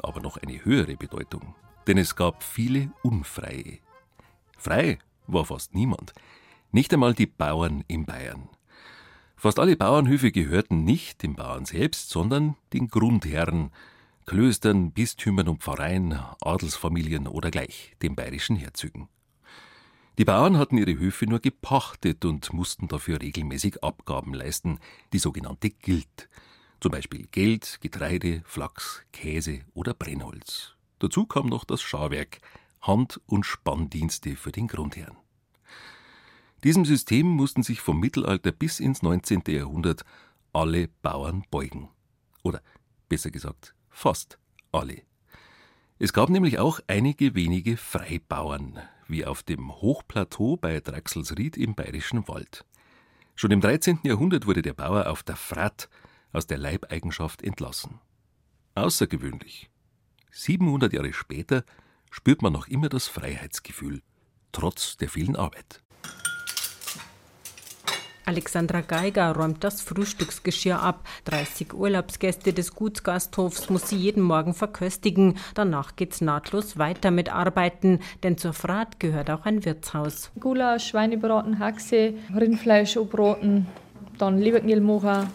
aber 0.00 0.20
noch 0.20 0.36
eine 0.36 0.62
höhere 0.62 0.96
Bedeutung, 0.96 1.54
denn 1.86 1.96
es 1.96 2.14
gab 2.14 2.42
viele 2.42 2.92
Unfreie. 3.02 3.78
Frei 4.58 4.98
war 5.26 5.46
fast 5.46 5.74
niemand, 5.74 6.12
nicht 6.72 6.92
einmal 6.92 7.14
die 7.14 7.24
Bauern 7.26 7.82
in 7.88 8.04
Bayern. 8.04 8.50
Fast 9.36 9.58
alle 9.58 9.76
Bauernhöfe 9.76 10.30
gehörten 10.30 10.84
nicht 10.84 11.22
dem 11.22 11.36
Bauern 11.36 11.64
selbst, 11.64 12.10
sondern 12.10 12.54
den 12.74 12.88
Grundherren, 12.88 13.70
Klöstern, 14.26 14.92
Bistümern 14.92 15.48
und 15.48 15.62
Pfarreien, 15.62 16.20
Adelsfamilien 16.42 17.28
oder 17.28 17.50
gleich 17.50 17.96
den 18.02 18.14
bayerischen 18.14 18.56
Herzögen. 18.56 19.08
Die 20.18 20.24
Bauern 20.24 20.58
hatten 20.58 20.76
ihre 20.76 20.98
Höfe 20.98 21.26
nur 21.26 21.40
gepachtet 21.40 22.24
und 22.24 22.52
mussten 22.52 22.88
dafür 22.88 23.20
regelmäßig 23.20 23.82
Abgaben 23.82 24.34
leisten, 24.34 24.78
die 25.12 25.18
sogenannte 25.18 25.70
Gilt. 25.70 26.28
Zum 26.80 26.92
Beispiel 26.92 27.26
Geld, 27.30 27.78
Getreide, 27.80 28.42
Flachs, 28.44 29.02
Käse 29.12 29.60
oder 29.74 29.94
Brennholz. 29.94 30.74
Dazu 30.98 31.26
kam 31.26 31.46
noch 31.46 31.64
das 31.64 31.82
Scharwerk, 31.82 32.40
Hand- 32.82 33.20
und 33.26 33.46
Spanndienste 33.46 34.36
für 34.36 34.52
den 34.52 34.66
Grundherrn. 34.66 35.16
Diesem 36.64 36.84
System 36.84 37.26
mussten 37.26 37.62
sich 37.62 37.80
vom 37.80 38.00
Mittelalter 38.00 38.52
bis 38.52 38.80
ins 38.80 39.02
19. 39.02 39.42
Jahrhundert 39.48 40.04
alle 40.52 40.88
Bauern 41.00 41.44
beugen. 41.50 41.88
Oder 42.42 42.62
besser 43.08 43.30
gesagt, 43.30 43.74
fast 43.88 44.38
alle. 44.72 45.02
Es 45.98 46.12
gab 46.12 46.28
nämlich 46.28 46.58
auch 46.58 46.80
einige 46.86 47.34
wenige 47.34 47.76
Freibauern, 47.76 48.78
wie 49.10 49.24
auf 49.24 49.42
dem 49.42 49.70
Hochplateau 49.70 50.56
bei 50.56 50.80
Draxelsried 50.80 51.56
im 51.56 51.74
Bayerischen 51.74 52.28
Wald. 52.28 52.64
Schon 53.34 53.50
im 53.50 53.60
13. 53.60 54.00
Jahrhundert 54.02 54.46
wurde 54.46 54.62
der 54.62 54.74
Bauer 54.74 55.08
auf 55.08 55.22
der 55.22 55.36
Fratt 55.36 55.88
aus 56.32 56.46
der 56.46 56.58
Leibeigenschaft 56.58 57.42
entlassen. 57.42 58.00
Außergewöhnlich. 58.74 59.70
700 60.30 60.92
Jahre 60.92 61.12
später 61.12 61.64
spürt 62.10 62.42
man 62.42 62.52
noch 62.52 62.68
immer 62.68 62.88
das 62.88 63.08
Freiheitsgefühl, 63.08 64.02
trotz 64.52 64.96
der 64.96 65.08
vielen 65.08 65.36
Arbeit. 65.36 65.82
Alexandra 68.30 68.80
Geiger 68.80 69.34
räumt 69.34 69.64
das 69.64 69.80
Frühstücksgeschirr 69.80 70.80
ab. 70.80 71.00
30 71.24 71.74
Urlaubsgäste 71.74 72.52
des 72.52 72.76
Gutsgasthofs 72.76 73.70
muss 73.70 73.88
sie 73.88 73.96
jeden 73.96 74.22
Morgen 74.22 74.54
verköstigen. 74.54 75.36
Danach 75.54 75.96
geht's 75.96 76.20
nahtlos 76.20 76.78
weiter 76.78 77.10
mit 77.10 77.34
Arbeiten, 77.34 77.98
denn 78.22 78.38
zur 78.38 78.52
Fahrt 78.52 79.00
gehört 79.00 79.30
auch 79.30 79.46
ein 79.46 79.64
Wirtshaus. 79.64 80.30
Gulasch, 80.38 80.90
Schweinebraten, 80.90 81.58
Haxe, 81.58 82.14
Rindfleisch, 82.32 82.96
Obroten, 82.96 83.66
dann 84.16 84.38
Leberknil 84.38 84.80
machen, 84.80 85.26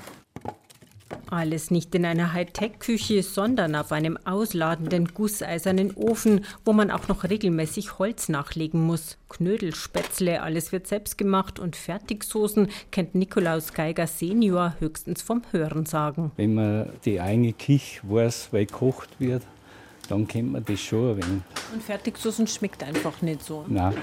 alles 1.30 1.72
nicht 1.72 1.94
in 1.96 2.06
einer 2.06 2.34
Hightech-Küche, 2.34 3.24
sondern 3.24 3.76
auf 3.76 3.92
einem 3.92 4.18
ausladenden 4.26 5.14
gusseisernen 5.14 5.96
Ofen, 5.96 6.46
wo 6.64 6.74
man 6.74 6.92
auch 6.92 7.08
noch 7.08 7.24
regelmäßig 7.24 8.00
Holz 8.00 8.30
nachlegen 8.30 8.82
muss. 8.82 9.18
Knödelspätzle, 9.30 10.42
alles 10.42 10.72
wird 10.72 10.88
selbst 10.88 11.18
gemacht 11.18 11.60
und 11.60 11.76
Fertigsoßen 11.76 12.70
kennt 12.92 13.16
Nikolaus 13.16 13.74
Geiger 13.74 14.08
Senior 14.08 14.76
höchstens 14.80 15.22
vom 15.22 15.44
Hören 15.52 15.86
sagen. 15.86 16.32
Wenn 16.38 16.56
man 16.56 16.90
die 17.04 17.20
eigene 17.20 17.54
Küche 17.54 18.02
weiß, 18.04 18.50
weil 18.52 18.66
gekocht 18.66 19.10
wird, 19.20 19.44
dann 20.10 20.28
kennt 20.28 20.52
man 20.52 20.64
das 20.66 20.80
schon 20.80 21.12
ein 21.12 21.18
wenig. 21.18 21.42
Und 21.74 21.84
Fertigsoßen 21.84 22.48
schmeckt 22.48 22.84
einfach 22.84 23.22
nicht 23.22 23.44
so. 23.44 23.66
Nein. 23.68 23.96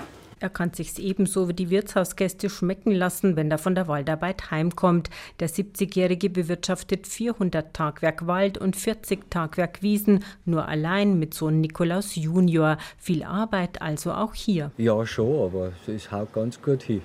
Er 0.42 0.50
kann 0.50 0.72
sich's 0.74 0.98
ebenso 0.98 1.48
wie 1.48 1.54
die 1.54 1.70
Wirtshausgäste 1.70 2.50
schmecken 2.50 2.90
lassen, 2.90 3.36
wenn 3.36 3.48
er 3.48 3.58
von 3.58 3.76
der 3.76 3.86
Waldarbeit 3.86 4.50
heimkommt. 4.50 5.08
Der 5.38 5.48
70-Jährige 5.48 6.30
bewirtschaftet 6.30 7.06
400 7.06 7.72
Tagwerk 7.72 8.26
Wald 8.26 8.58
und 8.58 8.74
40 8.74 9.30
Tagwerk 9.30 9.82
Wiesen, 9.82 10.24
nur 10.44 10.66
allein 10.66 11.16
mit 11.16 11.32
Sohn 11.32 11.60
Nikolaus 11.60 12.16
Junior. 12.16 12.76
Viel 12.98 13.22
Arbeit 13.22 13.80
also 13.80 14.10
auch 14.10 14.34
hier. 14.34 14.72
Ja, 14.78 15.06
schon, 15.06 15.46
aber 15.46 15.74
es 15.86 16.10
haut 16.10 16.32
ganz 16.32 16.60
gut 16.60 16.82
hin. 16.82 17.02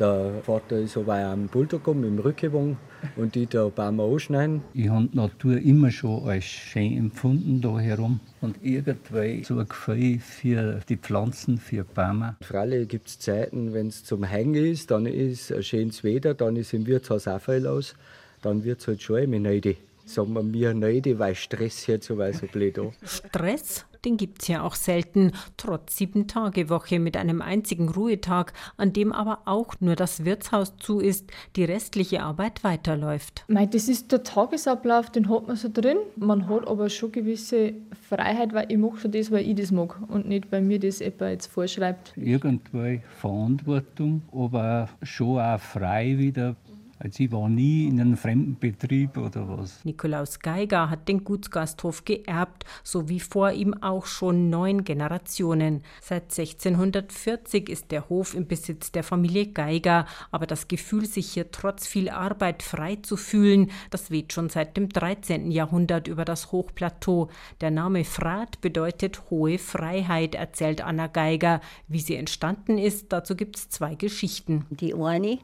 Der 0.00 0.32
Vater 0.42 0.80
ist 0.80 0.96
aber 0.96 1.14
auch 1.14 1.32
am 1.34 1.46
Bulldog 1.46 1.86
mit 1.94 2.06
dem 2.06 2.18
Rückenwagen 2.18 2.78
und 3.16 3.34
die 3.34 3.46
da 3.46 3.68
Baum 3.68 4.00
anschneiden. 4.00 4.62
Ich 4.74 4.88
habe 4.88 5.08
die 5.12 5.16
Natur 5.16 5.58
immer 5.58 5.90
schon 5.90 6.28
als 6.28 6.44
schön 6.44 6.96
empfunden 6.96 7.60
da 7.60 7.78
herum 7.78 8.20
und 8.40 8.56
irgendwie 8.62 9.44
so 9.44 9.58
ein 9.58 9.68
Gefühl 9.68 10.18
für 10.18 10.80
die 10.88 10.96
Pflanzen, 10.96 11.58
für 11.58 11.84
Bäume. 11.84 12.36
Freilich 12.40 12.88
gibt 12.88 13.08
es 13.08 13.18
Zeiten, 13.18 13.72
wenn 13.72 13.88
es 13.88 14.04
zum 14.04 14.24
Hängen 14.24 14.64
ist, 14.64 14.90
dann 14.90 15.06
ist 15.06 15.52
ein 15.52 15.62
schönes 15.62 16.04
Wetter, 16.04 16.34
dann 16.34 16.56
ist 16.56 16.72
im 16.74 16.86
Wirtshaus 16.86 17.28
auch 17.28 17.40
viel 17.40 17.56
los, 17.56 17.94
dann 18.42 18.64
wird 18.64 18.80
es 18.80 18.88
halt 18.88 19.02
schon 19.02 19.18
immer 19.18 19.38
nötig. 19.38 19.78
Sagen 20.06 20.34
wir 20.34 20.42
mir 20.44 20.72
nötig, 20.72 21.18
weil 21.18 21.34
Stress 21.34 21.86
jetzt 21.88 22.06
so, 22.06 22.16
so 22.32 22.46
blöd 22.46 22.78
da. 22.78 22.90
Stress? 23.02 23.84
Den 24.04 24.16
gibt's 24.16 24.46
ja 24.46 24.62
auch 24.62 24.76
selten, 24.76 25.32
trotz 25.56 25.96
Sieben-Tage-Woche 25.96 27.00
mit 27.00 27.16
einem 27.16 27.42
einzigen 27.42 27.88
Ruhetag, 27.88 28.52
an 28.76 28.92
dem 28.92 29.12
aber 29.12 29.40
auch 29.46 29.74
nur 29.80 29.96
das 29.96 30.24
Wirtshaus 30.24 30.76
zu 30.76 31.00
ist, 31.00 31.28
die 31.56 31.64
restliche 31.64 32.22
Arbeit 32.22 32.62
weiterläuft. 32.62 33.44
Mei, 33.48 33.66
das 33.66 33.88
ist 33.88 34.12
der 34.12 34.22
Tagesablauf, 34.22 35.10
den 35.10 35.28
hat 35.28 35.48
man 35.48 35.56
so 35.56 35.68
drin. 35.72 35.96
Man 36.14 36.48
hat 36.48 36.68
aber 36.68 36.88
schon 36.88 37.10
gewisse 37.10 37.72
Freiheit, 38.08 38.52
weil 38.52 38.70
ich 38.70 38.78
mache 38.78 38.98
schon 38.98 39.10
das, 39.10 39.32
weil 39.32 39.44
ich 39.48 39.56
das 39.56 39.72
mag 39.72 39.98
und 40.06 40.28
nicht, 40.28 40.52
weil 40.52 40.62
mir 40.62 40.78
das 40.78 41.00
jemand 41.00 41.32
jetzt 41.32 41.48
vorschreibt. 41.48 42.12
Irgendwo 42.16 43.00
Verantwortung, 43.18 44.22
aber 44.30 44.88
schon 45.02 45.40
auch 45.40 45.58
frei 45.58 46.16
wieder 46.16 46.54
also 46.98 47.22
ich 47.22 47.32
war 47.32 47.48
nie 47.48 47.86
in 47.88 48.00
einem 48.00 48.16
fremden 48.16 48.58
Betrieb 48.58 49.18
oder 49.18 49.48
was. 49.48 49.84
Nikolaus 49.84 50.40
Geiger 50.40 50.88
hat 50.88 51.08
den 51.08 51.24
Gutsgasthof 51.24 52.04
geerbt, 52.04 52.64
so 52.82 53.08
wie 53.08 53.20
vor 53.20 53.52
ihm 53.52 53.74
auch 53.82 54.06
schon 54.06 54.48
neun 54.48 54.84
Generationen. 54.84 55.82
Seit 56.00 56.24
1640 56.24 57.68
ist 57.68 57.90
der 57.90 58.08
Hof 58.08 58.34
im 58.34 58.46
Besitz 58.46 58.92
der 58.92 59.02
Familie 59.02 59.48
Geiger, 59.48 60.06
aber 60.30 60.46
das 60.46 60.68
Gefühl, 60.68 61.04
sich 61.04 61.32
hier 61.32 61.50
trotz 61.50 61.86
viel 61.86 62.08
Arbeit 62.08 62.62
frei 62.62 62.96
zu 62.96 63.16
fühlen, 63.16 63.70
das 63.90 64.10
weht 64.10 64.32
schon 64.32 64.48
seit 64.48 64.76
dem 64.76 64.88
13. 64.88 65.50
Jahrhundert 65.50 66.08
über 66.08 66.24
das 66.24 66.50
Hochplateau. 66.50 67.28
Der 67.60 67.70
Name 67.70 68.04
Frat 68.04 68.60
bedeutet 68.62 69.30
hohe 69.30 69.58
Freiheit, 69.58 70.34
erzählt 70.34 70.80
Anna 70.80 71.08
Geiger. 71.08 71.60
Wie 71.88 72.00
sie 72.00 72.16
entstanden 72.16 72.78
ist, 72.78 73.12
dazu 73.12 73.36
gibt 73.36 73.56
es 73.56 73.68
zwei 73.68 73.94
Geschichten. 73.94 74.64
Die 74.70 74.94
eine 74.94 75.38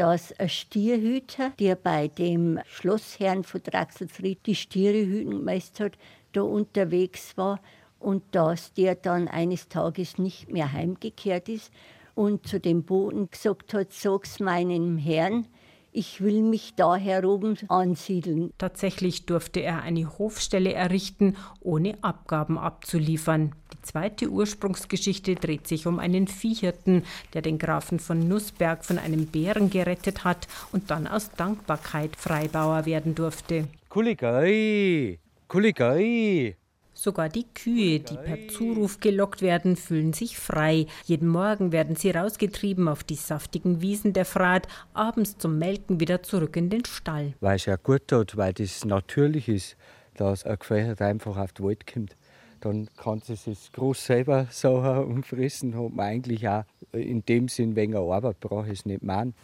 dass 0.00 0.32
ein 0.40 0.48
Stierhüter, 0.48 1.50
der 1.58 1.74
bei 1.74 2.08
dem 2.08 2.58
Schlossherrn 2.64 3.44
von 3.44 3.62
Draxelsried 3.62 4.38
die 4.46 4.54
Stiere 4.54 5.04
hüten 5.04 5.32
gemeist 5.32 5.78
hat, 5.78 5.98
da 6.32 6.40
unterwegs 6.40 7.36
war 7.36 7.60
und 7.98 8.22
dass 8.30 8.72
der 8.72 8.94
dann 8.94 9.28
eines 9.28 9.68
Tages 9.68 10.16
nicht 10.16 10.50
mehr 10.50 10.72
heimgekehrt 10.72 11.50
ist 11.50 11.70
und 12.14 12.46
zu 12.48 12.58
dem 12.58 12.82
Boten 12.82 13.30
gesagt 13.30 13.74
hat, 13.74 13.92
sag's 13.92 14.40
meinem 14.40 14.96
Herrn, 14.96 15.46
ich 15.92 16.20
will 16.20 16.42
mich 16.42 16.74
da 16.76 16.96
heroben 16.96 17.56
ansiedeln. 17.68 18.52
Tatsächlich 18.58 19.26
durfte 19.26 19.60
er 19.60 19.82
eine 19.82 20.18
Hofstelle 20.18 20.72
errichten, 20.72 21.36
ohne 21.60 21.94
Abgaben 22.02 22.58
abzuliefern. 22.58 23.52
Die 23.72 23.82
zweite 23.82 24.28
Ursprungsgeschichte 24.28 25.34
dreht 25.34 25.66
sich 25.66 25.86
um 25.86 25.98
einen 25.98 26.28
Viehhirten, 26.28 27.04
der 27.34 27.42
den 27.42 27.58
Grafen 27.58 27.98
von 27.98 28.28
Nussberg 28.28 28.84
von 28.84 28.98
einem 28.98 29.26
Bären 29.26 29.70
gerettet 29.70 30.24
hat 30.24 30.48
und 30.72 30.90
dann 30.90 31.06
aus 31.06 31.30
Dankbarkeit 31.32 32.16
Freibauer 32.16 32.86
werden 32.86 33.14
durfte. 33.14 33.66
Kuligai, 33.88 35.18
Kuligai, 35.48 36.56
Sogar 36.92 37.28
die 37.28 37.46
Kühe, 37.54 38.00
die 38.00 38.16
per 38.16 38.48
Zuruf 38.48 39.00
gelockt 39.00 39.42
werden, 39.42 39.76
fühlen 39.76 40.12
sich 40.12 40.38
frei. 40.38 40.86
Jeden 41.04 41.28
Morgen 41.28 41.72
werden 41.72 41.96
sie 41.96 42.10
rausgetrieben 42.10 42.88
auf 42.88 43.04
die 43.04 43.14
saftigen 43.14 43.80
Wiesen 43.80 44.12
der 44.12 44.24
Frat, 44.24 44.66
abends 44.92 45.38
zum 45.38 45.58
Melken 45.58 46.00
wieder 46.00 46.22
zurück 46.22 46.56
in 46.56 46.68
den 46.68 46.84
Stall. 46.84 47.34
Weil 47.40 47.56
es 47.56 47.66
ja 47.66 47.76
gut 47.76 48.08
tut, 48.08 48.36
weil 48.36 48.52
das 48.52 48.84
natürlich 48.84 49.48
ist, 49.48 49.76
dass 50.14 50.44
ein 50.44 50.58
Gefährt 50.58 51.00
einfach 51.00 51.36
auf 51.36 51.52
den 51.52 51.66
Wald 51.66 51.86
kommt. 51.86 52.16
Dann 52.60 52.88
kann 52.96 53.22
sie 53.22 53.32
es 53.32 53.72
groß 53.72 54.04
selber 54.04 54.46
saugen 54.50 55.04
und 55.12 55.26
fressen, 55.26 55.74
hat 55.74 55.92
man 55.92 56.06
eigentlich 56.06 56.46
auch 56.46 56.64
in 56.92 57.24
dem 57.24 57.48
Sinn 57.48 57.76
wegen 57.76 57.96
Arbeit, 57.96 58.40
brauche 58.40 58.66
ich 58.66 58.80
es 58.80 58.86
nicht 58.86 59.02
machen 59.02 59.34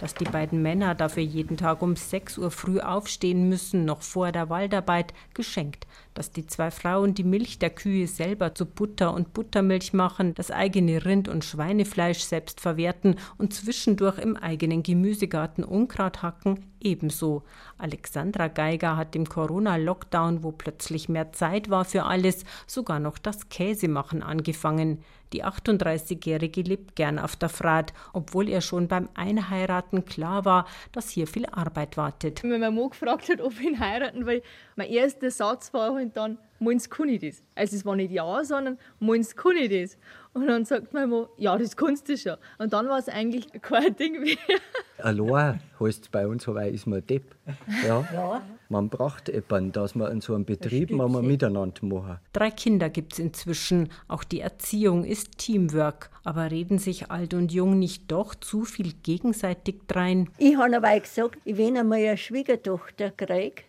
dass 0.00 0.14
die 0.14 0.24
beiden 0.24 0.62
Männer 0.62 0.94
dafür 0.94 1.22
jeden 1.22 1.56
Tag 1.56 1.82
um 1.82 1.96
6 1.96 2.38
Uhr 2.38 2.50
früh 2.50 2.80
aufstehen 2.80 3.48
müssen, 3.48 3.84
noch 3.84 4.02
vor 4.02 4.32
der 4.32 4.48
Waldarbeit, 4.48 5.12
geschenkt. 5.34 5.86
Dass 6.14 6.30
die 6.30 6.46
zwei 6.46 6.70
Frauen 6.70 7.14
die 7.14 7.24
Milch 7.24 7.58
der 7.58 7.70
Kühe 7.70 8.06
selber 8.06 8.54
zu 8.54 8.66
Butter 8.66 9.12
und 9.12 9.32
Buttermilch 9.32 9.92
machen, 9.92 10.34
das 10.34 10.50
eigene 10.50 11.04
Rind- 11.04 11.28
und 11.28 11.44
Schweinefleisch 11.44 12.20
selbst 12.20 12.60
verwerten 12.60 13.16
und 13.36 13.54
zwischendurch 13.54 14.18
im 14.18 14.36
eigenen 14.36 14.82
Gemüsegarten 14.82 15.64
Unkraut 15.64 16.22
hacken, 16.22 16.64
ebenso. 16.80 17.42
Alexandra 17.76 18.48
Geiger 18.48 18.96
hat 18.96 19.16
im 19.16 19.28
Corona-Lockdown, 19.28 20.42
wo 20.42 20.52
plötzlich 20.52 21.08
mehr 21.08 21.32
Zeit 21.32 21.70
war 21.70 21.84
für 21.84 22.04
alles, 22.04 22.44
sogar 22.66 23.00
noch 23.00 23.18
das 23.18 23.48
Käsemachen 23.48 24.22
angefangen. 24.22 25.02
Die 25.32 25.44
38-Jährige 25.44 26.62
lebt 26.62 26.96
gern 26.96 27.18
auf 27.18 27.36
der 27.36 27.48
Frat, 27.48 27.92
obwohl 28.12 28.48
ihr 28.48 28.60
schon 28.60 28.88
beim 28.88 29.08
Einheiraten 29.14 30.04
klar 30.04 30.44
war, 30.44 30.66
dass 30.92 31.10
hier 31.10 31.26
viel 31.26 31.46
Arbeit 31.46 31.96
wartet. 31.96 32.42
Wenn 32.42 32.60
mein 32.60 32.74
Mann 32.74 32.90
gefragt 32.90 33.28
hat, 33.28 33.40
ob 33.40 33.52
ich 33.52 33.66
ihn 33.66 33.80
heiraten 33.80 34.26
will, 34.26 34.42
mein 34.76 34.88
erster 34.88 35.30
Satz 35.30 35.72
war 35.74 35.94
halt 35.94 36.16
dann, 36.16 36.38
meinst 36.58 36.90
kann 36.90 37.08
ich 37.08 37.20
das? 37.20 37.42
Also 37.54 37.76
es 37.76 37.84
war 37.84 37.96
nicht 37.96 38.12
ja, 38.12 38.44
sondern 38.44 38.78
meinst 39.00 39.36
kann 39.36 39.56
ich 39.56 39.70
das? 39.70 39.98
Und 40.38 40.46
dann 40.46 40.64
sagt 40.64 40.94
mein 40.94 41.10
Mann, 41.10 41.26
ja, 41.36 41.58
das 41.58 41.76
kannst 41.76 42.08
du 42.08 42.16
schon. 42.16 42.36
Und 42.58 42.72
dann 42.72 42.88
war 42.88 42.98
es 43.00 43.08
eigentlich 43.08 43.48
kein 43.60 43.96
Ding 43.96 44.20
mehr. 44.20 44.36
Allein 44.98 45.60
heißt 45.80 46.12
bei 46.12 46.28
uns, 46.28 46.46
weil 46.46 46.72
ist 46.72 46.86
man 46.86 47.04
Depp. 47.04 47.34
Ja. 47.84 48.06
ja. 48.12 48.42
Man 48.68 48.88
braucht 48.88 49.28
jemanden, 49.28 49.72
dass 49.72 49.96
man 49.96 50.12
in 50.12 50.20
so 50.20 50.36
einem 50.36 50.44
Betrieb 50.44 50.92
mal 50.92 51.08
miteinander 51.08 51.84
machen. 51.84 52.18
Drei 52.32 52.52
Kinder 52.52 52.88
gibt 52.88 53.14
es 53.14 53.18
inzwischen. 53.18 53.88
Auch 54.06 54.22
die 54.22 54.40
Erziehung 54.40 55.04
ist 55.04 55.38
Teamwork. 55.38 56.10
Aber 56.22 56.52
reden 56.52 56.78
sich 56.78 57.10
alt 57.10 57.34
und 57.34 57.50
jung 57.52 57.80
nicht 57.80 58.12
doch 58.12 58.36
zu 58.36 58.64
viel 58.64 58.92
gegenseitig 59.02 59.88
drein? 59.88 60.30
Ich 60.38 60.56
habe 60.56 60.76
aber 60.76 61.00
gesagt, 61.00 61.38
wenn 61.44 61.76
einmal 61.76 61.98
eine 61.98 62.16
Schwiegertochter 62.16 63.10
kriege, 63.10 63.62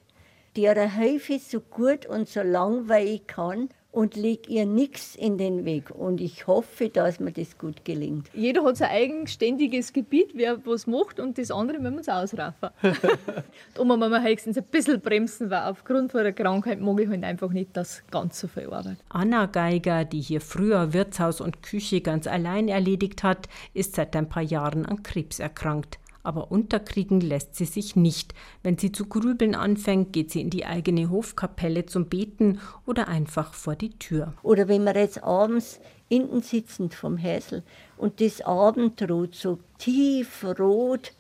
der 0.55 0.75
helfe 0.87 1.39
so 1.39 1.61
gut 1.61 2.05
und 2.05 2.27
so 2.27 2.41
lang, 2.41 2.89
wie 2.89 3.15
ich 3.15 3.25
kann 3.25 3.69
und 3.91 4.15
leg 4.15 4.47
ihr 4.49 4.65
nichts 4.65 5.15
in 5.15 5.37
den 5.37 5.65
Weg. 5.65 5.89
Und 5.89 6.21
ich 6.21 6.45
hoffe, 6.47 6.89
dass 6.89 7.19
mir 7.19 7.31
das 7.31 7.57
gut 7.57 7.83
gelingt. 7.85 8.29
Jeder 8.33 8.63
hat 8.63 8.77
sein 8.77 8.89
eigenständiges 8.91 9.93
Gebiet, 9.93 10.31
wer 10.35 10.63
was 10.65 10.85
macht, 10.85 11.19
und 11.19 11.37
das 11.37 11.49
andere 11.49 11.79
müssen 11.79 11.93
wir 11.93 11.97
uns 11.99 12.09
ausraffen. 12.09 12.69
und 13.77 13.87
man 13.87 13.99
muss 13.99 14.21
höchstens 14.21 14.57
ein 14.57 14.65
bisschen 14.65 15.01
bremsen, 15.01 15.49
weil 15.49 15.63
aufgrund 15.63 16.11
von 16.11 16.23
der 16.23 16.33
Krankheit 16.33 16.79
mag 16.79 16.99
ich 16.99 17.09
halt 17.09 17.23
einfach 17.23 17.49
nicht 17.49 17.69
das 17.73 18.03
ganz 18.11 18.39
so 18.39 18.47
viel 18.47 18.71
Arbeit. 18.71 18.97
Anna 19.09 19.47
Geiger, 19.47 20.05
die 20.05 20.21
hier 20.21 20.41
früher 20.41 20.93
Wirtshaus 20.93 21.41
und 21.41 21.63
Küche 21.63 22.01
ganz 22.01 22.27
allein 22.27 22.67
erledigt 22.67 23.23
hat, 23.23 23.49
ist 23.73 23.95
seit 23.95 24.15
ein 24.15 24.29
paar 24.29 24.43
Jahren 24.43 24.85
an 24.85 25.01
Krebs 25.01 25.39
erkrankt 25.39 25.99
aber 26.23 26.51
unterkriegen 26.51 27.21
lässt 27.21 27.55
sie 27.55 27.65
sich 27.65 27.95
nicht. 27.95 28.33
Wenn 28.63 28.77
sie 28.77 28.91
zu 28.91 29.05
grübeln 29.05 29.55
anfängt, 29.55 30.13
geht 30.13 30.31
sie 30.31 30.41
in 30.41 30.49
die 30.49 30.65
eigene 30.65 31.09
Hofkapelle 31.09 31.85
zum 31.85 32.05
Beten 32.05 32.59
oder 32.85 33.07
einfach 33.07 33.53
vor 33.53 33.75
die 33.75 33.97
Tür. 33.97 34.33
Oder 34.43 34.67
wenn 34.67 34.83
wir 34.83 34.95
jetzt 34.95 35.23
abends 35.23 35.79
hinten 36.07 36.41
sitzend 36.41 36.93
vom 36.93 37.17
Häsel 37.17 37.63
und 37.97 38.21
das 38.21 38.41
Abendrot 38.41 39.35
so 39.35 39.59
tiefrot 39.77 41.13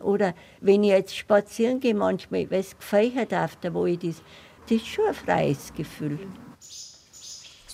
oder 0.00 0.34
wenn 0.60 0.82
ich 0.82 0.90
jetzt 0.90 1.16
spazieren 1.16 1.80
gehe 1.80 1.94
manchmal, 1.94 2.50
weil 2.50 2.60
es 2.60 2.76
gefeiert 2.78 3.34
auf 3.34 3.56
der 3.56 3.74
Wald 3.74 4.02
ist, 4.02 4.22
das 4.62 4.78
ist 4.78 4.86
schon 4.86 5.06
ein 5.06 5.14
freies 5.14 5.72
Gefühl 5.74 6.18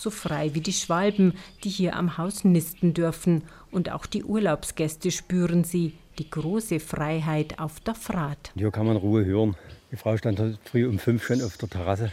so 0.07 0.11
frei 0.11 0.55
wie 0.55 0.61
die 0.61 0.73
Schwalben, 0.73 1.35
die 1.65 1.69
hier 1.69 1.97
am 1.97 2.17
Haus 2.17 2.45
nisten 2.45 2.95
dürfen. 2.95 3.43
Und 3.73 3.91
auch 3.91 4.07
die 4.07 4.23
Urlaubsgäste 4.23 5.11
spüren 5.11 5.65
sie, 5.65 5.95
die 6.19 6.31
große 6.31 6.81
Freiheit 6.81 7.59
auf 7.59 7.81
der 7.81 7.95
Fahrt. 7.95 8.53
Hier 8.55 8.71
kann 8.71 8.87
man 8.87 8.97
Ruhe 8.97 9.25
hören. 9.25 9.57
Die 9.93 9.97
Frau 9.97 10.17
stand 10.17 10.41
heute 10.41 10.59
früh 10.65 10.87
um 10.87 10.99
fünf 10.99 11.25
schon 11.25 11.43
auf 11.43 11.57
der 11.57 11.69
Terrasse 11.69 12.13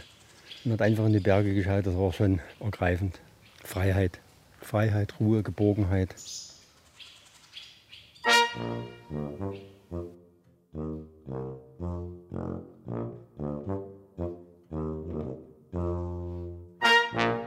und 0.64 0.72
hat 0.72 0.82
einfach 0.82 1.06
in 1.06 1.12
die 1.12 1.20
Berge 1.20 1.54
geschaut. 1.54 1.86
Das 1.86 1.96
war 1.96 2.12
schon 2.12 2.40
ergreifend. 2.60 3.20
Freiheit. 3.62 4.20
Freiheit, 4.60 5.14
Ruhe, 5.20 5.42
Geborgenheit. 5.42 6.14
Musik 17.12 17.43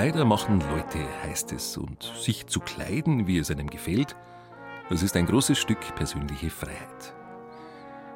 Kleider 0.00 0.24
machen 0.24 0.60
Leute, 0.60 1.06
heißt 1.24 1.52
es, 1.52 1.76
und 1.76 2.02
sich 2.18 2.46
zu 2.46 2.60
kleiden, 2.60 3.26
wie 3.26 3.36
es 3.36 3.50
einem 3.50 3.68
gefällt, 3.68 4.16
das 4.88 5.02
ist 5.02 5.14
ein 5.14 5.26
großes 5.26 5.58
Stück 5.58 5.94
persönliche 5.94 6.48
Freiheit. 6.48 7.14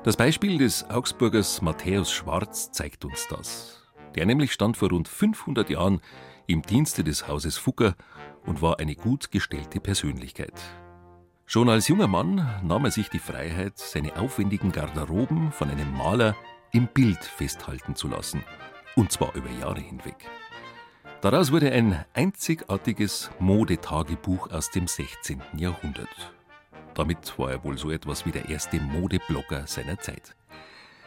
Das 0.02 0.16
Beispiel 0.16 0.56
des 0.56 0.88
Augsburgers 0.88 1.60
Matthäus 1.60 2.10
Schwarz 2.10 2.72
zeigt 2.72 3.04
uns 3.04 3.28
das. 3.28 3.82
Der 4.14 4.24
nämlich 4.24 4.54
stand 4.54 4.78
vor 4.78 4.88
rund 4.88 5.08
500 5.08 5.68
Jahren 5.68 6.00
im 6.46 6.62
Dienste 6.62 7.04
des 7.04 7.28
Hauses 7.28 7.58
Fugger 7.58 7.96
und 8.46 8.62
war 8.62 8.78
eine 8.78 8.96
gut 8.96 9.30
gestellte 9.30 9.78
Persönlichkeit. 9.78 10.58
Schon 11.44 11.68
als 11.68 11.88
junger 11.88 12.08
Mann 12.08 12.48
nahm 12.62 12.86
er 12.86 12.92
sich 12.92 13.10
die 13.10 13.18
Freiheit, 13.18 13.76
seine 13.76 14.16
aufwendigen 14.16 14.72
Garderoben 14.72 15.52
von 15.52 15.68
einem 15.68 15.94
Maler 15.94 16.34
im 16.72 16.86
Bild 16.86 17.22
festhalten 17.22 17.94
zu 17.94 18.08
lassen, 18.08 18.42
und 18.96 19.12
zwar 19.12 19.34
über 19.34 19.50
Jahre 19.50 19.80
hinweg. 19.80 20.30
Daraus 21.24 21.52
wurde 21.52 21.72
ein 21.72 22.04
einzigartiges 22.12 23.30
Modetagebuch 23.38 24.50
aus 24.50 24.70
dem 24.70 24.86
16. 24.86 25.40
Jahrhundert. 25.56 26.34
Damit 26.92 27.38
war 27.38 27.50
er 27.50 27.64
wohl 27.64 27.78
so 27.78 27.90
etwas 27.90 28.26
wie 28.26 28.30
der 28.30 28.50
erste 28.50 28.78
Modeblogger 28.78 29.66
seiner 29.66 29.98
Zeit. 29.98 30.36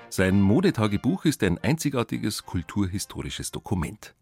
Sein 0.09 0.41
Modetagebuch 0.41 1.25
ist 1.25 1.43
ein 1.43 1.59
einzigartiges 1.59 2.47
kulturhistorisches 2.47 3.51
Dokument. 3.51 4.15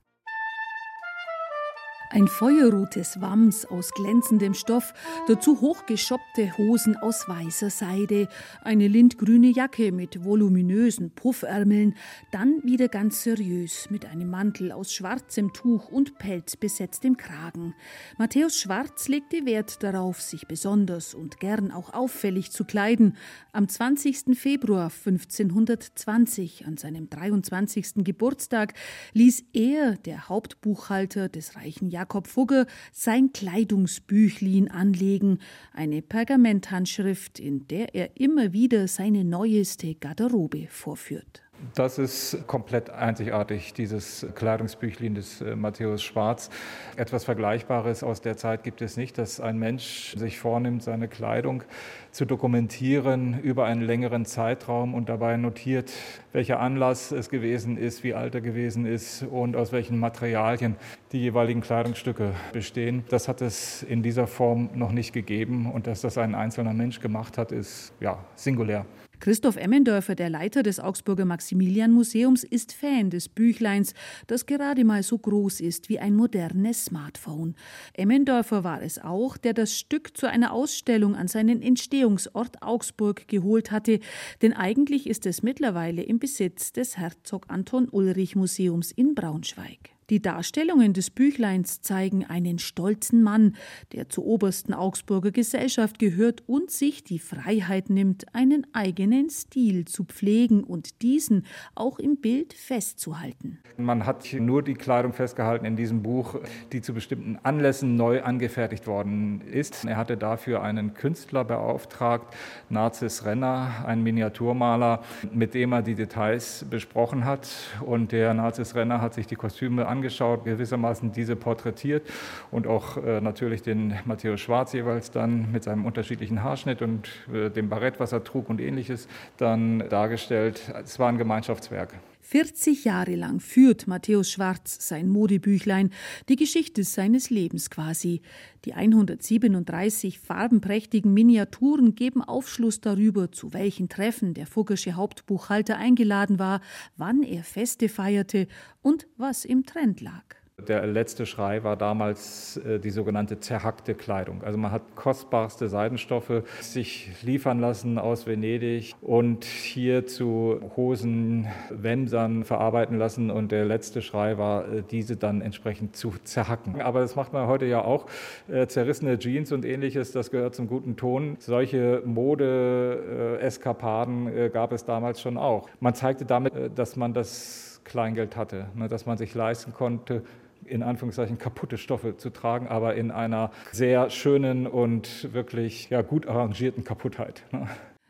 Ein 2.11 2.27
feuerrotes 2.27 3.19
Wams 3.19 3.65
aus 3.65 3.91
glänzendem 3.91 4.53
Stoff, 4.53 4.93
dazu 5.27 5.59
hochgeschoppte 5.59 6.55
Hosen 6.57 6.95
aus 6.95 7.27
weißer 7.27 7.71
Seide, 7.71 8.27
eine 8.61 8.87
lindgrüne 8.87 9.47
Jacke 9.47 9.91
mit 9.91 10.23
voluminösen 10.23 11.11
Puffärmeln, 11.11 11.95
dann 12.31 12.63
wieder 12.63 12.89
ganz 12.89 13.23
seriös 13.23 13.89
mit 13.89 14.05
einem 14.05 14.29
Mantel 14.29 14.71
aus 14.71 14.93
schwarzem 14.93 15.51
Tuch 15.51 15.89
und 15.89 16.19
Pelz 16.19 16.55
besetztem 16.55 17.17
Kragen. 17.17 17.73
Matthäus 18.17 18.59
Schwarz 18.59 19.07
legte 19.07 19.45
Wert 19.45 19.81
darauf, 19.81 20.21
sich 20.21 20.47
besonders 20.47 21.15
und 21.15 21.39
gern 21.39 21.71
auch 21.71 21.93
auffällig 21.93 22.51
zu 22.51 22.65
kleiden. 22.65 23.17
Am 23.51 23.67
20. 23.67 24.37
Februar 24.37 24.91
1520, 24.91 26.67
an 26.67 26.77
seinem 26.77 27.09
23. 27.09 28.03
Geburtstag, 28.03 28.73
ließ 29.13 29.45
er, 29.53 29.95
der 29.97 30.29
Hauptbuchhalter 30.29 31.29
des 31.29 31.55
reichen 31.55 31.89
Jakob 31.95 32.27
Fugger 32.27 32.65
sein 32.91 33.31
Kleidungsbüchlin 33.31 34.69
anlegen, 34.69 35.39
eine 35.71 36.01
Pergamenthandschrift, 36.01 37.39
in 37.39 37.69
der 37.69 37.95
er 37.95 38.19
immer 38.19 38.51
wieder 38.51 38.89
seine 38.89 39.23
neueste 39.23 39.95
Garderobe 39.95 40.67
vorführt. 40.69 41.44
Das 41.73 41.97
ist 41.97 42.47
komplett 42.47 42.89
einzigartig, 42.89 43.73
dieses 43.73 44.25
Kleidungsbüchlein 44.35 45.15
des 45.15 45.41
äh, 45.41 45.55
Matthäus 45.55 46.03
Schwarz. 46.03 46.49
Etwas 46.95 47.23
Vergleichbares 47.23 48.03
aus 48.03 48.21
der 48.21 48.37
Zeit 48.37 48.63
gibt 48.63 48.81
es 48.81 48.97
nicht, 48.97 49.17
dass 49.17 49.39
ein 49.39 49.57
Mensch 49.57 50.15
sich 50.17 50.37
vornimmt, 50.37 50.83
seine 50.83 51.07
Kleidung 51.07 51.63
zu 52.11 52.25
dokumentieren 52.25 53.39
über 53.41 53.65
einen 53.65 53.81
längeren 53.81 54.25
Zeitraum 54.25 54.93
und 54.93 55.09
dabei 55.09 55.37
notiert, 55.37 55.91
welcher 56.33 56.59
Anlass 56.59 57.11
es 57.11 57.29
gewesen 57.29 57.77
ist, 57.77 58.03
wie 58.03 58.13
alt 58.13 58.35
er 58.35 58.41
gewesen 58.41 58.85
ist 58.85 59.23
und 59.23 59.55
aus 59.55 59.71
welchen 59.71 59.99
Materialien 59.99 60.75
die 61.11 61.19
jeweiligen 61.19 61.61
Kleidungsstücke 61.61 62.33
bestehen. 62.53 63.05
Das 63.09 63.27
hat 63.27 63.41
es 63.41 63.83
in 63.83 64.03
dieser 64.03 64.27
Form 64.27 64.69
noch 64.73 64.91
nicht 64.91 65.13
gegeben 65.13 65.71
und 65.71 65.87
dass 65.87 66.01
das 66.01 66.17
ein 66.17 66.35
einzelner 66.35 66.73
Mensch 66.73 66.99
gemacht 66.99 67.37
hat, 67.37 67.51
ist 67.51 67.93
ja 67.99 68.17
singulär. 68.35 68.85
Christoph 69.19 69.55
Emmendörfer, 69.55 70.15
der 70.15 70.29
Leiter 70.29 70.63
des 70.63 70.79
Augsburger 70.79 71.25
Maximilian-Museums, 71.25 72.43
ist 72.43 72.73
Fan 72.73 73.09
des 73.09 73.29
Büchleins, 73.29 73.93
das 74.27 74.45
gerade 74.45 74.83
mal 74.83 75.03
so 75.03 75.17
groß 75.17 75.61
ist 75.61 75.89
wie 75.89 75.99
ein 75.99 76.15
modernes 76.15 76.85
Smartphone. 76.85 77.55
Emmendörfer 77.93 78.63
war 78.63 78.81
es 78.81 78.99
auch, 78.99 79.37
der 79.37 79.53
das 79.53 79.77
Stück 79.77 80.15
zu 80.17 80.29
einer 80.29 80.51
Ausstellung 80.51 81.15
an 81.15 81.27
seinen 81.27 81.61
Entstehungsort 81.61 82.61
Augsburg 82.61 83.27
geholt 83.27 83.71
hatte, 83.71 83.99
denn 84.41 84.53
eigentlich 84.53 85.07
ist 85.07 85.25
es 85.25 85.43
mittlerweile 85.43 86.03
im 86.03 86.19
Besitz 86.19 86.71
des 86.71 86.97
Herzog 86.97 87.45
Anton 87.47 87.87
Ulrich 87.89 88.35
Museums 88.35 88.91
in 88.91 89.15
Braunschweig. 89.15 89.94
Die 90.11 90.21
Darstellungen 90.21 90.93
des 90.93 91.09
Büchleins 91.09 91.81
zeigen 91.81 92.25
einen 92.25 92.59
stolzen 92.59 93.23
Mann, 93.23 93.55
der 93.91 94.07
zur 94.07 94.27
obersten 94.27 94.71
Augsburger 94.71 95.31
Gesellschaft 95.31 95.97
gehört 95.97 96.43
und 96.45 96.69
sich 96.69 97.03
die 97.03 97.17
Freiheit 97.17 97.89
nimmt, 97.89 98.25
einen 98.35 98.67
eigenen 98.71 99.31
Stil 99.31 99.85
zu 99.85 100.03
pflegen 100.03 100.63
und 100.63 101.01
diesen 101.01 101.47
auch 101.73 101.97
im 101.97 102.17
Bild 102.17 102.53
festzuhalten. 102.53 103.57
Man 103.77 104.05
hat 104.05 104.31
nur 104.31 104.61
die 104.61 104.75
Kleidung 104.75 105.11
festgehalten 105.11 105.65
in 105.65 105.75
diesem 105.75 106.03
Buch, 106.03 106.35
die 106.71 106.81
zu 106.81 106.93
bestimmten 106.93 107.39
Anlässen 107.41 107.95
neu 107.95 108.21
angefertigt 108.21 108.85
worden 108.85 109.41
ist. 109.41 109.85
Er 109.85 109.97
hatte 109.97 110.17
dafür 110.17 110.61
einen 110.61 110.93
Künstler 110.93 111.43
beauftragt, 111.43 112.35
Narziss 112.69 113.25
Renner, 113.25 113.83
ein 113.87 114.03
Miniaturmaler, 114.03 115.01
mit 115.33 115.55
dem 115.55 115.71
er 115.71 115.81
die 115.81 115.95
Details 115.95 116.63
besprochen 116.69 117.25
hat. 117.25 117.49
Und 117.83 118.11
der 118.11 118.35
Narziss 118.35 118.75
Renner 118.75 119.01
hat 119.01 119.15
sich 119.15 119.25
die 119.25 119.35
Kostüme 119.35 119.87
angeschaut, 119.95 120.43
gewissermaßen 120.45 121.11
diese 121.11 121.35
porträtiert 121.35 122.07
und 122.51 122.67
auch 122.67 122.97
äh, 122.97 123.21
natürlich 123.21 123.61
den 123.61 123.93
Matthäus 124.05 124.41
Schwarz 124.41 124.73
jeweils 124.73 125.11
dann 125.11 125.51
mit 125.51 125.63
seinem 125.63 125.85
unterschiedlichen 125.85 126.43
Haarschnitt 126.43 126.81
und 126.81 127.09
äh, 127.33 127.49
dem 127.49 127.69
Barett, 127.69 127.99
was 127.99 128.11
er 128.11 128.23
trug 128.23 128.49
und 128.49 128.59
ähnliches, 128.59 129.07
dann 129.37 129.87
dargestellt. 129.89 130.73
Es 130.83 130.99
war 130.99 131.09
ein 131.09 131.17
Gemeinschaftswerk. 131.17 131.93
40 132.27 132.85
Jahre 132.85 133.13
lang 133.13 133.39
führt 133.39 133.85
Matthäus 133.85 134.31
Schwarz 134.31 134.77
sein 134.79 135.09
Modebüchlein, 135.09 135.91
die 136.27 136.35
Geschichte 136.35 136.83
seines 136.83 137.29
Lebens 137.29 137.69
quasi. 137.69 138.23
Die 138.65 138.73
137 138.73 140.17
farbenprächtigen 140.17 141.13
Miniaturen 141.13 141.93
geben 141.93 142.23
Aufschluss 142.23 142.81
darüber, 142.81 143.31
zu 143.31 143.53
welchen 143.53 143.89
Treffen 143.89 144.33
der 144.33 144.47
Fuggersche 144.47 144.93
Hauptbuchhalter 144.93 145.77
eingeladen 145.77 146.39
war, 146.39 146.61
wann 146.97 147.21
er 147.21 147.43
Feste 147.43 147.89
feierte 147.89 148.47
und 148.81 149.05
was 149.17 149.45
im 149.45 149.67
Trend 149.67 150.01
lag. 150.01 150.44
Der 150.67 150.85
letzte 150.87 151.25
Schrei 151.25 151.63
war 151.63 151.75
damals 151.75 152.55
äh, 152.57 152.79
die 152.79 152.89
sogenannte 152.89 153.39
zerhackte 153.39 153.93
Kleidung. 153.93 154.41
Also 154.43 154.57
man 154.57 154.71
hat 154.71 154.81
kostbarste 154.95 155.67
Seidenstoffe 155.67 156.43
sich 156.61 157.11
liefern 157.21 157.59
lassen 157.59 157.99
aus 157.99 158.25
Venedig 158.25 158.95
und 159.01 159.43
hier 159.45 160.07
zu 160.07 160.61
Hosen, 160.77 161.47
Wämsern 161.69 162.45
verarbeiten 162.45 162.97
lassen. 162.97 163.31
Und 163.31 163.51
der 163.51 163.65
letzte 163.65 164.01
Schrei 164.01 164.37
war, 164.37 164.71
äh, 164.71 164.81
diese 164.89 165.17
dann 165.17 165.41
entsprechend 165.41 165.93
zu 165.95 166.13
zerhacken. 166.23 166.81
Aber 166.81 167.01
das 167.01 167.15
macht 167.15 167.33
man 167.33 167.47
heute 167.47 167.65
ja 167.65 167.83
auch. 167.83 168.05
Äh, 168.47 168.67
zerrissene 168.67 169.19
Jeans 169.19 169.51
und 169.51 169.65
ähnliches, 169.65 170.13
das 170.13 170.31
gehört 170.31 170.55
zum 170.55 170.67
guten 170.67 170.95
Ton. 170.95 171.35
Solche 171.39 172.01
Mode-Eskapaden 172.05 174.51
gab 174.51 174.71
es 174.71 174.85
damals 174.85 175.21
schon 175.21 175.37
auch. 175.37 175.69
Man 175.79 175.93
zeigte 175.93 176.25
damit, 176.25 176.53
dass 176.75 176.95
man 176.95 177.13
das 177.13 177.81
Kleingeld 177.83 178.35
hatte, 178.35 178.69
ne, 178.73 178.87
dass 178.87 179.05
man 179.05 179.15
sich 179.17 179.35
leisten 179.35 179.71
konnte, 179.73 180.23
in 180.65 180.83
Anführungszeichen 180.83 181.37
kaputte 181.37 181.77
Stoffe 181.77 182.17
zu 182.17 182.29
tragen, 182.29 182.67
aber 182.67 182.95
in 182.95 183.11
einer 183.11 183.51
sehr 183.71 184.09
schönen 184.09 184.67
und 184.67 185.33
wirklich 185.33 185.89
ja, 185.89 186.01
gut 186.01 186.27
arrangierten 186.27 186.83
Kaputtheit. 186.83 187.43
Ne? 187.51 187.67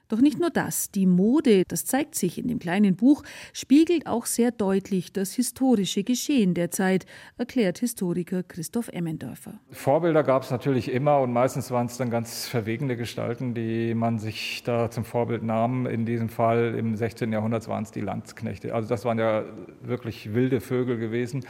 Doch 0.08 0.22
nicht 0.22 0.40
nur 0.40 0.52
das, 0.52 0.92
die 0.92 1.08
Mode, 1.08 1.64
das 1.68 1.86
zeigt 1.86 2.14
sich 2.14 2.38
in 2.38 2.48
dem 2.48 2.60
kleinen 2.60 2.96
Buch, 2.96 3.24
spiegelt 3.54 4.06
auch 4.06 4.28
sehr 4.28 4.52
deutlich 4.52 5.12
das 5.12 5.34
historische 5.34 6.04
Geschehen 6.04 6.54
der 6.54 6.70
Zeit, 6.70 7.06
erklärt 7.38 7.80
Historiker 7.80 8.44
Christoph 8.44 8.90
Emmendörfer. 8.90 9.60
Vorbilder 9.72 10.24
gab 10.24 10.44
es 10.44 10.52
natürlich 10.52 10.92
immer 10.92 11.22
und 11.22 11.34
meistens 11.34 11.72
waren 11.72 11.88
es 11.88 11.98
dann 11.98 12.12
ganz 12.12 12.48
verwegene 12.48 12.98
Gestalten, 12.98 13.56
die 13.56 13.96
man 13.96 14.20
sich 14.20 14.62
da 14.64 14.92
zum 14.92 15.06
Vorbild 15.06 15.42
nahm. 15.42 15.88
In 15.88 16.06
diesem 16.06 16.30
Fall 16.30 16.76
im 16.78 16.96
16. 16.96 17.32
Jahrhundert 17.32 17.68
waren 17.68 17.84
es 17.84 17.92
die 17.92 18.02
Landsknechte. 18.02 18.76
Also 18.76 18.88
das 18.88 19.06
waren 19.06 19.18
ja 19.18 19.44
wirklich 19.82 20.36
wilde 20.36 20.62
Vögel 20.62 20.98
gewesen, 20.98 21.46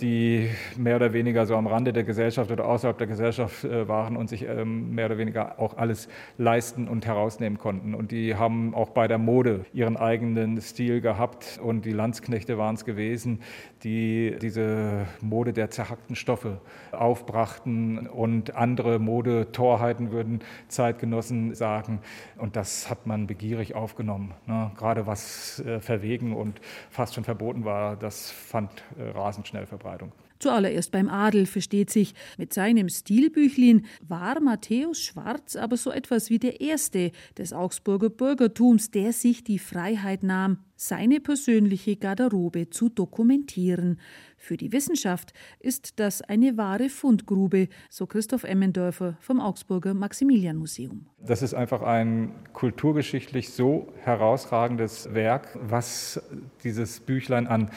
die 0.00 0.50
mehr 0.76 0.96
oder 0.96 1.14
weniger 1.14 1.46
so 1.46 1.56
am 1.56 1.66
Rande 1.66 1.94
der 1.94 2.04
Gesellschaft 2.04 2.50
oder 2.50 2.66
außerhalb 2.66 2.98
der 2.98 3.06
Gesellschaft 3.06 3.64
äh, 3.64 3.88
waren 3.88 4.16
und 4.16 4.28
sich 4.28 4.42
ähm, 4.42 4.90
mehr 4.90 5.06
oder 5.06 5.16
weniger 5.16 5.58
auch 5.58 5.78
alles 5.78 6.08
leisten 6.36 6.88
und 6.88 7.06
herausnehmen 7.06 7.58
konnten 7.58 7.85
konnten. 7.86 7.94
Und 7.94 8.10
die 8.10 8.34
haben 8.34 8.74
auch 8.74 8.90
bei 8.90 9.08
der 9.08 9.18
Mode 9.18 9.64
ihren 9.72 9.96
eigenen 9.96 10.60
Stil 10.60 11.00
gehabt. 11.00 11.58
Und 11.62 11.84
die 11.84 11.92
Landsknechte 11.92 12.58
waren 12.58 12.74
es 12.74 12.84
gewesen, 12.84 13.40
die 13.82 14.36
diese 14.40 15.06
Mode 15.20 15.52
der 15.52 15.70
zerhackten 15.70 16.16
Stoffe 16.16 16.60
aufbrachten 16.92 18.06
und 18.06 18.54
andere 18.54 18.98
Modetorheiten 18.98 20.10
würden 20.10 20.40
Zeitgenossen 20.68 21.54
sagen. 21.54 22.00
Und 22.38 22.56
das 22.56 22.90
hat 22.90 23.06
man 23.06 23.26
begierig 23.26 23.74
aufgenommen. 23.74 24.32
Ne? 24.46 24.70
Gerade 24.76 25.06
was 25.06 25.60
äh, 25.60 25.80
verwegen 25.80 26.34
und 26.34 26.60
fast 26.90 27.14
schon 27.14 27.24
verboten 27.24 27.64
war, 27.64 27.96
das 27.96 28.30
fand 28.30 28.70
äh, 28.98 29.10
rasend 29.10 29.46
schnell 29.46 29.66
Verbreitung. 29.66 30.12
Zuallererst 30.38 30.92
beim 30.92 31.08
Adel, 31.08 31.46
versteht 31.46 31.90
sich. 31.90 32.14
Mit 32.38 32.52
seinem 32.52 32.88
Stilbüchlin 32.88 33.86
war 34.06 34.40
Matthäus 34.40 35.00
Schwarz 35.00 35.56
aber 35.56 35.76
so 35.76 35.90
etwas 35.90 36.30
wie 36.30 36.38
der 36.38 36.60
Erste 36.60 37.12
des 37.38 37.52
Augsburger 37.52 38.10
Bürgertums, 38.10 38.90
der 38.90 39.12
sich 39.12 39.44
die 39.44 39.58
Freiheit 39.58 40.22
nahm, 40.22 40.58
seine 40.76 41.20
persönliche 41.20 41.96
Garderobe 41.96 42.68
zu 42.70 42.88
dokumentieren. 42.88 43.98
Für 44.36 44.56
die 44.56 44.72
Wissenschaft 44.72 45.32
ist 45.58 45.98
das 45.98 46.20
eine 46.20 46.56
wahre 46.56 46.90
Fundgrube, 46.90 47.68
so 47.88 48.06
Christoph 48.06 48.44
Emmendörfer 48.44 49.16
vom 49.20 49.40
Augsburger 49.40 49.94
Maximilianmuseum. 49.94 51.06
Das 51.18 51.42
ist 51.42 51.54
einfach 51.54 51.82
ein 51.82 52.32
kulturgeschichtlich 52.52 53.50
so 53.50 53.92
herausragendes 54.02 55.14
Werk, 55.14 55.58
was 55.60 56.22
dieses 56.62 57.00
Büchlein 57.00 57.46
an 57.46 57.70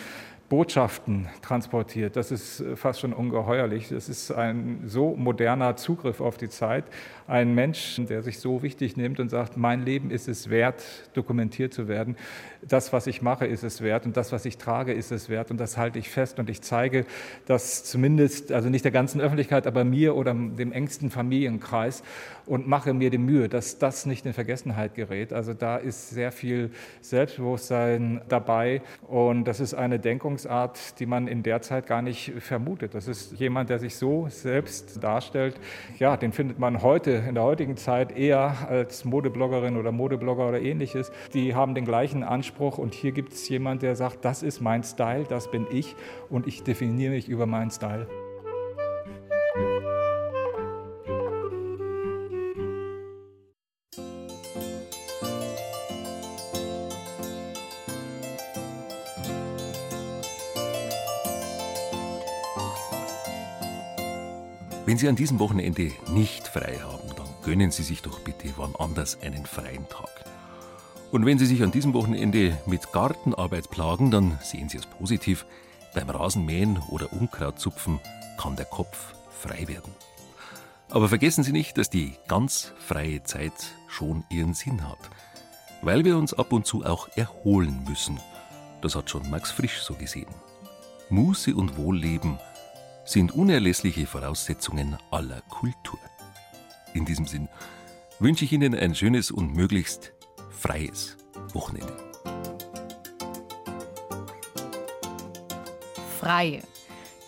Botschaften 0.49 1.29
transportiert. 1.43 2.15
Das 2.15 2.31
ist 2.31 2.63
fast 2.75 2.99
schon 2.99 3.13
ungeheuerlich. 3.13 3.89
Das 3.89 4.09
ist 4.09 4.31
ein 4.31 4.81
so 4.85 5.15
moderner 5.15 5.75
Zugriff 5.75 6.21
auf 6.21 6.37
die 6.37 6.49
Zeit. 6.49 6.85
Ein 7.27 7.53
Mensch, 7.53 8.01
der 8.09 8.23
sich 8.23 8.39
so 8.39 8.63
wichtig 8.63 8.97
nimmt 8.97 9.19
und 9.19 9.29
sagt, 9.29 9.57
mein 9.57 9.85
Leben 9.85 10.09
ist 10.09 10.27
es 10.27 10.49
wert, 10.49 10.83
dokumentiert 11.13 11.71
zu 11.71 11.87
werden. 11.87 12.17
Das, 12.67 12.91
was 12.91 13.05
ich 13.05 13.21
mache, 13.21 13.45
ist 13.45 13.63
es 13.63 13.81
wert 13.81 14.07
und 14.07 14.17
das, 14.17 14.31
was 14.31 14.45
ich 14.45 14.57
trage, 14.57 14.91
ist 14.91 15.11
es 15.11 15.29
wert. 15.29 15.51
Und 15.51 15.59
das 15.59 15.77
halte 15.77 15.99
ich 15.99 16.09
fest 16.09 16.39
und 16.39 16.49
ich 16.49 16.61
zeige 16.61 17.05
das 17.45 17.83
zumindest, 17.83 18.51
also 18.51 18.69
nicht 18.69 18.83
der 18.83 18.91
ganzen 18.91 19.21
Öffentlichkeit, 19.21 19.67
aber 19.67 19.83
mir 19.83 20.15
oder 20.15 20.33
dem 20.33 20.71
engsten 20.71 21.11
Familienkreis 21.11 22.01
und 22.47 22.67
mache 22.67 22.95
mir 22.95 23.11
die 23.11 23.19
Mühe, 23.19 23.47
dass 23.47 23.77
das 23.77 24.07
nicht 24.07 24.25
in 24.25 24.33
Vergessenheit 24.33 24.95
gerät. 24.95 25.31
Also 25.31 25.53
da 25.53 25.77
ist 25.77 26.09
sehr 26.09 26.31
viel 26.31 26.71
Selbstbewusstsein 27.01 28.21
dabei 28.27 28.81
und 29.07 29.45
das 29.45 29.59
ist 29.59 29.75
eine 29.75 29.99
Denkungsart, 30.39 30.99
die 30.99 31.05
man 31.05 31.27
in 31.27 31.43
der 31.43 31.61
Zeit 31.61 31.87
gar 31.87 32.01
nicht 32.01 32.33
vermutet. 32.39 32.93
Das 32.93 33.07
ist 33.07 33.33
jemand, 33.39 33.69
der 33.69 33.79
sich 33.79 33.95
so 33.95 34.27
selbst 34.29 35.03
darstellt. 35.03 35.59
Ja, 35.97 36.17
den 36.17 36.31
findet 36.31 36.59
man 36.59 36.81
heute 36.81 37.11
in 37.27 37.35
der 37.35 37.43
heutigen 37.43 37.77
Zeit 37.77 38.17
eher 38.17 38.55
als 38.69 39.05
Modebloggerin 39.05 39.77
oder 39.77 39.91
Modeblogger 39.91 40.47
oder 40.47 40.61
ähnliches. 40.61 41.11
Die 41.33 41.55
haben 41.55 41.75
den 41.75 41.85
gleichen 41.85 42.23
Anspruch 42.23 42.77
und 42.77 42.93
hier 42.93 43.11
gibt 43.11 43.33
es 43.33 43.49
jemand, 43.49 43.81
der 43.81 43.95
sagt, 43.95 44.23
das 44.23 44.43
ist 44.43 44.61
mein 44.61 44.83
Style, 44.83 45.25
das 45.27 45.51
bin 45.51 45.67
ich 45.71 45.95
und 46.29 46.47
ich 46.47 46.63
definiere 46.63 47.11
mich 47.11 47.27
über 47.27 47.45
meinen 47.45 47.71
Style. 47.71 48.07
Wenn 64.89 64.97
Sie 64.97 65.07
an 65.07 65.15
diesem 65.15 65.37
Wochenende 65.37 65.91
nicht 66.07 66.47
frei 66.47 66.79
haben, 66.81 67.15
dann 67.15 67.27
gönnen 67.43 67.69
Sie 67.69 67.83
sich 67.83 68.01
doch 68.01 68.21
bitte 68.21 68.51
wann 68.57 68.75
anders 68.75 69.21
einen 69.21 69.45
freien 69.45 69.87
Tag. 69.87 70.09
Und 71.11 71.27
wenn 71.27 71.37
Sie 71.37 71.45
sich 71.45 71.61
an 71.61 71.69
diesem 71.69 71.93
Wochenende 71.93 72.57
mit 72.65 72.91
Gartenarbeit 72.91 73.69
plagen, 73.69 74.09
dann 74.09 74.39
sehen 74.41 74.67
Sie 74.67 74.79
es 74.79 74.87
positiv. 74.87 75.45
Beim 75.93 76.09
Rasenmähen 76.09 76.79
oder 76.89 77.13
Unkrautzupfen 77.13 77.99
kann 78.39 78.55
der 78.55 78.65
Kopf 78.65 79.13
frei 79.29 79.67
werden. 79.67 79.93
Aber 80.89 81.07
vergessen 81.07 81.43
Sie 81.43 81.51
nicht, 81.51 81.77
dass 81.77 81.91
die 81.91 82.15
ganz 82.27 82.73
freie 82.79 83.21
Zeit 83.21 83.53
schon 83.87 84.23
ihren 84.31 84.55
Sinn 84.55 84.89
hat. 84.89 85.11
Weil 85.83 86.03
wir 86.03 86.17
uns 86.17 86.33
ab 86.33 86.51
und 86.51 86.65
zu 86.65 86.83
auch 86.83 87.09
erholen 87.15 87.83
müssen. 87.87 88.19
Das 88.81 88.95
hat 88.95 89.11
schon 89.11 89.29
Max 89.29 89.51
Frisch 89.51 89.81
so 89.81 89.93
gesehen. 89.93 90.33
Muße 91.11 91.53
und 91.53 91.77
Wohlleben– 91.77 92.39
sind 93.09 93.31
unerlässliche 93.31 94.05
Voraussetzungen 94.05 94.95
aller 95.09 95.41
Kultur. 95.49 95.99
In 96.93 97.05
diesem 97.05 97.25
Sinn 97.25 97.49
wünsche 98.19 98.45
ich 98.45 98.51
Ihnen 98.51 98.75
ein 98.75 98.93
schönes 98.93 99.31
und 99.31 99.55
möglichst 99.55 100.13
freies 100.51 101.17
Wochenende. 101.53 101.97
Frei. 106.19 106.61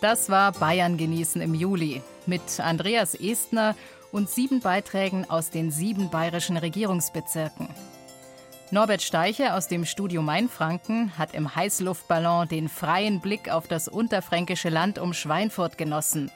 Das 0.00 0.28
war 0.28 0.52
Bayern 0.52 0.96
genießen 0.96 1.40
im 1.40 1.54
Juli 1.54 2.00
mit 2.26 2.60
Andreas 2.60 3.14
Estner 3.14 3.74
und 4.12 4.30
sieben 4.30 4.60
Beiträgen 4.60 5.28
aus 5.28 5.50
den 5.50 5.72
sieben 5.72 6.10
bayerischen 6.10 6.56
Regierungsbezirken. 6.56 7.68
Norbert 8.72 9.02
Steicher 9.02 9.54
aus 9.54 9.68
dem 9.68 9.84
Studio 9.84 10.22
Mainfranken 10.22 11.18
hat 11.18 11.34
im 11.34 11.54
Heißluftballon 11.54 12.48
den 12.48 12.70
freien 12.70 13.20
Blick 13.20 13.50
auf 13.50 13.68
das 13.68 13.86
unterfränkische 13.86 14.70
Land 14.70 14.98
um 14.98 15.12
Schweinfurt 15.12 15.76
genossen. 15.76 16.30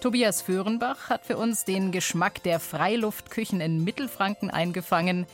Tobias 0.00 0.42
Föhrenbach 0.42 1.10
hat 1.10 1.26
für 1.26 1.36
uns 1.36 1.64
den 1.64 1.90
Geschmack 1.90 2.40
der 2.44 2.60
Freiluftküchen 2.60 3.60
in 3.60 3.82
Mittelfranken 3.82 4.48
eingefangen. 4.48 5.26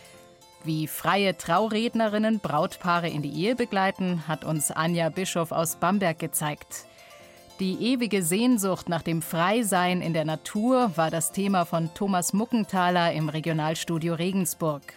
Wie 0.65 0.87
freie 0.87 1.37
Traurednerinnen 1.37 2.41
Brautpaare 2.41 3.11
in 3.11 3.21
die 3.21 3.35
Ehe 3.35 3.55
begleiten, 3.55 4.27
hat 4.27 4.43
uns 4.47 4.71
Anja 4.71 5.11
Bischof 5.11 5.53
aus 5.53 5.77
Bamberg 5.77 6.19
gezeigt. 6.19 6.87
Die 7.61 7.75
ewige 7.93 8.23
Sehnsucht 8.23 8.89
nach 8.89 9.03
dem 9.03 9.21
Freisein 9.21 10.01
in 10.01 10.15
der 10.15 10.25
Natur 10.25 10.93
war 10.97 11.11
das 11.11 11.31
Thema 11.31 11.67
von 11.67 11.93
Thomas 11.93 12.33
Muckenthaler 12.33 13.13
im 13.13 13.29
Regionalstudio 13.29 14.15
Regensburg. 14.15 14.95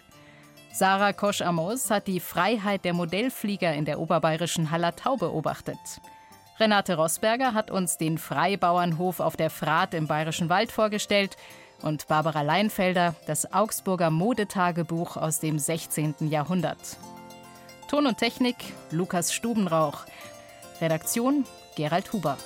Sarah 0.75 1.13
Kosch-Amos 1.13 1.89
hat 1.89 2.05
die 2.05 2.19
Freiheit 2.19 2.83
der 2.83 2.93
Modellflieger 2.93 3.73
in 3.73 3.85
der 3.85 3.97
oberbayerischen 3.97 4.71
Hallertau 4.71 5.15
beobachtet. 5.15 5.77
Renate 6.59 6.97
Rosberger 6.97 7.53
hat 7.53 7.71
uns 7.71 7.97
den 7.97 8.17
Freibauernhof 8.17 9.21
auf 9.21 9.37
der 9.37 9.49
Frath 9.49 9.93
im 9.93 10.07
Bayerischen 10.07 10.49
Wald 10.49 10.73
vorgestellt 10.73 11.37
und 11.81 12.09
Barbara 12.09 12.41
Leinfelder 12.41 13.15
das 13.25 13.53
Augsburger 13.53 14.09
Modetagebuch 14.09 15.15
aus 15.15 15.39
dem 15.39 15.59
16. 15.59 16.15
Jahrhundert. 16.19 16.97
Ton 17.87 18.05
und 18.05 18.17
Technik 18.17 18.57
Lukas 18.91 19.33
Stubenrauch. 19.33 19.99
Redaktion 20.81 21.45
Gerald 21.77 22.11
Huber. 22.11 22.37